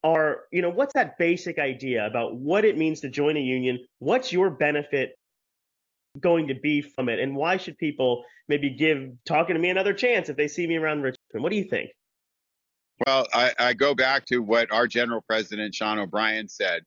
are 0.03 0.43
you 0.51 0.61
know 0.61 0.69
what's 0.69 0.93
that 0.93 1.17
basic 1.17 1.57
idea 1.57 2.05
about 2.05 2.35
what 2.35 2.65
it 2.65 2.77
means 2.77 3.01
to 3.01 3.09
join 3.09 3.37
a 3.37 3.41
union? 3.41 3.79
What's 3.99 4.31
your 4.31 4.51
benefit 4.51 5.17
going 6.19 6.47
to 6.47 6.55
be 6.55 6.81
from 6.81 7.09
it, 7.09 7.19
and 7.19 7.35
why 7.35 7.57
should 7.57 7.77
people 7.77 8.23
maybe 8.47 8.69
give 8.69 9.11
talking 9.25 9.55
to 9.55 9.61
me 9.61 9.69
another 9.69 9.93
chance 9.93 10.29
if 10.29 10.37
they 10.37 10.47
see 10.47 10.67
me 10.67 10.77
around 10.77 11.01
Richmond? 11.01 11.43
What 11.43 11.51
do 11.51 11.57
you 11.57 11.63
think? 11.63 11.91
Well, 13.05 13.27
I, 13.33 13.53
I 13.59 13.73
go 13.73 13.93
back 13.93 14.25
to 14.27 14.39
what 14.39 14.71
our 14.71 14.87
general 14.87 15.21
president, 15.21 15.75
Sean 15.75 15.99
O'Brien, 15.99 16.47
said, 16.47 16.83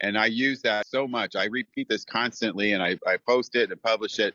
and 0.00 0.18
I 0.18 0.26
use 0.26 0.60
that 0.62 0.88
so 0.88 1.06
much. 1.06 1.36
I 1.36 1.44
repeat 1.44 1.88
this 1.88 2.04
constantly, 2.04 2.72
and 2.72 2.82
I, 2.82 2.98
I 3.06 3.16
post 3.28 3.54
it 3.54 3.70
and 3.70 3.80
publish 3.82 4.18
it. 4.18 4.34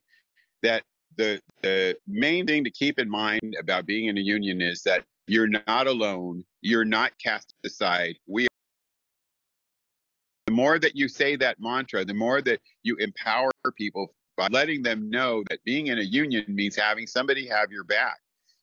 That 0.64 0.84
the 1.18 1.42
the 1.62 1.96
main 2.08 2.48
thing 2.48 2.64
to 2.64 2.72
keep 2.72 3.00
in 3.00 3.10
mind 3.10 3.56
about 3.60 3.86
being 3.86 4.08
in 4.08 4.18
a 4.18 4.22
union 4.22 4.62
is 4.62 4.82
that 4.84 5.04
you're 5.28 5.48
not 5.48 5.88
alone. 5.88 6.46
You're 6.62 6.86
not 6.86 7.12
cast 7.22 7.54
aside. 7.66 8.16
We 8.28 8.48
the 10.46 10.54
more 10.54 10.80
that 10.80 10.96
you 10.96 11.10
say 11.10 11.36
that 11.36 11.58
mantra, 11.60 12.06
the 12.06 12.14
more 12.14 12.42
that 12.42 12.62
you 12.84 12.96
empower 12.96 13.52
people 13.76 14.14
by 14.38 14.48
letting 14.52 14.84
them 14.84 15.10
know 15.10 15.44
that 15.50 15.64
being 15.66 15.88
in 15.88 15.98
a 15.98 16.04
union 16.04 16.46
means 16.48 16.76
having 16.76 17.08
somebody 17.08 17.48
have 17.48 17.72
your 17.72 17.84
back. 17.84 18.18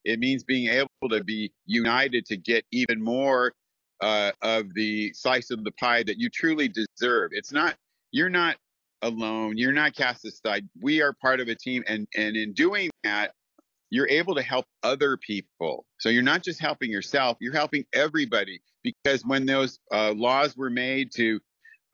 It 0.05 0.18
means 0.20 0.45
being 0.45 0.68
able 0.68 0.89
to 1.11 1.25
be 1.25 1.53
united 1.66 2.27
to 2.27 2.37
get 2.37 2.64
even 2.70 3.03
more 3.03 3.53
uh, 4.01 4.33
of 4.43 4.72
the 4.75 5.12
slice 5.14 5.51
of 5.51 5.64
the 5.64 5.72
pie 5.72 6.03
that 6.05 6.18
you 6.18 6.29
truly 6.29 6.68
deserve. 6.68 7.31
It's 7.33 7.53
not, 7.53 7.75
you're 8.12 8.31
not 8.31 8.57
alone. 9.03 9.57
You're 9.57 9.72
not 9.72 9.95
cast 9.95 10.25
aside. 10.25 10.68
We 10.81 11.03
are 11.03 11.12
part 11.12 11.41
of 11.41 11.49
a 11.49 11.55
team. 11.55 11.83
And, 11.87 12.07
and 12.16 12.37
in 12.37 12.53
doing 12.53 12.91
that, 13.03 13.33
you're 13.91 14.09
able 14.09 14.35
to 14.35 14.43
help 14.43 14.66
other 14.83 15.16
people. 15.16 15.87
So 15.99 16.09
you're 16.09 16.22
not 16.22 16.43
just 16.43 16.61
helping 16.61 16.91
yourself, 16.91 17.37
you're 17.41 17.55
helping 17.55 17.85
everybody. 17.93 18.61
Because 18.83 19.25
when 19.25 19.47
those 19.47 19.79
uh, 19.93 20.12
laws 20.12 20.57
were 20.57 20.70
made 20.70 21.12
to 21.12 21.41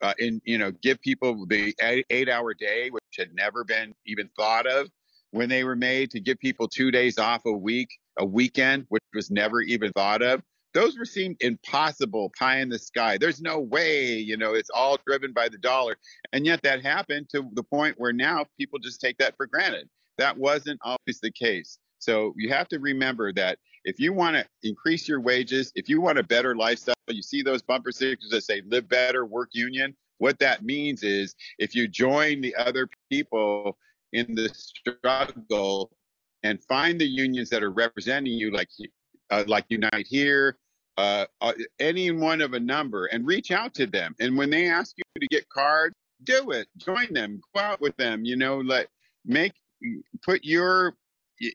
uh, 0.01 0.13
in 0.19 0.41
you 0.45 0.57
know 0.57 0.71
give 0.71 1.01
people 1.01 1.45
the 1.47 1.73
eight, 1.81 2.05
eight 2.09 2.29
hour 2.29 2.53
day, 2.53 2.89
which 2.89 3.03
had 3.17 3.33
never 3.33 3.63
been 3.63 3.93
even 4.05 4.29
thought 4.37 4.67
of 4.67 4.89
when 5.31 5.49
they 5.49 5.63
were 5.63 5.75
made, 5.75 6.11
to 6.11 6.19
give 6.19 6.37
people 6.39 6.67
two 6.67 6.91
days 6.91 7.17
off 7.17 7.41
a 7.45 7.51
week, 7.51 7.89
a 8.19 8.25
weekend, 8.25 8.85
which 8.89 9.03
was 9.13 9.31
never 9.31 9.61
even 9.61 9.91
thought 9.93 10.21
of. 10.21 10.41
Those 10.73 10.97
were 10.97 11.05
seemed 11.05 11.37
impossible, 11.41 12.31
pie 12.37 12.59
in 12.59 12.69
the 12.69 12.79
sky. 12.79 13.17
There's 13.17 13.41
no 13.41 13.59
way, 13.59 14.15
you 14.15 14.37
know, 14.37 14.53
it's 14.53 14.69
all 14.69 14.97
driven 15.05 15.33
by 15.33 15.49
the 15.49 15.57
dollar. 15.57 15.97
And 16.31 16.45
yet 16.45 16.61
that 16.63 16.81
happened 16.81 17.27
to 17.31 17.49
the 17.53 17.63
point 17.63 17.95
where 17.97 18.13
now 18.13 18.45
people 18.57 18.79
just 18.79 19.01
take 19.01 19.17
that 19.17 19.35
for 19.35 19.47
granted. 19.47 19.89
That 20.17 20.37
wasn't 20.37 20.79
always 20.81 21.19
the 21.21 21.31
case. 21.31 21.77
So 21.99 22.33
you 22.37 22.49
have 22.49 22.67
to 22.69 22.79
remember 22.79 23.33
that 23.33 23.59
if 23.83 23.99
you 23.99 24.13
want 24.13 24.37
to 24.37 24.45
increase 24.63 25.07
your 25.07 25.19
wages, 25.19 25.71
if 25.75 25.89
you 25.89 25.99
want 26.01 26.19
a 26.19 26.23
better 26.23 26.55
lifestyle, 26.55 26.95
you 27.11 27.21
see 27.21 27.41
those 27.41 27.61
bumper 27.61 27.91
stickers 27.91 28.29
that 28.29 28.43
say 28.43 28.61
live 28.67 28.87
better, 28.89 29.25
work 29.25 29.49
union. 29.53 29.95
What 30.17 30.39
that 30.39 30.63
means 30.63 31.03
is 31.03 31.35
if 31.57 31.75
you 31.75 31.87
join 31.87 32.41
the 32.41 32.55
other 32.55 32.87
people 33.09 33.77
in 34.13 34.35
the 34.35 34.49
struggle 34.49 35.91
and 36.43 36.63
find 36.63 36.99
the 36.99 37.07
unions 37.07 37.49
that 37.49 37.63
are 37.63 37.71
representing 37.71 38.33
you, 38.33 38.51
like 38.51 38.69
uh, 39.29 39.43
like 39.47 39.65
Unite 39.69 40.07
Here, 40.07 40.57
uh, 40.97 41.25
uh, 41.39 41.53
any 41.79 42.11
one 42.11 42.41
of 42.41 42.53
a 42.53 42.59
number, 42.59 43.05
and 43.07 43.25
reach 43.25 43.51
out 43.51 43.73
to 43.75 43.87
them. 43.87 44.15
And 44.19 44.37
when 44.37 44.49
they 44.49 44.69
ask 44.69 44.95
you 44.97 45.03
to 45.19 45.27
get 45.27 45.47
cards, 45.49 45.95
do 46.23 46.51
it. 46.51 46.67
Join 46.77 47.13
them. 47.13 47.41
Go 47.55 47.61
out 47.61 47.81
with 47.81 47.95
them. 47.97 48.25
You 48.25 48.35
know, 48.35 48.59
let 48.59 48.87
make 49.25 49.53
put 50.23 50.43
your 50.43 50.95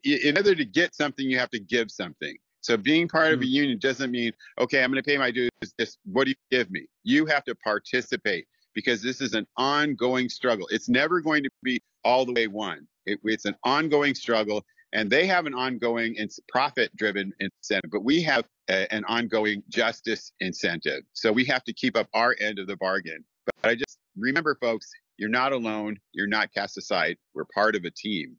in 0.05 0.37
order 0.37 0.55
to 0.55 0.65
get 0.65 0.95
something, 0.95 1.29
you 1.29 1.39
have 1.39 1.51
to 1.51 1.61
give 1.61 1.91
something. 1.91 2.37
So 2.67 2.77
being 2.77 3.07
part 3.07 3.33
of 3.33 3.39
a 3.39 3.45
mm-hmm. 3.45 3.53
union 3.53 3.79
doesn't 3.79 4.11
mean, 4.11 4.33
okay, 4.59 4.83
I'm 4.83 4.91
going 4.91 5.01
to 5.01 5.09
pay 5.09 5.17
my 5.17 5.31
dues. 5.31 5.51
This, 5.79 5.99
what 6.05 6.25
do 6.25 6.31
you 6.31 6.37
give 6.51 6.69
me? 6.69 6.89
You 7.05 7.25
have 7.27 7.45
to 7.45 7.55
participate 7.55 8.49
because 8.75 9.01
this 9.01 9.21
is 9.21 9.35
an 9.35 9.47
ongoing 9.57 10.29
struggle. 10.29 10.67
It's 10.73 10.89
never 10.89 11.21
going 11.21 11.45
to 11.45 11.51
be 11.63 11.81
all 12.03 12.27
the 12.27 12.33
way 12.33 12.49
won. 12.49 12.89
It, 13.05 13.21
it's 13.23 13.45
an 13.45 13.55
ongoing 13.63 14.17
struggle, 14.17 14.65
and 14.93 15.09
they 15.09 15.29
have 15.29 15.47
an 15.47 15.55
ongoing 15.55 16.17
profit-driven 16.49 17.33
incentive, 17.39 17.93
but 17.93 18.03
we 18.03 18.21
have 18.23 18.45
a, 18.69 18.93
an 18.93 19.05
ongoing 19.05 19.63
justice 19.69 20.33
incentive. 20.41 21.03
So 21.13 21.31
we 21.31 21.45
have 21.45 21.63
to 21.65 21.73
keep 21.73 21.97
up 21.97 22.09
our 22.15 22.35
end 22.41 22.59
of 22.59 22.67
the 22.67 22.77
bargain. 22.79 23.25
But 23.63 23.71
I 23.71 23.75
just 23.77 23.97
remember, 24.17 24.59
folks, 24.61 24.91
you're 25.19 25.29
not 25.29 25.53
alone. 25.53 26.01
You're 26.13 26.27
not 26.27 26.53
cast 26.53 26.79
aside. 26.79 27.17
We're 27.33 27.45
part 27.45 27.77
of 27.77 27.85
a 27.85 27.93
team. 27.93 28.39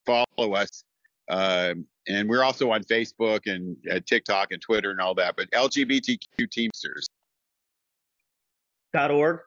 follow 0.06 0.54
us. 0.54 0.84
Um, 1.28 1.86
and 2.08 2.28
we're 2.28 2.44
also 2.44 2.70
on 2.70 2.82
Facebook 2.84 3.40
and 3.46 3.76
uh, 3.90 4.00
TikTok 4.06 4.52
and 4.52 4.62
Twitter 4.62 4.90
and 4.90 5.00
all 5.00 5.14
that, 5.16 5.34
but 5.36 5.50
LGBTQ 5.50 6.50
Teamsters. 6.50 7.08
Dot 8.92 9.10
org. 9.10 9.40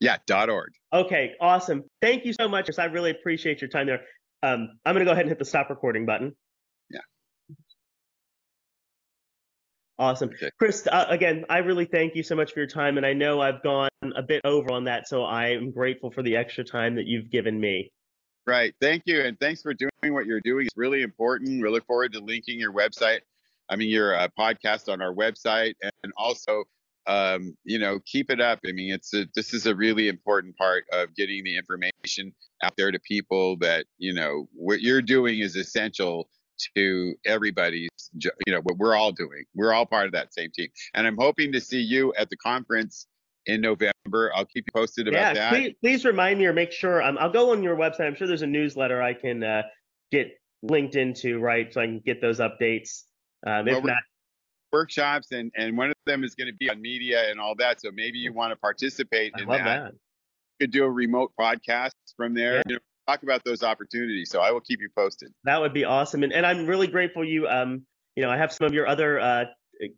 Yeah, 0.00 0.16
dot 0.26 0.48
org. 0.48 0.70
Okay, 0.92 1.34
awesome. 1.40 1.84
Thank 2.00 2.24
you 2.24 2.32
so 2.32 2.48
much. 2.48 2.70
I 2.78 2.84
really 2.86 3.10
appreciate 3.10 3.60
your 3.60 3.68
time 3.68 3.86
there. 3.86 4.00
Um, 4.42 4.70
I'm 4.86 4.94
going 4.94 5.04
to 5.04 5.04
go 5.04 5.12
ahead 5.12 5.24
and 5.24 5.28
hit 5.28 5.38
the 5.38 5.44
stop 5.44 5.70
recording 5.70 6.06
button. 6.06 6.34
Awesome. 9.98 10.30
Chris, 10.58 10.86
uh, 10.86 11.06
again, 11.08 11.44
I 11.50 11.58
really 11.58 11.84
thank 11.84 12.14
you 12.14 12.22
so 12.22 12.36
much 12.36 12.52
for 12.52 12.60
your 12.60 12.68
time. 12.68 12.98
And 12.98 13.04
I 13.04 13.14
know 13.14 13.40
I've 13.40 13.62
gone 13.62 13.88
a 14.16 14.22
bit 14.22 14.42
over 14.44 14.70
on 14.70 14.84
that. 14.84 15.08
So 15.08 15.24
I 15.24 15.48
am 15.48 15.72
grateful 15.72 16.12
for 16.12 16.22
the 16.22 16.36
extra 16.36 16.62
time 16.62 16.94
that 16.94 17.06
you've 17.06 17.30
given 17.30 17.58
me. 17.58 17.90
Right. 18.46 18.74
Thank 18.80 19.02
you. 19.06 19.20
And 19.22 19.38
thanks 19.40 19.60
for 19.60 19.74
doing 19.74 20.14
what 20.14 20.26
you're 20.26 20.40
doing. 20.40 20.66
It's 20.66 20.76
really 20.76 21.02
important. 21.02 21.60
We 21.60 21.68
look 21.68 21.84
forward 21.86 22.12
to 22.12 22.20
linking 22.20 22.60
your 22.60 22.72
website. 22.72 23.20
I 23.68 23.76
mean, 23.76 23.90
your 23.90 24.16
uh, 24.16 24.28
podcast 24.38 24.90
on 24.90 25.02
our 25.02 25.12
website. 25.12 25.74
And 25.82 26.12
also, 26.16 26.64
um, 27.08 27.56
you 27.64 27.80
know, 27.80 27.98
keep 28.06 28.30
it 28.30 28.40
up. 28.40 28.60
I 28.66 28.72
mean, 28.72 28.94
it's 28.94 29.12
a, 29.14 29.26
this 29.34 29.52
is 29.52 29.66
a 29.66 29.74
really 29.74 30.08
important 30.08 30.56
part 30.56 30.84
of 30.92 31.14
getting 31.16 31.42
the 31.42 31.56
information 31.56 32.32
out 32.62 32.74
there 32.76 32.92
to 32.92 33.00
people 33.00 33.56
that, 33.58 33.86
you 33.98 34.14
know, 34.14 34.48
what 34.52 34.80
you're 34.80 35.02
doing 35.02 35.40
is 35.40 35.56
essential 35.56 36.28
to 36.76 37.14
everybody's, 37.24 37.88
you 38.14 38.30
know, 38.48 38.60
what 38.62 38.78
we're 38.78 38.94
all 38.94 39.12
doing. 39.12 39.44
We're 39.54 39.72
all 39.72 39.86
part 39.86 40.06
of 40.06 40.12
that 40.12 40.34
same 40.34 40.50
team. 40.54 40.68
And 40.94 41.06
I'm 41.06 41.16
hoping 41.18 41.52
to 41.52 41.60
see 41.60 41.80
you 41.80 42.12
at 42.14 42.30
the 42.30 42.36
conference 42.36 43.06
in 43.46 43.60
November. 43.60 44.32
I'll 44.34 44.44
keep 44.44 44.64
you 44.66 44.72
posted 44.80 45.08
about 45.08 45.18
yeah, 45.18 45.32
that. 45.34 45.50
Please, 45.50 45.74
please 45.80 46.04
remind 46.04 46.38
me 46.38 46.46
or 46.46 46.52
make 46.52 46.72
sure. 46.72 47.02
Um, 47.02 47.16
I'll 47.18 47.32
go 47.32 47.52
on 47.52 47.62
your 47.62 47.76
website. 47.76 48.06
I'm 48.06 48.14
sure 48.14 48.26
there's 48.26 48.42
a 48.42 48.46
newsletter 48.46 49.02
I 49.02 49.14
can 49.14 49.42
uh, 49.42 49.62
get 50.12 50.32
linked 50.62 50.96
into, 50.96 51.38
right? 51.38 51.72
So 51.72 51.80
I 51.80 51.86
can 51.86 52.00
get 52.04 52.20
those 52.20 52.40
updates. 52.40 53.04
Um, 53.46 53.66
well, 53.66 53.78
if 53.78 53.84
not, 53.84 53.98
workshops 54.72 55.32
and 55.32 55.50
and 55.56 55.76
one 55.76 55.90
of 55.90 55.96
them 56.06 56.24
is 56.24 56.34
going 56.34 56.48
to 56.48 56.56
be 56.56 56.68
on 56.70 56.80
media 56.80 57.30
and 57.30 57.40
all 57.40 57.54
that. 57.56 57.80
So 57.80 57.90
maybe 57.92 58.18
you 58.18 58.32
want 58.32 58.52
to 58.52 58.56
participate 58.56 59.32
I 59.36 59.42
in 59.42 59.48
that. 59.48 59.64
that. 59.64 59.92
You 59.92 60.66
could 60.66 60.72
do 60.72 60.84
a 60.84 60.90
remote 60.90 61.32
podcast 61.38 61.92
from 62.16 62.34
there. 62.34 62.56
Yeah. 62.56 62.62
You 62.66 62.74
know, 62.74 62.80
talk 63.08 63.22
about 63.22 63.44
those 63.44 63.62
opportunities. 63.62 64.30
So 64.30 64.40
I 64.40 64.50
will 64.50 64.60
keep 64.60 64.80
you 64.80 64.88
posted. 64.96 65.32
That 65.44 65.60
would 65.60 65.72
be 65.72 65.84
awesome. 65.84 66.22
And, 66.22 66.32
and 66.32 66.44
I'm 66.44 66.66
really 66.66 66.86
grateful 66.86 67.24
you, 67.24 67.48
um, 67.48 67.82
you 68.16 68.22
know, 68.22 68.30
I 68.30 68.36
have 68.36 68.52
some 68.52 68.66
of 68.66 68.74
your 68.74 68.86
other 68.86 69.18
uh, 69.18 69.44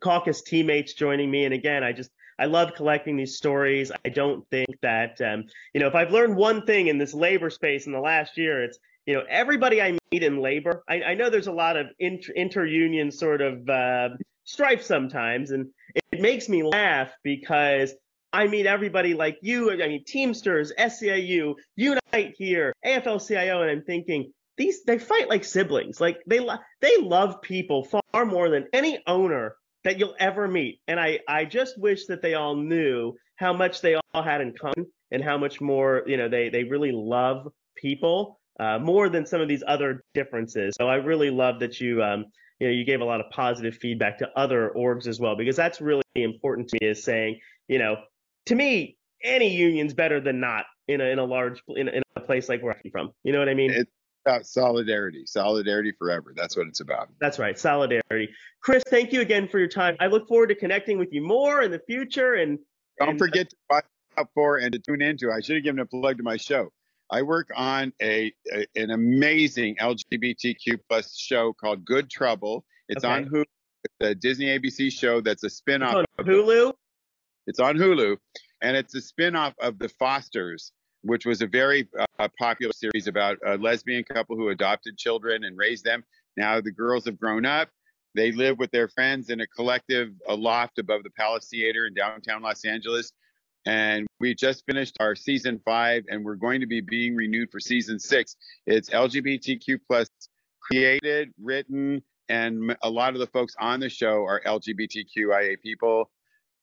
caucus 0.01 0.41
teammates 0.41 0.93
joining 0.93 1.29
me. 1.29 1.45
And 1.45 1.53
again, 1.53 1.83
I 1.83 1.91
just, 1.91 2.11
I 2.39 2.45
love 2.45 2.73
collecting 2.73 3.17
these 3.17 3.35
stories. 3.37 3.91
I 4.05 4.09
don't 4.09 4.47
think 4.49 4.69
that, 4.81 5.19
um, 5.21 5.43
you 5.73 5.81
know, 5.81 5.87
if 5.87 5.95
I've 5.95 6.11
learned 6.11 6.35
one 6.35 6.65
thing 6.65 6.87
in 6.87 6.97
this 6.97 7.13
labor 7.13 7.49
space 7.49 7.85
in 7.85 7.91
the 7.91 7.99
last 7.99 8.37
year, 8.37 8.63
it's, 8.63 8.79
you 9.05 9.13
know, 9.15 9.23
everybody 9.29 9.81
I 9.81 9.97
meet 10.11 10.23
in 10.23 10.39
labor, 10.39 10.83
I, 10.87 11.01
I 11.01 11.13
know 11.15 11.29
there's 11.29 11.47
a 11.47 11.51
lot 11.51 11.75
of 11.75 11.87
inter, 11.99 12.31
inter-union 12.33 13.11
sort 13.11 13.41
of 13.41 13.67
uh, 13.67 14.09
strife 14.43 14.83
sometimes, 14.83 15.51
and 15.51 15.67
it 16.11 16.21
makes 16.21 16.47
me 16.47 16.63
laugh 16.63 17.11
because 17.23 17.93
I 18.33 18.47
mean 18.47 18.67
everybody 18.67 19.13
like 19.13 19.37
you, 19.41 19.71
I 19.71 19.87
mean 19.87 20.03
Teamsters, 20.05 20.71
SEIU, 20.77 21.55
Unite 21.75 22.33
here, 22.37 22.73
AFL-CIO, 22.85 23.61
and 23.61 23.71
I'm 23.71 23.83
thinking 23.83 24.31
these 24.57 24.83
they 24.83 24.99
fight 24.99 25.29
like 25.29 25.43
siblings. 25.43 25.99
Like 25.99 26.17
they 26.27 26.39
lo- 26.39 26.59
they 26.81 26.97
love 26.97 27.41
people 27.41 27.87
far 28.11 28.25
more 28.25 28.49
than 28.49 28.67
any 28.73 28.99
owner 29.07 29.55
that 29.83 29.99
you'll 29.99 30.15
ever 30.19 30.47
meet. 30.47 30.79
And 30.87 30.99
I 30.99 31.19
I 31.27 31.45
just 31.45 31.79
wish 31.79 32.05
that 32.07 32.21
they 32.21 32.35
all 32.35 32.55
knew 32.55 33.13
how 33.35 33.53
much 33.53 33.81
they 33.81 33.95
all 33.95 34.23
had 34.23 34.41
in 34.41 34.53
common 34.53 34.91
and 35.11 35.23
how 35.23 35.37
much 35.37 35.61
more 35.61 36.03
you 36.05 36.17
know 36.17 36.29
they 36.29 36.49
they 36.49 36.63
really 36.63 36.91
love 36.91 37.47
people 37.75 38.39
uh, 38.59 38.77
more 38.77 39.09
than 39.09 39.25
some 39.25 39.41
of 39.41 39.47
these 39.47 39.63
other 39.65 40.03
differences. 40.13 40.75
So 40.77 40.87
I 40.87 40.95
really 40.95 41.31
love 41.31 41.59
that 41.59 41.79
you 41.79 42.03
um 42.03 42.25
you 42.59 42.67
know 42.67 42.73
you 42.73 42.85
gave 42.85 43.01
a 43.01 43.05
lot 43.05 43.19
of 43.19 43.29
positive 43.31 43.75
feedback 43.75 44.19
to 44.19 44.29
other 44.35 44.71
orgs 44.75 45.07
as 45.07 45.19
well 45.19 45.35
because 45.35 45.55
that's 45.55 45.81
really 45.81 46.03
important 46.15 46.69
to 46.69 46.77
me 46.79 46.87
is 46.87 47.03
saying 47.03 47.39
you 47.67 47.79
know 47.79 47.95
to 48.47 48.55
me, 48.55 48.97
any 49.23 49.49
union's 49.49 49.93
better 49.93 50.19
than 50.19 50.39
not 50.39 50.65
in 50.87 51.01
a 51.01 51.05
in 51.05 51.19
a 51.19 51.25
large 51.25 51.61
in 51.69 51.87
a, 51.87 51.91
in 51.91 52.03
a 52.15 52.21
place 52.21 52.49
like 52.49 52.61
where 52.61 52.75
I'm 52.83 52.91
from. 52.91 53.11
You 53.23 53.33
know 53.33 53.39
what 53.39 53.49
I 53.49 53.53
mean? 53.53 53.71
It's 53.71 53.91
about 54.25 54.45
solidarity, 54.45 55.23
solidarity 55.25 55.93
forever. 55.97 56.33
That's 56.35 56.55
what 56.55 56.67
it's 56.67 56.79
about. 56.79 57.09
That's 57.19 57.39
right, 57.39 57.57
solidarity. 57.57 58.29
Chris, 58.61 58.83
thank 58.89 59.11
you 59.11 59.21
again 59.21 59.47
for 59.47 59.59
your 59.59 59.67
time. 59.67 59.95
I 59.99 60.07
look 60.07 60.27
forward 60.27 60.47
to 60.47 60.55
connecting 60.55 60.99
with 60.99 61.09
you 61.11 61.21
more 61.21 61.61
in 61.61 61.71
the 61.71 61.81
future. 61.87 62.35
And 62.35 62.59
don't 62.99 63.09
and, 63.09 63.21
uh, 63.21 63.25
forget 63.25 63.49
to 63.49 63.55
watch 63.69 63.85
out 64.17 64.29
for 64.33 64.57
and 64.57 64.71
to 64.73 64.79
tune 64.79 65.01
into. 65.01 65.31
I 65.31 65.41
should 65.41 65.55
have 65.55 65.63
given 65.63 65.79
a 65.79 65.85
plug 65.85 66.17
to 66.17 66.23
my 66.23 66.37
show. 66.37 66.69
I 67.09 67.23
work 67.23 67.49
on 67.55 67.91
a, 68.01 68.31
a 68.53 68.65
an 68.75 68.91
amazing 68.91 69.75
LGBTQ 69.81 70.79
plus 70.87 71.17
show 71.17 71.53
called 71.53 71.83
Good 71.83 72.09
Trouble. 72.09 72.63
It's 72.87 73.03
okay. 73.03 73.13
on 73.13 73.25
Hulu. 73.25 73.43
It's 73.83 74.09
a 74.11 74.15
Disney 74.15 74.45
ABC 74.45 74.91
show 74.91 75.21
that's 75.21 75.43
a 75.43 75.49
spin-off. 75.49 76.05
Hulu. 76.19 76.73
It's 77.47 77.59
on 77.59 77.75
Hulu, 77.75 78.17
and 78.61 78.77
it's 78.77 78.93
a 78.95 79.01
spin-off 79.01 79.53
of 79.59 79.79
The 79.79 79.89
Fosters, 79.89 80.71
which 81.01 81.25
was 81.25 81.41
a 81.41 81.47
very 81.47 81.89
uh, 82.19 82.27
popular 82.37 82.73
series 82.73 83.07
about 83.07 83.37
a 83.45 83.57
lesbian 83.57 84.03
couple 84.03 84.35
who 84.35 84.49
adopted 84.49 84.97
children 84.97 85.43
and 85.43 85.57
raised 85.57 85.83
them. 85.83 86.03
Now 86.37 86.61
the 86.61 86.71
girls 86.71 87.05
have 87.05 87.19
grown 87.19 87.45
up. 87.45 87.69
They 88.13 88.31
live 88.31 88.59
with 88.59 88.71
their 88.71 88.89
friends 88.89 89.29
in 89.29 89.41
a 89.41 89.47
collective 89.47 90.09
loft 90.27 90.77
above 90.77 91.03
the 91.03 91.09
Palace 91.11 91.47
Theater 91.49 91.87
in 91.87 91.93
downtown 91.93 92.41
Los 92.41 92.63
Angeles. 92.65 93.11
And 93.65 94.07
we 94.19 94.35
just 94.35 94.63
finished 94.65 94.97
our 94.99 95.15
season 95.15 95.61
five, 95.63 96.03
and 96.09 96.25
we're 96.25 96.35
going 96.35 96.61
to 96.61 96.67
be 96.67 96.81
being 96.81 97.15
renewed 97.15 97.49
for 97.51 97.59
season 97.59 97.99
six. 97.99 98.35
It's 98.65 98.89
LGBTQ 98.89 99.79
plus 99.87 100.09
created, 100.61 101.31
written, 101.41 102.03
and 102.27 102.75
a 102.81 102.89
lot 102.89 103.13
of 103.13 103.19
the 103.19 103.27
folks 103.27 103.55
on 103.59 103.79
the 103.79 103.89
show 103.89 104.23
are 104.25 104.41
LGBTQIA 104.45 105.61
people 105.61 106.09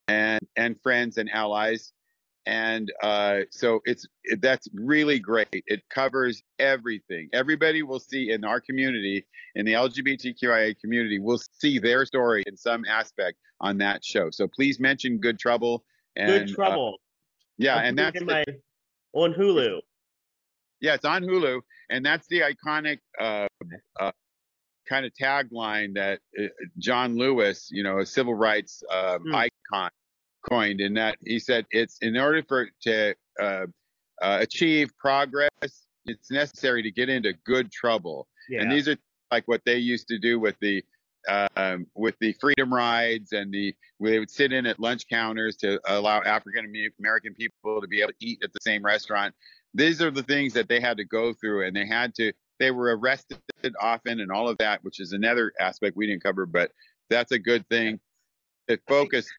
and 0.09 0.41
and 0.57 0.81
friends 0.83 1.19
and 1.19 1.31
allies 1.31 1.93
and 2.49 2.91
uh, 3.03 3.41
so 3.51 3.81
it's 3.85 4.07
it, 4.25 4.41
that's 4.41 4.67
really 4.73 5.19
great. 5.19 5.49
It 5.53 5.83
covers 5.91 6.43
everything. 6.59 7.29
Everybody 7.35 7.83
will 7.83 8.01
see 8.01 8.31
in 8.31 8.43
our 8.43 8.59
community, 8.59 9.27
in 9.55 9.67
the 9.67 9.75
LGBTQIA 9.75 10.81
community, 10.81 11.19
will 11.19 11.39
see 11.59 11.79
their 11.79 12.07
story 12.07 12.43
in 12.47 12.57
some 12.57 12.87
aspect 12.87 13.37
on 13.61 13.77
that 13.79 14.03
show. 14.03 14.31
So 14.31 14.49
please 14.49 14.81
mention 14.81 15.19
Good 15.19 15.39
Trouble. 15.39 15.85
And, 16.17 16.47
Good 16.47 16.55
Trouble. 16.55 16.95
Uh, 16.95 17.05
yeah, 17.59 17.77
I'm 17.77 17.87
and 17.87 17.99
that's 17.99 18.23
my, 18.23 18.45
on 19.13 19.35
Hulu. 19.35 19.81
Yeah, 20.81 20.95
it's 20.95 21.05
on 21.05 21.25
Hulu, 21.25 21.61
and 21.91 22.07
that's 22.07 22.27
the 22.29 22.41
iconic 22.41 23.01
uh, 23.21 23.47
uh, 24.01 24.13
kind 24.89 25.05
of 25.05 25.13
tagline 25.21 25.97
that 25.97 26.21
uh, 26.41 26.47
John 26.79 27.19
Lewis, 27.19 27.69
you 27.71 27.83
know, 27.83 27.99
a 27.99 28.07
civil 28.07 28.35
rights 28.35 28.83
um, 28.91 29.23
hmm. 29.23 29.35
icon, 29.35 29.91
coined 30.51 30.81
in 30.81 30.95
that 30.95 31.17
he 31.25 31.39
said 31.39 31.67
it's 31.71 31.99
in 32.01 32.17
order 32.17 32.43
for 32.43 32.69
to 32.83 33.15
uh, 33.41 33.67
uh, 34.23 34.39
achieve 34.41 34.91
progress, 34.99 35.51
it's 36.07 36.31
necessary 36.31 36.83
to 36.83 36.91
get 36.91 37.09
into 37.09 37.33
good 37.45 37.71
trouble. 37.71 38.27
Yeah. 38.49 38.63
And 38.63 38.73
these 38.73 38.89
are 38.89 38.97
like 39.31 39.47
what 39.47 39.63
they 39.65 39.77
used 39.77 40.09
to 40.09 40.19
do 40.19 40.41
with 40.41 40.57
the 40.61 40.83
um, 41.57 41.87
with 41.95 42.15
the 42.21 42.35
freedom 42.41 42.73
rides 42.73 43.33
and 43.33 43.53
the 43.53 43.75
they 44.01 44.19
would 44.19 44.31
sit 44.31 44.53
in 44.53 44.67
at 44.67 44.81
lunch 44.81 45.07
counters 45.09 45.57
to 45.57 45.81
allow 45.87 46.23
African 46.23 46.73
American 46.99 47.35
people 47.35 47.81
to 47.81 47.89
be 47.89 48.01
able 48.01 48.13
to 48.13 48.27
eat 48.27 48.41
at 48.43 48.53
the 48.53 48.61
same 48.63 48.85
restaurant. 48.85 49.35
These 49.75 50.01
are 50.01 50.11
the 50.11 50.23
things 50.23 50.55
that 50.55 50.69
they 50.69 50.81
had 50.81 50.97
to 50.97 51.05
go 51.05 51.35
through, 51.35 51.67
and 51.67 51.77
they 51.77 51.87
had 51.87 52.15
to. 52.17 52.33
They 52.59 52.71
were 52.71 52.97
arrested 52.97 53.39
often, 53.81 54.21
and 54.21 54.33
all 54.33 54.49
of 54.49 54.59
that, 54.59 54.83
which 54.83 55.01
is 55.01 55.13
another 55.13 55.53
aspect 55.61 55.97
we 55.97 56.07
didn't 56.07 56.23
cover, 56.23 56.47
but 56.47 56.73
that's 57.11 57.33
a 57.33 57.39
good 57.39 57.69
thing. 57.69 58.01
It 58.67 58.81
focused 58.89 59.31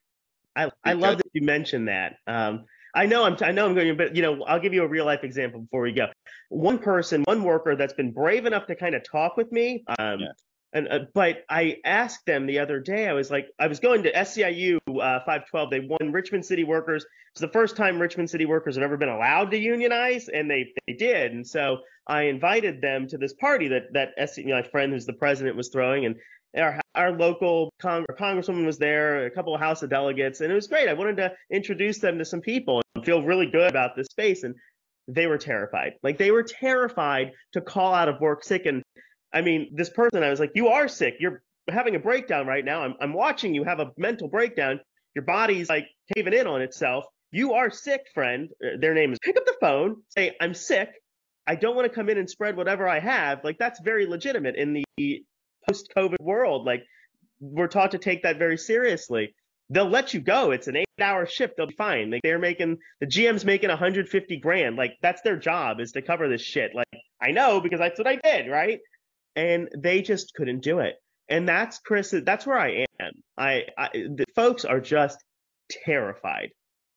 I, 0.66 0.72
I 0.84 0.93
love 0.93 1.18
that 1.18 1.28
you 1.34 1.41
mentioned 1.41 1.88
that. 1.88 2.18
Um, 2.28 2.66
I 2.93 3.05
know 3.05 3.24
I'm 3.24 3.38
I 3.41 3.51
know 3.51 3.68
I'm 3.68 3.76
going, 3.76 3.95
but 3.97 4.16
you 4.16 4.22
know 4.22 4.43
I'll 4.43 4.60
give 4.60 4.74
you 4.74 4.84
a 4.84 4.88
real 4.88 5.05
life 5.05 5.24
example 5.24 5.62
before 5.62 5.82
we 5.82 5.91
go. 5.91 6.07
One 6.49 6.80
person, 6.80 7.24
one 7.24 7.43
worker 7.43 7.76
that's 7.76 7.93
been 7.93 8.12
brave 8.12 8.45
enough 8.45 8.66
to 8.68 8.76
kind 8.76 8.95
of 8.95 9.03
talk 9.03 9.38
with 9.38 9.51
me. 9.51 9.84
Um, 9.99 10.20
yeah. 10.20 10.28
And 10.72 10.88
uh, 10.88 10.99
but 11.14 11.43
I 11.49 11.78
asked 11.84 12.26
them 12.26 12.45
the 12.45 12.60
other 12.60 12.80
day. 12.80 13.07
I 13.07 13.14
was 13.14 13.32
like, 13.32 13.47
I 13.60 13.68
was 13.68 13.80
going 13.80 14.03
to 14.03 14.14
SEIU 14.14 14.78
uh, 14.88 15.20
512. 15.26 15.70
They 15.70 15.80
won 15.80 16.12
Richmond 16.12 16.45
City 16.45 16.64
workers. 16.64 17.05
It's 17.32 17.41
the 17.41 17.47
first 17.47 17.76
time 17.76 17.99
Richmond 17.99 18.30
City 18.30 18.45
workers 18.45 18.76
have 18.76 18.84
ever 18.84 18.97
been 18.97 19.10
allowed 19.10 19.51
to 19.51 19.57
unionize, 19.57 20.28
and 20.28 20.49
they 20.49 20.74
they 20.86 20.93
did. 20.93 21.32
And 21.32 21.47
so 21.47 21.80
I 22.07 22.24
invited 22.24 22.82
them 22.82 23.07
to 23.07 23.18
this 23.18 23.34
party 23.34 23.68
that 23.70 23.93
that 23.93 24.10
SE, 24.18 24.43
my 24.43 24.64
friend 24.64 24.91
who's 24.91 25.05
the 25.05 25.14
president 25.14 25.55
was 25.55 25.70
throwing, 25.70 26.05
and 26.05 26.16
our, 26.58 26.80
our 26.95 27.12
local 27.12 27.72
Cong- 27.82 28.06
congresswoman 28.20 28.66
was 28.66 28.78
there, 28.78 29.26
a 29.26 29.32
couple 29.32 29.54
of 29.54 29.62
House 29.62 29.84
of 29.84 29.89
Delegates, 29.89 30.41
and 30.41 30.52
it 30.52 30.56
was 30.56 30.68
great. 30.68 30.89
I 30.89 30.93
wanted 30.93 31.18
to 31.18 31.32
introduce 31.52 32.00
them 32.00 32.18
to 32.18 32.26
some 32.26 32.41
people 32.41 32.82
and 32.95 33.06
feel 33.06 33.24
really 33.24 33.47
good 33.47 33.70
about 33.70 33.95
this 33.95 34.08
space. 34.08 34.43
And 34.43 34.56
they 35.08 35.28
were 35.28 35.38
terrified. 35.38 35.93
Like 36.04 36.18
they 36.18 36.32
were 36.32 36.43
terrified 36.43 37.32
to 37.54 37.62
call 37.62 37.93
out 37.93 38.10
of 38.10 38.20
work 38.22 38.43
sick. 38.43 38.66
And 38.66 38.84
I 39.34 39.41
mean, 39.41 39.72
this 39.74 39.89
person, 39.89 40.24
I 40.24 40.30
was 40.30 40.39
like, 40.39 40.52
you 40.56 40.68
are 40.68 40.88
sick. 40.88 41.16
You're 41.20 41.41
having 41.68 41.95
a 41.95 42.00
breakdown 42.00 42.47
right 42.47 42.64
now. 42.64 42.84
I'm, 42.84 42.95
I'm 43.02 43.14
watching 43.14 43.54
you 43.54 43.64
have 43.64 43.80
a 43.80 43.91
mental 43.97 44.28
breakdown. 44.28 44.80
Your 45.16 45.26
body's 45.26 45.70
like 45.70 45.88
caving 46.16 46.34
in 46.34 46.47
on 46.47 46.62
itself. 46.62 47.06
You 47.32 47.54
are 47.54 47.70
sick, 47.70 48.02
friend. 48.14 48.50
Uh, 48.64 48.78
their 48.80 48.93
name 48.93 49.12
is 49.12 49.20
pick 49.20 49.38
up 49.38 49.45
the 49.45 49.56
phone, 49.60 49.97
say, 50.10 50.36
I'm 50.41 50.54
sick. 50.54 50.89
I 51.45 51.56
don't 51.56 51.76
want 51.76 51.88
to 51.88 51.93
come 51.93 52.10
in 52.10 52.18
and 52.18 52.30
spread 52.30 52.56
whatever 52.56 52.88
I 52.88 53.00
have. 53.00 53.43
Like 53.43 53.58
that's 53.58 53.80
very 53.82 54.06
legitimate 54.06 54.56
in 54.56 54.74
the 54.74 55.24
post 55.70 55.91
COVID 55.95 56.22
world. 56.22 56.65
Like 56.65 56.84
we're 57.39 57.67
taught 57.67 57.91
to 57.91 57.97
take 57.97 58.24
that 58.24 58.38
very 58.38 58.57
seriously. 58.57 59.36
They'll 59.70 59.89
let 59.89 60.13
you 60.13 60.20
go. 60.20 60.51
It's 60.51 60.67
an 60.67 60.78
eight 60.78 60.88
hour 60.99 61.26
shift. 61.26 61.55
They'll 61.55 61.67
be 61.67 61.76
fine. 61.76 62.09
Like 62.09 62.22
they're 62.24 62.39
making 62.39 62.78
the 62.99 63.05
GM's 63.05 63.45
making 63.45 63.70
150 63.70 64.39
grand. 64.39 64.76
Like 64.76 64.93
that's 65.01 65.22
their 65.22 65.38
job 65.38 65.80
is 65.80 65.91
to 65.91 66.01
cover 66.01 66.28
this 66.28 66.41
shit. 66.41 66.72
Like 66.74 66.88
I 67.22 67.32
know 67.32 67.61
because 67.61 67.80
that's 67.80 67.99
what 67.99 68.07
I 68.07 68.15
did, 68.15 68.49
right? 68.49 68.80
And 69.36 69.70
they 69.78 70.01
just 70.01 70.34
couldn't 70.34 70.63
do 70.63 70.80
it. 70.80 70.95
And 71.30 71.47
that's 71.47 71.78
Chris. 71.80 72.13
That's 72.26 72.47
where 72.47 72.57
I 72.57 72.86
am. 72.99 73.11
I, 73.38 73.65
I 73.78 73.89
the 73.93 74.26
folks 74.36 74.65
are 74.65 74.80
just 74.80 75.24
terrified, 75.86 76.49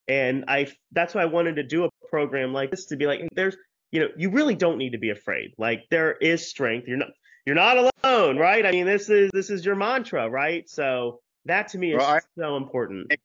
and 0.08 0.46
I. 0.48 0.68
That's 0.92 1.14
why 1.14 1.22
I 1.22 1.26
wanted 1.26 1.56
to 1.56 1.62
do 1.62 1.84
a 1.84 1.90
program 2.08 2.54
like 2.54 2.70
this 2.70 2.86
to 2.86 2.96
be 2.96 3.06
like, 3.06 3.28
there's, 3.34 3.56
you 3.90 4.00
know, 4.00 4.08
you 4.16 4.30
really 4.30 4.54
don't 4.54 4.78
need 4.78 4.92
to 4.92 4.98
be 4.98 5.10
afraid. 5.10 5.52
Like 5.58 5.84
there 5.90 6.12
is 6.12 6.48
strength. 6.48 6.88
You're 6.88 6.96
not 6.96 7.10
you're 7.46 7.56
not 7.56 7.90
alone, 8.04 8.36
right? 8.36 8.64
I 8.64 8.70
mean, 8.70 8.86
this 8.86 9.08
is 9.08 9.30
this 9.32 9.50
is 9.50 9.64
your 9.64 9.74
mantra, 9.74 10.28
right? 10.28 10.68
So 10.68 11.20
that 11.44 11.68
to 11.68 11.78
me 11.78 11.92
is 11.92 11.98
well, 11.98 12.20
so 12.38 12.56
important. 12.56 13.08
I 13.10 13.16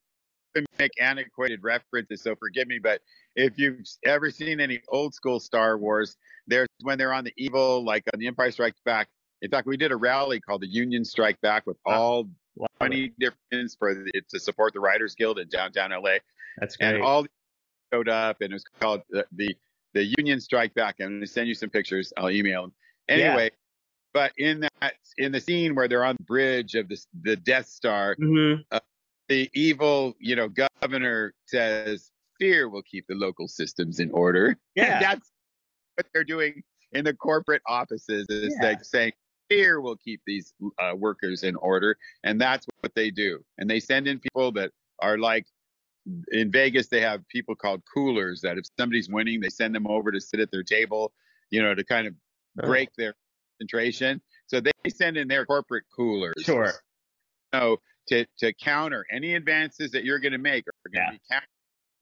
make 0.80 0.92
antiquated 1.00 1.62
references, 1.64 2.24
so 2.24 2.36
forgive 2.36 2.68
me, 2.68 2.80
but 2.80 3.02
if 3.36 3.60
you've 3.60 3.82
ever 4.06 4.32
seen 4.32 4.60
any 4.60 4.82
old 4.90 5.14
school 5.14 5.40
Star 5.40 5.78
Wars, 5.78 6.18
there's 6.48 6.68
when 6.82 6.98
they're 6.98 7.14
on 7.14 7.24
the 7.24 7.34
evil, 7.38 7.84
like 7.84 8.04
on 8.14 8.20
the 8.20 8.28
Empire 8.28 8.52
Strikes 8.52 8.80
Back. 8.84 9.08
In 9.44 9.52
fact, 9.52 9.68
we 9.68 9.78
did 9.78 9.92
a 9.92 9.96
rally 9.96 10.40
called 10.40 10.62
the 10.62 10.68
Union 10.68 11.06
Strike 11.06 11.40
Back 11.42 11.68
with 11.68 11.78
all 11.86 12.28
20 12.80 13.14
different 13.20 13.76
for 13.78 13.94
the, 13.94 14.22
to 14.30 14.40
support 14.40 14.74
the 14.74 14.80
Writers 14.80 15.14
Guild 15.14 15.38
in 15.38 15.48
downtown 15.48 15.92
LA. 15.92 16.18
That's 16.58 16.76
great. 16.76 16.96
And 16.96 17.04
all 17.04 17.28
showed 17.94 18.10
up, 18.10 18.42
and 18.42 18.52
it 18.52 18.56
was 18.56 18.64
called 18.80 19.04
the 19.12 19.28
the, 19.34 19.56
the 19.94 20.04
Union 20.18 20.42
Strike 20.42 20.74
Back. 20.74 20.96
I'm 21.00 21.08
going 21.08 21.22
to 21.22 21.28
send 21.28 21.48
you 21.48 21.54
some 21.54 21.70
pictures. 21.70 22.12
I'll 22.18 22.32
email 22.32 22.64
them. 22.64 22.74
Anyway. 23.08 23.52
But 24.18 24.32
in 24.36 24.62
that 24.62 24.94
in 25.20 25.32
the 25.32 25.40
scene 25.40 25.76
where 25.76 25.88
they're 25.88 26.04
on 26.04 26.16
the 26.18 26.24
bridge 26.24 26.74
of 26.74 26.90
the 26.90 27.00
the 27.22 27.36
Death 27.36 27.68
Star, 27.68 28.16
mm-hmm. 28.16 28.64
uh, 28.72 28.80
the 29.30 29.48
evil 29.54 30.16
you 30.18 30.36
know 30.36 30.50
governor 30.82 31.36
says, 31.46 32.10
"Fear 32.40 32.68
will 32.70 32.82
keep 32.82 33.06
the 33.08 33.14
local 33.14 33.48
systems 33.48 34.00
in 34.00 34.10
order." 34.10 34.58
Yeah, 34.74 34.96
and 34.96 35.04
that's 35.04 35.32
what 35.94 36.08
they're 36.16 36.24
doing 36.24 36.64
in 36.94 37.06
the 37.06 37.14
corporate 37.14 37.62
offices. 37.68 38.26
Is 38.28 38.58
yeah. 38.60 38.70
like 38.70 38.84
saying, 38.84 39.12
"Fear 39.52 39.82
will 39.82 39.98
keep 39.98 40.22
these 40.26 40.52
uh, 40.80 40.96
workers 40.96 41.44
in 41.44 41.56
order," 41.56 41.96
and 42.24 42.42
that's 42.42 42.66
what 42.80 42.96
they 42.96 43.12
do. 43.12 43.46
And 43.60 43.70
they 43.70 43.80
send 43.80 44.08
in 44.08 44.18
people 44.18 44.52
that 44.54 44.72
are 45.00 45.20
like 45.20 45.46
in 46.32 46.52
Vegas, 46.52 46.88
they 46.88 47.02
have 47.02 47.22
people 47.28 47.54
called 47.54 47.84
coolers 47.94 48.42
that 48.42 48.58
if 48.58 48.66
somebody's 48.80 49.10
winning, 49.10 49.42
they 49.42 49.50
send 49.50 49.76
them 49.76 49.86
over 49.86 50.12
to 50.12 50.20
sit 50.20 50.40
at 50.40 50.50
their 50.50 50.64
table, 50.64 51.14
you 51.52 51.62
know, 51.62 51.76
to 51.76 51.84
kind 51.84 52.08
of 52.08 52.16
break 52.56 52.90
their 52.98 53.14
concentration. 53.58 54.22
So 54.48 54.62
they 54.62 54.72
send 54.90 55.18
in 55.18 55.28
their 55.28 55.46
corporate 55.46 55.86
coolers. 55.96 56.36
Sure. 56.40 56.74
So 57.54 57.80
to 58.10 58.26
to 58.40 58.54
counter 58.54 59.06
any 59.12 59.36
advances 59.36 59.92
that 59.92 60.04
you're 60.04 60.20
going 60.20 60.32
to 60.32 60.38
make 60.38 60.66
are 60.68 60.92
going 60.92 61.06
to 61.06 61.12
yeah. 61.12 61.12
be 61.12 61.22
countered. 61.30 61.48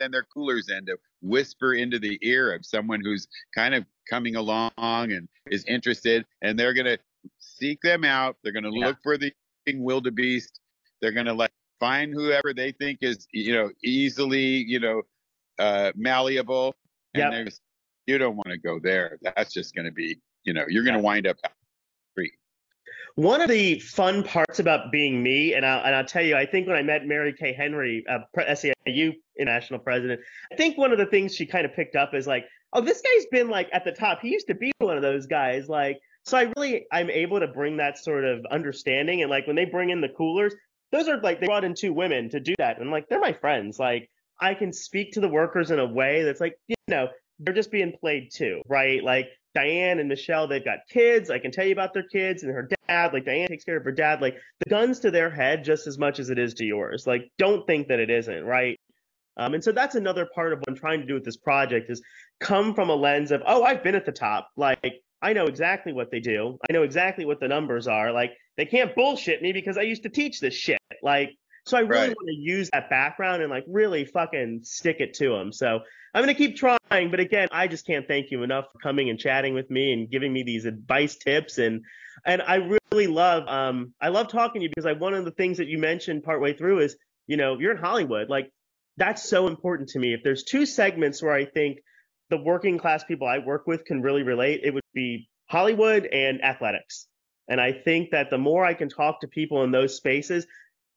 Send 0.01 0.13
their 0.13 0.25
coolers 0.33 0.69
in 0.69 0.85
to 0.87 0.97
whisper 1.21 1.73
into 1.73 1.99
the 1.99 2.19
ear 2.21 2.53
of 2.53 2.65
someone 2.65 2.99
who's 3.01 3.27
kind 3.55 3.73
of 3.73 3.85
coming 4.09 4.35
along 4.35 4.71
and 4.77 5.27
is 5.49 5.63
interested, 5.65 6.25
and 6.41 6.59
they're 6.59 6.73
going 6.73 6.85
to 6.85 6.99
seek 7.39 7.79
them 7.81 8.03
out. 8.03 8.35
They're 8.43 8.51
going 8.51 8.65
to 8.65 8.71
yeah. 8.73 8.87
look 8.87 8.97
for 9.01 9.17
the 9.17 9.31
wildebeest. 9.73 10.59
They're 11.01 11.13
going 11.13 11.27
to 11.27 11.33
like 11.33 11.51
find 11.79 12.13
whoever 12.13 12.53
they 12.53 12.71
think 12.73 12.99
is 13.01 13.27
you 13.31 13.53
know 13.53 13.71
easily 13.83 14.65
you 14.67 14.79
know 14.79 15.01
uh, 15.59 15.91
malleable. 15.95 16.75
And 17.13 17.45
yep. 17.45 17.53
you 18.07 18.17
don't 18.17 18.35
want 18.35 18.49
to 18.49 18.57
go 18.57 18.77
there. 18.77 19.17
That's 19.21 19.53
just 19.53 19.73
going 19.73 19.85
to 19.85 19.91
be 19.91 20.19
you 20.45 20.53
know, 20.53 20.65
you're 20.67 20.83
going 20.83 20.95
to 20.95 21.01
wind 21.01 21.27
up 21.27 21.37
free. 22.13 22.31
One 23.15 23.41
of 23.41 23.49
the 23.49 23.79
fun 23.79 24.23
parts 24.23 24.59
about 24.59 24.91
being 24.91 25.21
me, 25.21 25.53
and 25.53 25.65
I'll, 25.65 25.83
and 25.85 25.95
I'll 25.95 26.05
tell 26.05 26.23
you, 26.23 26.35
I 26.35 26.45
think 26.45 26.67
when 26.67 26.75
I 26.75 26.81
met 26.81 27.05
Mary 27.05 27.33
Kay 27.33 27.53
Henry, 27.53 28.03
uh, 28.09 28.19
SEIU 28.37 29.13
international 29.39 29.79
president, 29.79 30.21
I 30.51 30.55
think 30.55 30.77
one 30.77 30.91
of 30.91 30.97
the 30.97 31.05
things 31.05 31.35
she 31.35 31.45
kind 31.45 31.65
of 31.65 31.73
picked 31.73 31.95
up 31.95 32.13
is 32.13 32.27
like, 32.27 32.45
oh, 32.73 32.81
this 32.81 33.01
guy's 33.01 33.25
been 33.31 33.49
like 33.49 33.69
at 33.73 33.85
the 33.85 33.91
top. 33.91 34.19
He 34.21 34.29
used 34.29 34.47
to 34.47 34.55
be 34.55 34.71
one 34.79 34.97
of 34.97 35.01
those 35.01 35.27
guys. 35.27 35.69
Like, 35.69 35.99
so 36.23 36.37
I 36.37 36.51
really, 36.57 36.85
I'm 36.91 37.09
able 37.09 37.39
to 37.39 37.47
bring 37.47 37.77
that 37.77 37.97
sort 37.97 38.25
of 38.25 38.45
understanding. 38.51 39.21
And 39.21 39.29
like 39.29 39.47
when 39.47 39.55
they 39.55 39.65
bring 39.65 39.91
in 39.91 40.01
the 40.01 40.09
coolers, 40.09 40.53
those 40.91 41.07
are 41.07 41.19
like, 41.21 41.39
they 41.39 41.47
brought 41.47 41.63
in 41.63 41.73
two 41.73 41.93
women 41.93 42.29
to 42.29 42.39
do 42.39 42.53
that. 42.57 42.79
And 42.79 42.91
like, 42.91 43.07
they're 43.07 43.19
my 43.19 43.33
friends. 43.33 43.79
Like, 43.79 44.09
I 44.39 44.53
can 44.53 44.73
speak 44.73 45.13
to 45.13 45.21
the 45.21 45.29
workers 45.29 45.71
in 45.71 45.79
a 45.79 45.85
way 45.85 46.23
that's 46.23 46.41
like, 46.41 46.57
you 46.67 46.75
know, 46.87 47.07
they're 47.39 47.53
just 47.53 47.71
being 47.71 47.93
played 47.99 48.29
too, 48.33 48.61
right? 48.67 49.03
Like 49.03 49.29
Diane 49.55 49.99
and 49.99 50.09
Michelle, 50.09 50.47
they've 50.47 50.63
got 50.63 50.79
kids. 50.89 51.31
I 51.31 51.39
can 51.39 51.49
tell 51.49 51.65
you 51.65 51.71
about 51.71 51.93
their 51.93 52.07
kids 52.07 52.43
and 52.43 52.51
her 52.51 52.69
dad. 52.87 53.13
Like 53.13 53.25
Diane 53.25 53.47
takes 53.47 53.63
care 53.63 53.77
of 53.77 53.83
her 53.85 53.91
dad. 53.91 54.21
Like 54.21 54.37
the 54.59 54.69
gun's 54.69 54.99
to 54.99 55.11
their 55.11 55.29
head 55.29 55.63
just 55.63 55.87
as 55.87 55.97
much 55.97 56.19
as 56.19 56.29
it 56.29 56.37
is 56.37 56.53
to 56.55 56.65
yours. 56.65 57.07
Like 57.07 57.31
don't 57.37 57.65
think 57.65 57.87
that 57.87 57.99
it 57.99 58.09
isn't, 58.09 58.43
right? 58.43 58.79
Um, 59.37 59.53
and 59.53 59.63
so 59.63 59.71
that's 59.71 59.95
another 59.95 60.27
part 60.33 60.53
of 60.53 60.59
what 60.59 60.69
I'm 60.69 60.75
trying 60.75 61.01
to 61.01 61.07
do 61.07 61.13
with 61.13 61.25
this 61.25 61.37
project 61.37 61.89
is 61.89 62.01
come 62.39 62.73
from 62.75 62.89
a 62.89 62.95
lens 62.95 63.31
of, 63.31 63.41
oh, 63.45 63.63
I've 63.63 63.83
been 63.83 63.95
at 63.95 64.05
the 64.05 64.11
top. 64.11 64.49
Like 64.55 65.01
I 65.21 65.33
know 65.33 65.45
exactly 65.45 65.93
what 65.93 66.11
they 66.11 66.19
do. 66.19 66.57
I 66.69 66.73
know 66.73 66.83
exactly 66.83 67.25
what 67.25 67.39
the 67.39 67.47
numbers 67.47 67.87
are. 67.87 68.11
Like 68.11 68.33
they 68.57 68.65
can't 68.65 68.93
bullshit 68.93 69.41
me 69.41 69.53
because 69.53 69.77
I 69.77 69.81
used 69.81 70.03
to 70.03 70.09
teach 70.09 70.39
this 70.39 70.53
shit. 70.53 70.79
Like 71.01 71.31
So 71.65 71.77
I 71.77 71.81
really 71.81 72.09
Right. 72.09 72.15
want 72.17 72.27
to 72.27 72.35
use 72.35 72.69
that 72.73 72.89
background 72.89 73.41
and 73.41 73.49
like 73.49 73.63
really 73.67 74.05
fucking 74.05 74.61
stick 74.63 74.97
it 74.99 75.15
to 75.15 75.29
them. 75.29 75.51
So 75.51 75.79
I'm 76.13 76.23
going 76.23 76.33
to 76.33 76.37
keep 76.37 76.55
trying. 76.55 76.77
But 77.11 77.19
again, 77.19 77.47
I 77.51 77.67
just 77.67 77.87
can't 77.87 78.07
thank 78.07 78.29
you 78.29 78.43
enough 78.43 78.65
for 78.71 78.77
coming 78.79 79.09
and 79.09 79.19
chatting 79.19 79.53
with 79.55 79.69
me 79.71 79.91
and 79.91 80.09
giving 80.09 80.31
me 80.31 80.43
these 80.43 80.65
advice 80.65 81.15
tips. 81.15 81.57
And, 81.57 81.81
and 82.25 82.41
I 82.41 82.77
really 82.91 83.07
love, 83.07 83.47
um, 83.47 83.93
I 83.99 84.09
love 84.09 84.27
talking 84.27 84.61
to 84.61 84.63
you 84.63 84.69
because 84.69 84.85
I, 84.85 84.93
one 84.93 85.15
of 85.15 85.25
the 85.25 85.31
things 85.31 85.57
that 85.57 85.67
you 85.67 85.79
mentioned 85.79 86.23
partway 86.23 86.53
through 86.53 86.79
is, 86.79 86.95
you 87.25 87.37
know, 87.37 87.57
you're 87.59 87.71
in 87.71 87.77
Hollywood. 87.77 88.29
Like 88.29 88.51
that's 88.97 89.27
so 89.27 89.47
important 89.47 89.89
to 89.89 89.99
me. 89.99 90.13
If 90.13 90.21
there's 90.23 90.43
two 90.43 90.67
segments 90.67 91.21
where 91.23 91.33
I 91.33 91.45
think 91.45 91.79
the 92.29 92.37
working 92.37 92.77
class 92.77 93.03
people 93.03 93.27
I 93.27 93.39
work 93.39 93.65
with 93.65 93.85
can 93.85 94.01
really 94.01 94.23
relate, 94.23 94.61
it 94.63 94.73
would 94.73 94.83
be 94.93 95.29
Hollywood 95.49 96.05
and 96.05 96.43
athletics. 96.43 97.07
And 97.47 97.59
I 97.59 97.71
think 97.71 98.11
that 98.11 98.29
the 98.29 98.37
more 98.37 98.65
I 98.65 98.73
can 98.73 98.89
talk 98.89 99.21
to 99.21 99.27
people 99.27 99.63
in 99.63 99.71
those 99.71 99.95
spaces, 99.95 100.47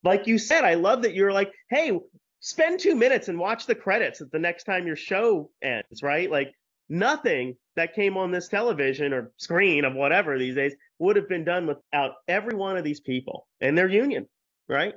like 0.05 0.27
you 0.27 0.39
said, 0.39 0.65
I 0.65 0.75
love 0.75 1.03
that 1.03 1.15
you're 1.15 1.33
like, 1.33 1.53
hey, 1.71 1.99
spend 2.41 2.81
two 2.81 2.95
minutes 2.95 3.29
and 3.29 3.39
watch 3.39 3.67
the 3.67 3.75
credits 3.75 4.21
at 4.21 4.31
the 4.31 4.39
next 4.39 4.65
time 4.65 4.87
your 4.87 4.97
show 4.97 5.51
ends, 5.63 6.03
right? 6.03 6.31
Like 6.31 6.53
nothing 6.89 7.57
that 7.77 7.95
came 7.95 8.17
on 8.17 8.31
this 8.31 8.49
television 8.49 9.13
or 9.13 9.33
screen 9.37 9.85
of 9.85 9.95
whatever 9.95 10.39
these 10.39 10.55
days 10.55 10.75
would 10.99 11.17
have 11.17 11.29
been 11.29 11.45
done 11.45 11.67
without 11.67 12.13
every 12.27 12.55
one 12.55 12.77
of 12.77 12.85
these 12.85 13.01
people 13.01 13.47
and 13.61 13.77
their 13.77 13.89
union, 13.89 14.29
right? 14.69 14.95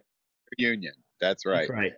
Union. 0.57 0.93
That's 1.19 1.45
right. 1.45 1.59
That's 1.59 1.69
right. 1.69 1.93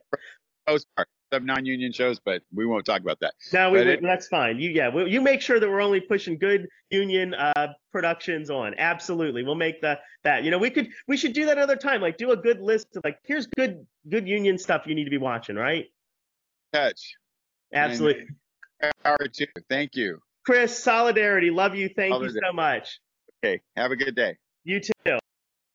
Most 0.68 0.88
part. 0.95 1.08
Some 1.34 1.48
non-union 1.48 1.92
shows, 1.92 2.20
but 2.20 2.44
we 2.54 2.68
won't 2.68 2.86
talk 2.86 3.02
about 3.02 3.20
that. 3.22 3.34
No, 3.52 3.72
we, 3.72 3.80
it- 3.80 4.04
that's 4.04 4.28
fine. 4.28 4.60
You 4.60 4.70
yeah, 4.70 4.90
we, 4.90 5.10
you 5.10 5.20
make 5.20 5.42
sure 5.42 5.60
that 5.60 5.68
we're 5.68 5.82
only 5.82 6.00
pushing 6.00 6.38
good 6.38 6.68
union 6.92 7.34
uh, 7.34 7.70
productions 7.92 8.52
on. 8.52 8.76
Absolutely, 8.78 9.42
we'll 9.42 9.56
make 9.56 9.82
that 9.82 10.02
that. 10.24 10.44
You 10.44 10.52
know, 10.52 10.60
we 10.60 10.70
could 10.70 10.90
we 11.08 11.18
should 11.18 11.34
do 11.34 11.48
that 11.48 11.58
another 11.58 11.76
time. 11.76 12.02
Like 12.02 12.20
do 12.20 12.30
a 12.34 12.38
good 12.38 12.62
list 12.62 12.96
of 12.96 13.02
like 13.04 13.18
here's 13.24 13.48
good 13.48 13.88
good 14.08 14.28
union 14.28 14.60
stuff 14.60 14.84
you 14.86 14.94
need 14.94 15.06
to 15.06 15.10
be 15.10 15.18
watching. 15.18 15.56
Right? 15.56 15.88
Touch. 16.72 17.16
Absolutely. 17.74 18.28
Power 19.04 19.18
two. 19.32 19.48
Thank 19.72 19.96
you. 19.96 20.20
Chris, 20.46 20.78
solidarity. 20.78 21.50
Love 21.50 21.74
you. 21.74 21.90
Thank 21.96 22.22
you 22.22 22.30
so 22.30 22.54
much. 22.54 23.00
Okay. 23.44 23.60
Have 23.76 23.90
a 23.90 23.96
good 23.96 24.16
day. 24.16 24.38
You 24.66 24.82
too. 24.82 25.18